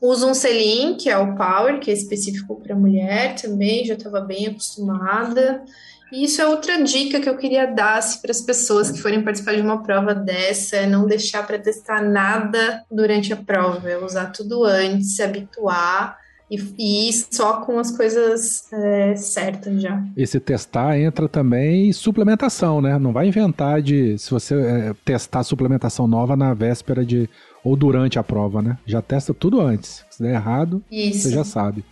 [0.00, 4.22] uso um selim, que é o Power, que é específico para mulher também, já estava
[4.22, 5.62] bem acostumada.
[6.10, 9.54] E isso é outra dica que eu queria dar para as pessoas que forem participar
[9.54, 14.32] de uma prova dessa, é não deixar para testar nada durante a prova, é usar
[14.32, 16.16] tudo antes, se habituar
[16.50, 20.02] e, e ir só com as coisas é, certas já.
[20.16, 22.98] Esse testar entra também suplementação, né?
[22.98, 27.28] Não vai inventar de se você é, testar suplementação nova na véspera de
[27.62, 28.78] ou durante a prova, né?
[28.86, 30.04] Já testa tudo antes.
[30.10, 31.20] Se der errado, Isso.
[31.20, 31.84] você já sabe.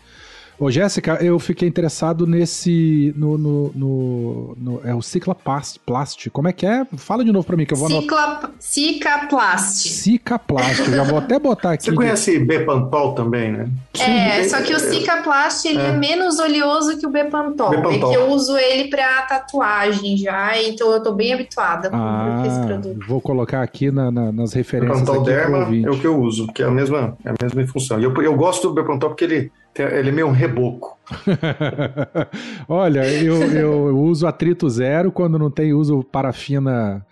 [0.59, 3.13] Ô, Jéssica, eu fiquei interessado nesse.
[3.17, 5.79] No, no, no- no- é o Ciclaplast.
[5.85, 6.31] Plast.
[6.31, 6.87] Como é que é?
[6.97, 8.03] Fala de novo pra mim que eu vou anotar.
[8.03, 9.89] Cicla, Cicaplast.
[9.89, 10.81] Cicaplast.
[10.89, 11.85] Eu já vou até botar aqui.
[11.85, 13.69] Você conhece Bepantol também, né?
[14.01, 15.89] É, Sim, só que o Cicaplast ele é.
[15.89, 15.93] é.
[15.93, 17.71] menos oleoso que o Bepantol.
[17.71, 18.11] Bepantol.
[18.11, 22.45] É que eu uso ele pra tatuagem já, então eu tô bem habituada com Ah,
[22.47, 23.07] esse produto.
[23.07, 26.63] vou colocar aqui na- na- nas referências Bepantol Derma é o que eu uso, que
[26.63, 28.01] é a mesma, é a mesma função.
[28.01, 30.97] E eu, eu gosto do Bepantol porque ele, ele é meio um reboco.
[32.69, 37.05] Olha, eu, eu uso atrito zero, quando não tem, uso parafina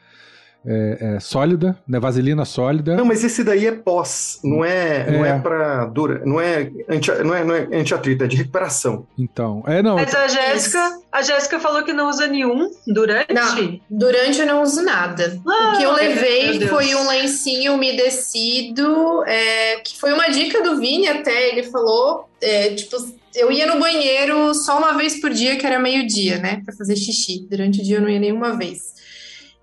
[0.66, 1.98] é, é sólida, né?
[2.00, 2.96] Vaselina sólida.
[2.96, 5.38] Não, mas esse daí é pós, não é, não é É.
[5.38, 9.06] para dura, não é anti, não é, não é anti-atrito, é de recuperação.
[9.18, 9.96] Então, é não.
[9.96, 13.32] Mas a Jéssica, a Jéssica falou que não usa nenhum durante.
[13.32, 15.38] Não, durante eu não uso nada.
[15.46, 20.62] Ah, o que eu meu levei foi um lencinho umedecido, é, que foi uma dica
[20.62, 22.96] do Vini até, ele falou, é, tipo,
[23.34, 26.96] eu ia no banheiro só uma vez por dia, que era meio-dia, né, pra fazer
[26.96, 27.46] xixi.
[27.50, 28.94] Durante o dia eu não ia nenhuma vez.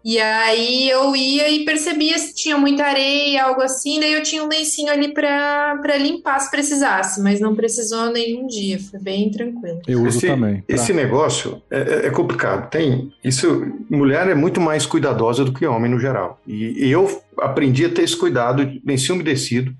[0.04, 4.44] E aí eu ia e percebia se tinha muita areia, algo assim, daí eu tinha
[4.44, 9.30] um lencinho ali pra, pra limpar se precisasse, mas não precisou nenhum dia, foi bem
[9.30, 9.80] tranquilo.
[9.88, 10.62] Eu uso esse, também.
[10.62, 12.70] pra- Esse negócio é, é- é complicado.
[12.72, 13.66] Tem isso.
[13.90, 16.40] Mulher é muito mais cuidadosa do que homem no geral.
[16.48, 19.72] E, e eu aprendi a ter esse cuidado, lencinho umedecido,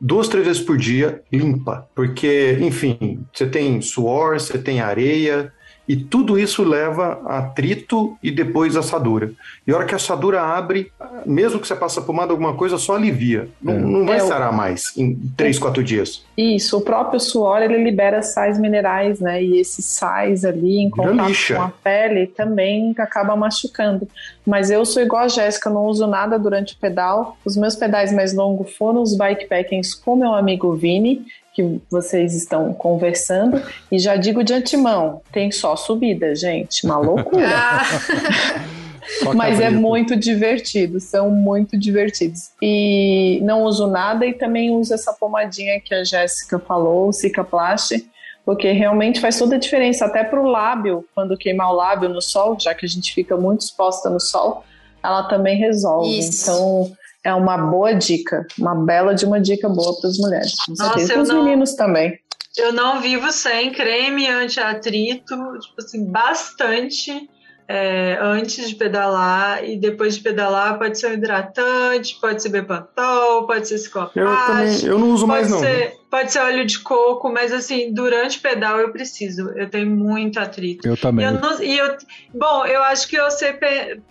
[0.00, 1.86] duas, três vezes por dia, limpa.
[1.94, 5.52] Porque, enfim, você tem suor, você tem areia.
[5.88, 9.30] E tudo isso leva a atrito e depois assadura.
[9.66, 10.90] E a hora que a assadura abre,
[11.24, 13.48] mesmo que você passe a pomada alguma coisa, só alivia.
[13.62, 13.78] Não, É.
[13.78, 16.24] não vai É, sarar mais em três, quatro dias.
[16.36, 19.42] Isso, o próprio suor ele libera sais minerais, né?
[19.42, 24.08] E esses sais ali em contato com a pele também acaba machucando.
[24.44, 27.36] Mas eu sou igual a Jéssica, não uso nada durante o pedal.
[27.44, 31.24] Os meus pedais mais longos foram os bikepackings com meu amigo Vini,
[31.56, 33.62] que vocês estão conversando.
[33.90, 37.46] E já digo de antemão, tem só subida, gente, uma loucura.
[39.24, 42.50] Ah, Mas é muito divertido, são muito divertidos.
[42.60, 48.04] E não uso nada e também uso essa pomadinha que a Jéssica falou, o Cicaplast,
[48.44, 52.20] porque realmente faz toda a diferença, até para o lábio, quando queimar o lábio no
[52.20, 54.64] sol, já que a gente fica muito exposta no sol,
[55.00, 56.18] ela também resolve.
[56.18, 56.50] Isso.
[56.50, 56.96] Então
[57.26, 60.52] é uma boa dica, uma bela de uma dica boa para as mulheres.
[60.78, 62.18] Nossa, Para os não- meninos também.
[62.56, 67.28] Eu não vivo sem creme anti-atrito, tipo assim, bastante
[67.68, 73.46] é, antes de pedalar e depois de pedalar pode ser um hidratante, pode ser Bepantol,
[73.46, 75.60] pode ser Eu Cicloplast, também, eu não uso mais pode não.
[75.60, 79.88] ser, pode ser óleo de coco, mas assim, durante o pedal eu preciso, eu tenho
[79.90, 80.86] muito atrito.
[80.86, 81.26] Eu E também.
[81.26, 81.96] eu não- e eu,
[82.34, 83.52] bom, eu acho que você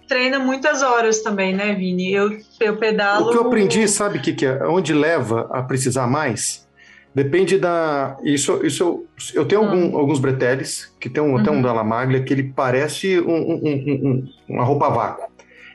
[0.08, 2.12] treina muitas horas também, né, Vini?
[2.14, 3.28] Eu, eu pedalo.
[3.28, 4.66] O que eu aprendi, sabe o que, que é?
[4.68, 6.65] Onde leva a precisar mais?
[7.16, 8.18] Depende da.
[8.24, 11.62] Isso, isso eu, eu tenho algum- alguns breteles, que tem um, até um Uhum.
[11.62, 15.24] da La Maglia, que ele parece um- um- um- um- uma roupa vácuo.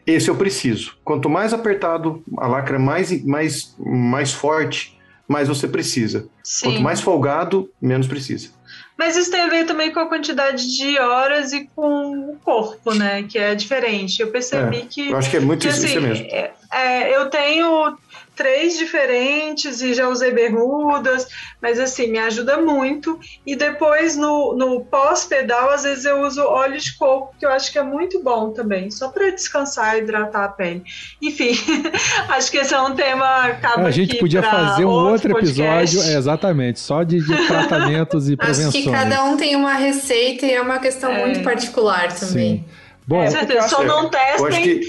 [0.07, 0.97] Esse eu preciso.
[1.03, 6.29] Quanto mais apertado a lacra, mais, mais, mais forte, mais você precisa.
[6.45, 6.67] Sim.
[6.73, 8.51] Quanto mais folgado, menos precisa.
[8.99, 12.93] Mas isso tem a ver também com a quantidade de horas e com o corpo,
[12.95, 13.23] né?
[13.23, 14.21] Que é diferente.
[14.21, 15.09] Eu percebi que.
[15.11, 16.27] Eu acho que é muito que, isso, isso assim, mesmo.
[16.27, 17.97] é- é, eu tenho
[18.41, 21.29] três diferentes e já usei bermudas,
[21.61, 23.21] mas assim, me ajuda muito.
[23.47, 27.71] E depois no, no pós-pedal, às vezes eu uso óleo de coco, que eu acho
[27.71, 30.83] que é muito bom também, só para descansar e hidratar a pele.
[31.21, 31.53] Enfim,
[32.31, 33.45] acho que esse é um tema.
[33.45, 35.95] Acaba a gente aqui podia fazer um outro podcast.
[35.95, 38.85] episódio, é, exatamente, só de, de tratamentos e acho prevenções.
[38.85, 41.21] que cada um tem uma receita e é uma questão É.
[41.27, 42.59] muito particular também.
[42.59, 42.65] Sim.
[43.07, 44.81] Bom, Com certeza, só não acho testem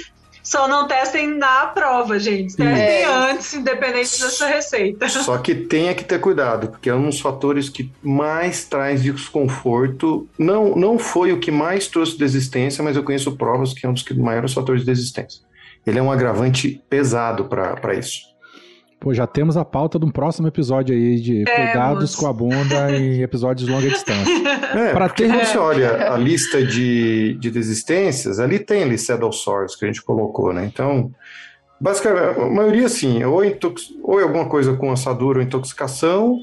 [0.51, 2.57] Só não testem na prova, gente.
[2.57, 3.05] Testem É.
[3.05, 5.07] antes, independente dessa receita.
[5.07, 10.27] Só que tenha que ter cuidado, porque é um dos fatores que mais traz desconforto.
[10.37, 13.93] Não, não foi o que mais trouxe desistência, mas eu conheço provas que é um
[13.93, 15.41] dos maiores fatores de desistência.
[15.87, 18.30] Ele é um agravante pesado para isso.
[19.01, 21.59] Pô, já temos a pauta de um próximo episódio aí de Temos.
[21.71, 24.31] cuidados com a bunda em episódios de longa distância.
[24.77, 29.33] É, porque ter- quando você olha a lista de, de desistências, ali tem ali saddle
[29.33, 30.63] sores que a gente colocou, né?
[30.71, 31.11] Então,
[31.79, 36.37] basicamente, a maioria sim, ou, intox- ou é alguma coisa com assadura ou intoxicação,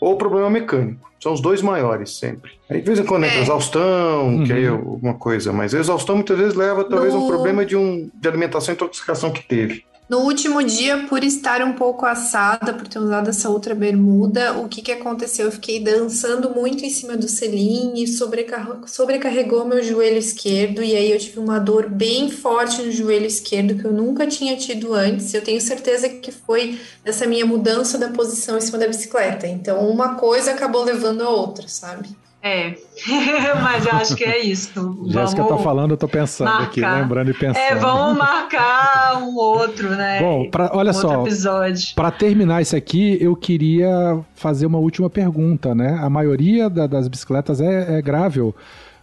[0.00, 1.10] ou problema mecânico.
[1.22, 2.52] São os dois maiores sempre.
[2.70, 3.42] Aí de vez em quando entra É.
[3.42, 4.76] exaustão, que é Uhum.
[4.92, 8.10] alguma coisa, mas a exaustão muitas vezes leva talvez a um No- problema de, um,
[8.14, 9.84] de alimentação e intoxicação que teve.
[10.10, 14.68] No último dia, por estar um pouco assada, por ter usado essa outra bermuda, o
[14.68, 15.46] que que aconteceu?
[15.46, 20.96] Eu fiquei dançando muito em cima do selim e sobrecarregou, sobrecarregou meu joelho esquerdo, e
[20.96, 24.94] aí eu tive uma dor bem forte no joelho esquerdo que eu nunca tinha tido
[24.94, 25.32] antes.
[25.32, 29.46] Eu tenho certeza que foi essa minha mudança da posição em cima da bicicleta.
[29.46, 32.08] Então, uma coisa acabou levando a outra, sabe?
[32.42, 32.74] É,
[33.62, 35.04] mas eu acho que é isso.
[35.08, 37.00] Jéssica tá Vamos- falando, eu tô pensando aqui, marcar.
[37.02, 37.58] lembrando e pensando.
[37.62, 40.20] É, vamos marcar um outro, né?
[40.20, 41.24] Bom, pra- olha um só.
[41.94, 45.98] Para terminar isso aqui, eu queria fazer uma última pergunta, né?
[46.02, 48.54] A maioria da- das bicicletas é, é gravel,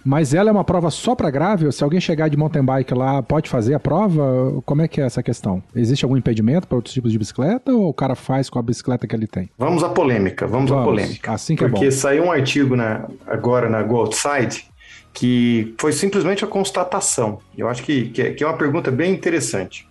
[0.08, 1.70] mas ela é uma prova só para gravel?
[1.72, 4.62] Se alguém chegar de mountain bike lá, pode fazer a prova?
[4.66, 5.62] Como é que é essa questão?
[5.76, 9.06] Existe algum impedimento para outros tipos de bicicleta ou o cara faz com a bicicleta
[9.06, 9.50] que ele tem?
[9.58, 11.34] Vamos à polêmica, vamos, à Vamos, polêmica.
[11.34, 11.92] assim que é Porque bom.
[11.92, 14.66] saiu um artigo na- agora na Go Outside
[15.14, 17.40] que foi simplesmente a constatação.
[17.58, 19.88] Eu acho que, que, é, que é uma pergunta bem interessante.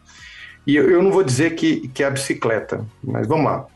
[0.66, 3.66] E eu, eu não vou dizer que, que é a bicicleta, mas vamos lá.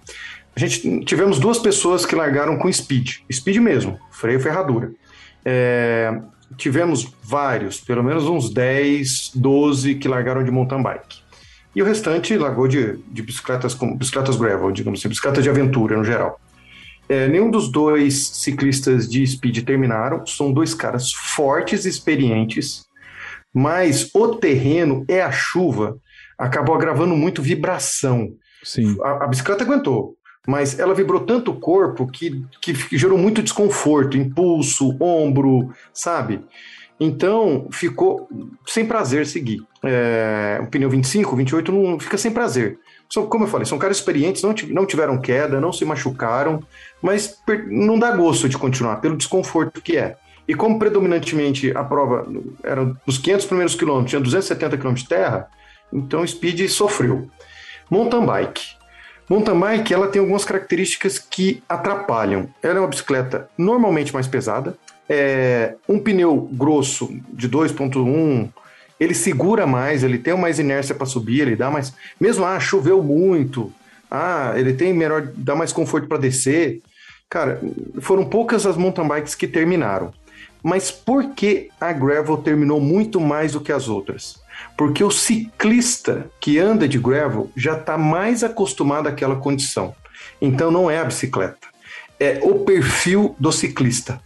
[0.54, 4.92] A gente tivemos duas pessoas que largaram com speed, speed mesmo, freio e ferradura.
[5.44, 6.20] É,
[6.56, 11.20] tivemos vários, pelo menos uns 10, 12 que largaram de mountain bike.
[11.74, 15.96] E o restante largou de, de bicicletas como bicicletas gravel, digamos assim, bicicleta de aventura
[15.96, 16.40] no geral.
[17.08, 22.84] É, nenhum dos dois ciclistas de speed terminaram, são dois caras fortes e experientes,
[23.52, 25.96] mas o terreno é a chuva,
[26.38, 28.32] acabou agravando muito vibração.
[28.62, 28.96] Sim.
[29.02, 34.16] A, a bicicleta aguentou, mas ela vibrou tanto o corpo que, que gerou muito desconforto,
[34.16, 36.40] impulso, ombro, sabe?
[36.98, 38.28] Então ficou
[38.66, 39.62] sem prazer seguir.
[39.82, 42.78] É, um pneu 25, 28 não fica sem prazer.
[43.08, 46.62] São, como eu falei, são caras experientes, não, não tiveram queda, não se machucaram,
[47.02, 50.16] mas não dá gosto de continuar, pelo desconforto que é.
[50.46, 52.26] E como predominantemente a prova
[52.62, 55.48] era dos 500 primeiros quilômetros, tinha 270 quilômetros de terra,
[55.92, 57.28] então o Speed sofreu.
[57.90, 58.79] Mountain bike.
[59.30, 62.48] Mountain bike ela tem algumas características que atrapalham.
[62.60, 64.76] Ela é uma bicicleta normalmente mais pesada,
[65.08, 68.50] é, um pneu grosso de 2.1
[68.98, 71.94] ele segura mais, ele tem mais inércia para subir, ele dá mais.
[72.20, 73.72] Mesmo, ah, choveu muito,
[74.10, 76.82] ah, ele tem melhor, dá mais conforto para descer.
[77.28, 77.60] Cara,
[78.00, 80.12] foram poucas as mountain bikes que terminaram.
[80.62, 84.38] Mas por que a gravel terminou muito mais do que as outras?
[84.76, 89.94] Porque o ciclista que anda de gravel já está mais acostumado àquela condição.
[90.40, 91.68] Então não é a bicicleta,
[92.18, 94.20] é o perfil do ciclista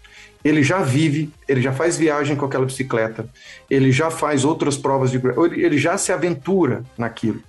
[0.44, 3.26] ele já vive, ele já faz viagem com aquela bicicleta,
[3.70, 5.20] ele já faz outras provas de
[5.54, 7.42] ele já se aventura naquilo.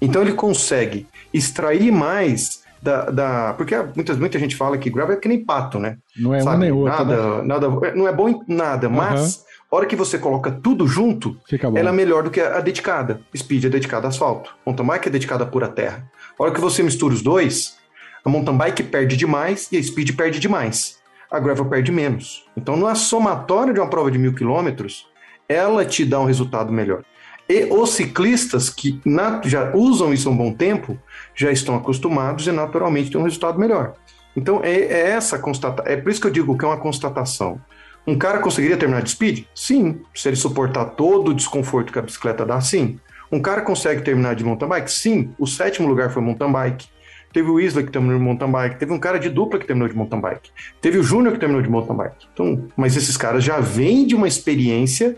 [0.00, 5.20] Então ele consegue extrair mais da, da porque muitas muita gente fala que gravel é
[5.20, 5.98] que nem pato, né?
[6.16, 6.56] Não é Sabe?
[6.56, 6.98] um nem outro.
[6.98, 7.42] Nada, né?
[7.44, 8.94] nada, não é bom em nada, uhum.
[8.94, 11.36] mas a hora que você coloca tudo junto,
[11.76, 13.20] ela é melhor do que a dedicada.
[13.36, 16.10] Speed é dedicada a asfalto, mountain bike é dedicada a pura terra.
[16.38, 17.78] A hora que você mistura os dois,
[18.24, 22.44] a mountain bike perde demais e a speed perde demais a gravel perde menos.
[22.56, 25.06] Então, na somatória de uma prova de mil quilômetros,
[25.48, 27.04] ela te dá um resultado melhor.
[27.48, 29.00] E os ciclistas que
[29.44, 30.98] já usam isso há um bom tempo
[31.34, 33.94] já estão acostumados e naturalmente têm um resultado melhor.
[34.36, 37.60] Então é, é essa constata é por isso que eu digo que é uma constatação.
[38.06, 39.44] Um cara conseguiria terminar de speed?
[39.54, 42.98] Sim, se ele suportar todo o desconforto que a bicicleta dá, sim.
[43.30, 44.90] Um cara consegue terminar de mountain bike?
[44.90, 45.32] Sim.
[45.38, 46.88] O sétimo lugar foi mountain bike.
[47.32, 49.88] Teve o Isla que terminou de mountain bike, teve um cara de dupla que terminou
[49.88, 50.50] de mountain bike,
[50.80, 52.26] teve o Júnior que terminou de mountain bike.
[52.32, 55.16] Então, mas esses caras já vêm de uma experiência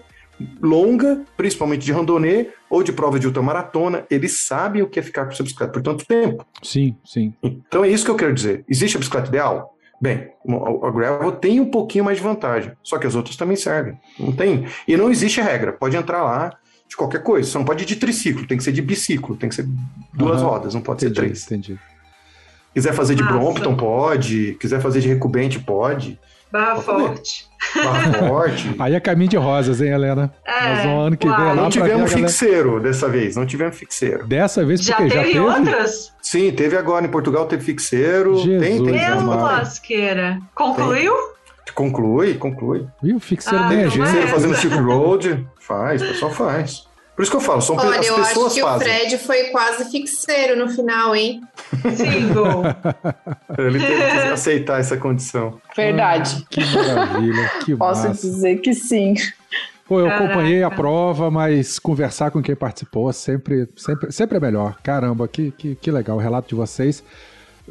[0.60, 5.24] longa, principalmente de randonnée ou de prova de ultramaratona, eles sabem o que é ficar
[5.24, 6.44] com sua bicicleta por tanto tempo.
[6.62, 7.32] Sim, sim.
[7.42, 8.64] Então é isso que eu quero dizer.
[8.68, 9.74] Existe a bicicleta ideal?
[10.02, 10.32] Bem,
[10.82, 13.96] a gravel tem um pouquinho mais de vantagem, só que as outras também servem.
[14.18, 14.66] Não tem.
[14.88, 15.72] E não existe regra.
[15.72, 16.58] Pode entrar lá
[16.88, 17.48] de qualquer coisa.
[17.48, 19.64] Você não pode ir de triciclo, tem que ser de biciclo, tem que ser
[20.12, 20.48] duas uhum.
[20.48, 21.46] rodas, não pode entendi, ser três.
[21.46, 21.78] Entendi.
[22.74, 23.22] Quiser fazer de.
[23.22, 24.56] Brompton, pode.
[24.58, 26.18] Quiser fazer de Recubente, pode.
[26.52, 27.48] Barra Forte.
[27.82, 28.74] Barra Forte.
[28.78, 30.34] Aí é caminho de rosas, hein, Helena?
[30.44, 34.26] É, Nós vamos ano que vem lá Não tivemos fixeiro dessa vez, não tivemos fixeiro.
[34.26, 36.12] Dessa vez, já teve, já teve outras?
[36.20, 38.36] Sim, teve agora em Portugal, teve fixeiro.
[38.36, 38.92] Jesus, tem, tem.
[38.92, 40.38] Meu lasqueira.
[40.54, 41.14] Concluiu?
[41.14, 41.74] Tem.
[41.74, 42.86] Conclui, conclui.
[43.02, 44.04] E o fixeiro ah, nem a gente.
[44.04, 46.86] Fixeiro fazendo Silk Road, faz, o pessoal faz.
[47.22, 48.88] Por isso que eu falo, são Olha, as eu pessoas acho que fazem.
[48.88, 51.40] o Fred foi quase fixeiro no final, hein?
[51.94, 52.64] Single.
[53.56, 55.60] Ele teve que aceitar essa condição.
[55.76, 56.38] Verdade.
[56.42, 58.26] Ah, que maravilha, que Posso massa.
[58.26, 59.14] dizer que sim.
[59.86, 64.76] Pô, eu acompanhei a prova, mas conversar com quem participou sempre, sempre, sempre é melhor.
[64.82, 67.04] Caramba, que, que, que legal o relato de vocês.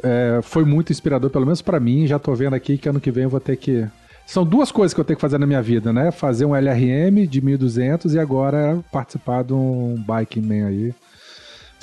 [0.02, 2.08] É, foi muito inspirador, pelo menos para mim.
[2.08, 3.86] Já tô vendo aqui que ano que vem eu vou ter que
[4.32, 6.10] são duas coisas que eu tenho que fazer na minha vida, né?
[6.10, 10.94] Fazer um LRM de 1200 e agora participar de um Biking Man aí.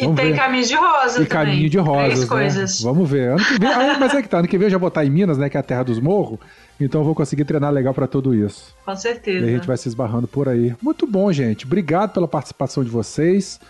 [0.00, 0.36] Vamos e tem ver.
[0.36, 1.26] caminho de rosa E também.
[1.26, 2.26] caminho de rosas, Três né?
[2.26, 2.80] coisas.
[2.80, 3.32] Vamos ver.
[3.32, 5.04] Ano que vem, ah, mas é que tá, ano que vem eu já vou estar
[5.04, 5.50] em Minas, né?
[5.50, 6.38] Que é a terra dos morros.
[6.80, 8.74] Então eu vou conseguir treinar legal para tudo isso.
[8.82, 9.44] Com certeza.
[9.44, 10.74] E a gente vai se esbarrando por aí.
[10.80, 11.66] Muito bom, gente.
[11.66, 13.60] Obrigado pela participação de vocês.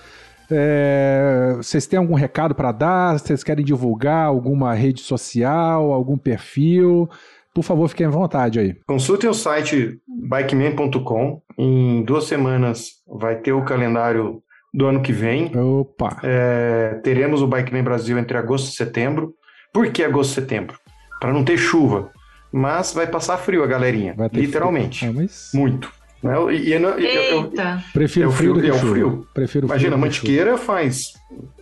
[0.48, 3.18] É, vocês têm algum recado para dar?
[3.18, 7.10] Vocês querem divulgar alguma rede social, algum perfil?
[7.59, 8.76] Por favor, fiquem à vontade aí.
[8.86, 11.43] Consultem o site bikeman.com.
[11.59, 14.40] Em duas semanas vai ter o calendário
[14.72, 15.51] do ano que vem.
[15.56, 16.20] Opa!
[16.22, 19.35] É, teremos o Bikeman Brasil entre agosto e setembro.
[19.74, 20.78] Por que agosto e setembro?
[21.20, 22.12] Para não ter chuva.
[22.52, 25.05] Mas vai passar frio a galerinha, literalmente.
[25.05, 25.51] Ah, mas...
[25.52, 25.90] Muito.
[26.22, 26.35] Né?
[26.52, 27.52] E, e, eu, eu,
[27.93, 28.93] Prefiro é frio, frio, do que é frio.
[28.93, 29.26] frio.
[29.35, 31.12] Prefiro Imagina, frio a mantiqueira faz,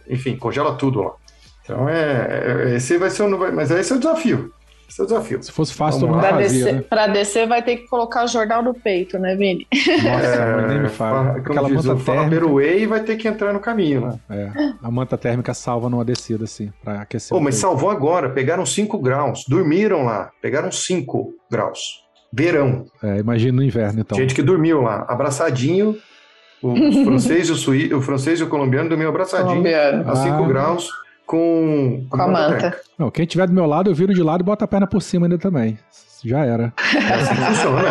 [0.07, 1.15] enfim, congela tudo lá.
[1.65, 4.53] Então é, é esse vai ser o, mas esse é o desafio.
[4.89, 5.43] Esse é o desafio.
[5.43, 6.85] Se fosse fácil, Vamos todo mundo Pra fazia, descer, né?
[6.89, 9.67] pra descer vai ter que colocar o jornal no peito, né, Vini?
[10.03, 11.31] Nossa, nem me fala.
[11.39, 12.31] É, como Aquela diz, manta térmica.
[12.31, 14.21] Peruei vai ter que entrar no caminho, né?
[14.31, 14.51] É,
[14.83, 17.31] a manta térmica salva numa descida, assim, pra aquecer.
[17.31, 17.63] Pô, o mas peito.
[17.63, 22.05] salvou agora, pegaram 5 graus, dormiram lá, pegaram 5 graus.
[22.33, 22.85] Verão.
[23.03, 24.17] É, imagina no inverno, então.
[24.19, 25.97] Gente que dormiu lá, abraçadinho.
[26.63, 27.93] O francês e o, suí...
[27.93, 30.11] o francês e o colombiano dormiam abraçadinho Colombiano.
[30.11, 30.47] a 5 Ah.
[30.49, 30.91] graus
[31.27, 32.79] com, Com a manta.
[32.99, 35.03] Não, quem tiver do meu lado, eu viro de lado e boto a perna por
[35.03, 35.79] cima ainda também.
[36.25, 36.73] Já era.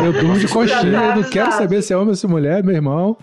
[0.03, 0.82] Eu durmo de coxinha,
[1.12, 3.16] eu não quero saber se é homem ou se é mulher, meu irmão.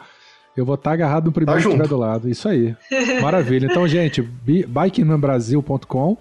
[0.56, 2.28] Eu vou estar agarrado no primeiro Tá que estiver do lado.
[2.28, 2.76] Isso aí.
[3.22, 3.66] Maravilha.
[3.66, 6.16] Então, gente, bi- bikemanbrasil.com.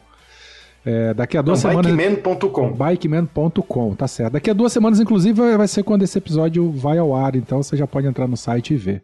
[0.83, 1.91] É, daqui a duas Não, semanas.
[1.95, 2.71] Bikeman.com.
[2.73, 4.33] Bikeman.com, tá certo.
[4.33, 7.77] Daqui a duas semanas, inclusive, vai ser quando esse episódio vai ao ar, então você
[7.77, 9.03] já pode entrar no site e ver.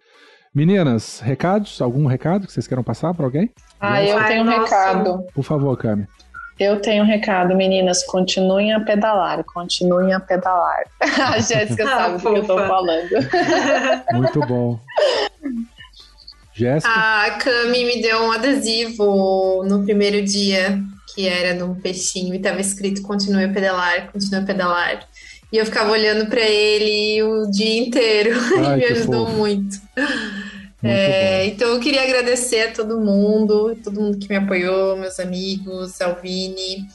[0.53, 1.81] Meninas, recados?
[1.81, 3.51] Algum recado que vocês queiram passar para alguém?
[3.79, 5.25] Ah, eu Ai, tenho um recado.
[5.33, 6.07] Por favor, Cami.
[6.59, 8.03] Eu tenho um recado, meninas.
[8.05, 10.83] Continuem a pedalar, continuem a pedalar.
[10.99, 13.09] A Jéssica Ah, sabe do que eu tô falando.
[14.13, 14.79] Muito bom.
[16.53, 16.91] Jéssica?
[16.91, 20.81] A Cami me deu um adesivo no primeiro dia,
[21.13, 25.07] que era num peixinho, e tava escrito continue a pedalar, continue a pedalar.
[25.53, 28.31] E eu ficava olhando pra ele o dia inteiro.
[28.65, 29.37] Ai, e me ajudou fofo.
[29.37, 29.77] muito.
[30.83, 35.99] É, então eu queria agradecer a todo mundo, todo mundo que me apoiou, meus amigos,
[35.99, 36.87] ao Vini,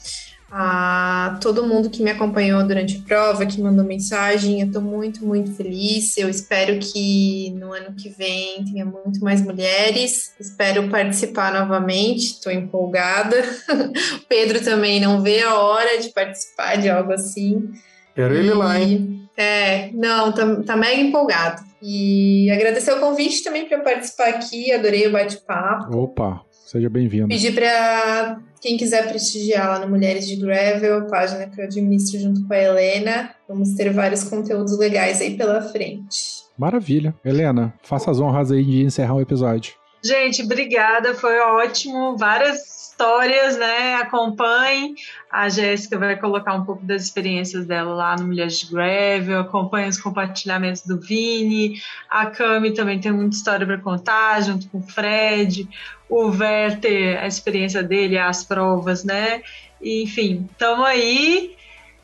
[0.55, 4.61] a todo mundo que me acompanhou durante a prova, que mandou mensagem.
[4.61, 6.15] Eu tô muito, muito feliz.
[6.15, 10.31] Eu espero que no ano que vem tenha muito mais mulheres.
[10.39, 13.35] Espero participar novamente, tô empolgada.
[14.13, 17.71] O Pedro também não vê a hora de participar de algo assim.
[18.15, 19.27] Quero ele lá, hein?
[19.35, 21.63] É, não, tá, tá mega empolgado.
[21.85, 25.97] E agradecer o convite também para participar aqui, adorei o bate-papo.
[25.97, 27.27] Opa, seja bem-vindo.
[27.27, 32.21] Pedir para quem quiser prestigiar lá no Mulheres de Gravel, a página que eu administro
[32.21, 33.35] junto com a Helena.
[33.49, 36.43] Vamos ter vários conteúdos legais aí pela frente.
[36.57, 37.13] Maravilha.
[37.25, 39.73] Helena, faça as honras aí de encerrar o episódio.
[40.01, 42.15] Gente, obrigada, foi ótimo.
[42.17, 43.95] Várias histórias, né?
[43.95, 44.93] Acompanhem.
[45.31, 49.39] A Jéssica vai colocar um pouco das experiências dela lá no Mulheres de Gravel.
[49.39, 51.81] Acompanhe os compartilhamentos do Vini.
[52.09, 55.67] A Cami também tem muita história para contar, junto com o Fred.
[56.07, 59.41] O Werther, a experiência dele, as provas, né?
[59.81, 61.55] Enfim, estamos aí.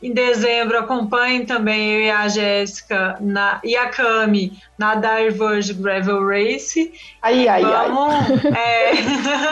[0.02, 6.26] Em dezembro, acompanhem também eu e a Jéssica na- e a Cami na Diverge Gravel
[6.26, 6.92] Race.
[7.22, 7.90] Ai, ai, ai.
[7.90, 8.92] Vamos, é,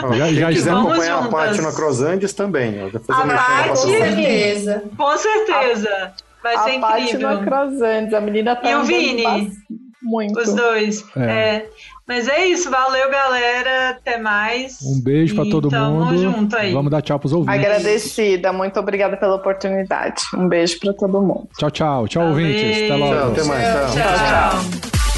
[0.02, 1.30] Ó, Já- já quiser estamos acompanhar a juntas.
[1.48, 2.80] Paty na Crosandes também.
[2.80, 4.84] A na Paty- Com certeza.
[4.96, 6.12] com certeza.
[6.42, 7.30] Vai ser a Paty incrível.
[7.40, 9.52] no Cruzantes, a menina tá E o Vini?
[10.02, 10.38] Muito.
[10.38, 11.04] Os dois.
[11.16, 11.20] É.
[11.30, 11.70] É.
[12.08, 12.70] Mas é isso.
[12.70, 13.90] Valeu, galera.
[13.90, 14.78] Até mais.
[14.82, 16.16] Um beijo pra E todo tamo mundo.
[16.16, 16.72] junto aí.
[16.72, 17.54] Vamos dar tchau pros ouvintes.
[17.64, 20.22] Agradecida, muito obrigada pela oportunidade.
[20.34, 21.46] Um beijo pra todo mundo.
[21.58, 22.08] Tchau, tchau.
[22.08, 22.38] Tchau, Valeu.
[22.38, 22.82] ouvintes.
[22.84, 23.14] Até logo.
[23.14, 23.62] Tchau, até mais.
[23.68, 23.86] Tchau.
[23.92, 25.17] Tchau, tchau.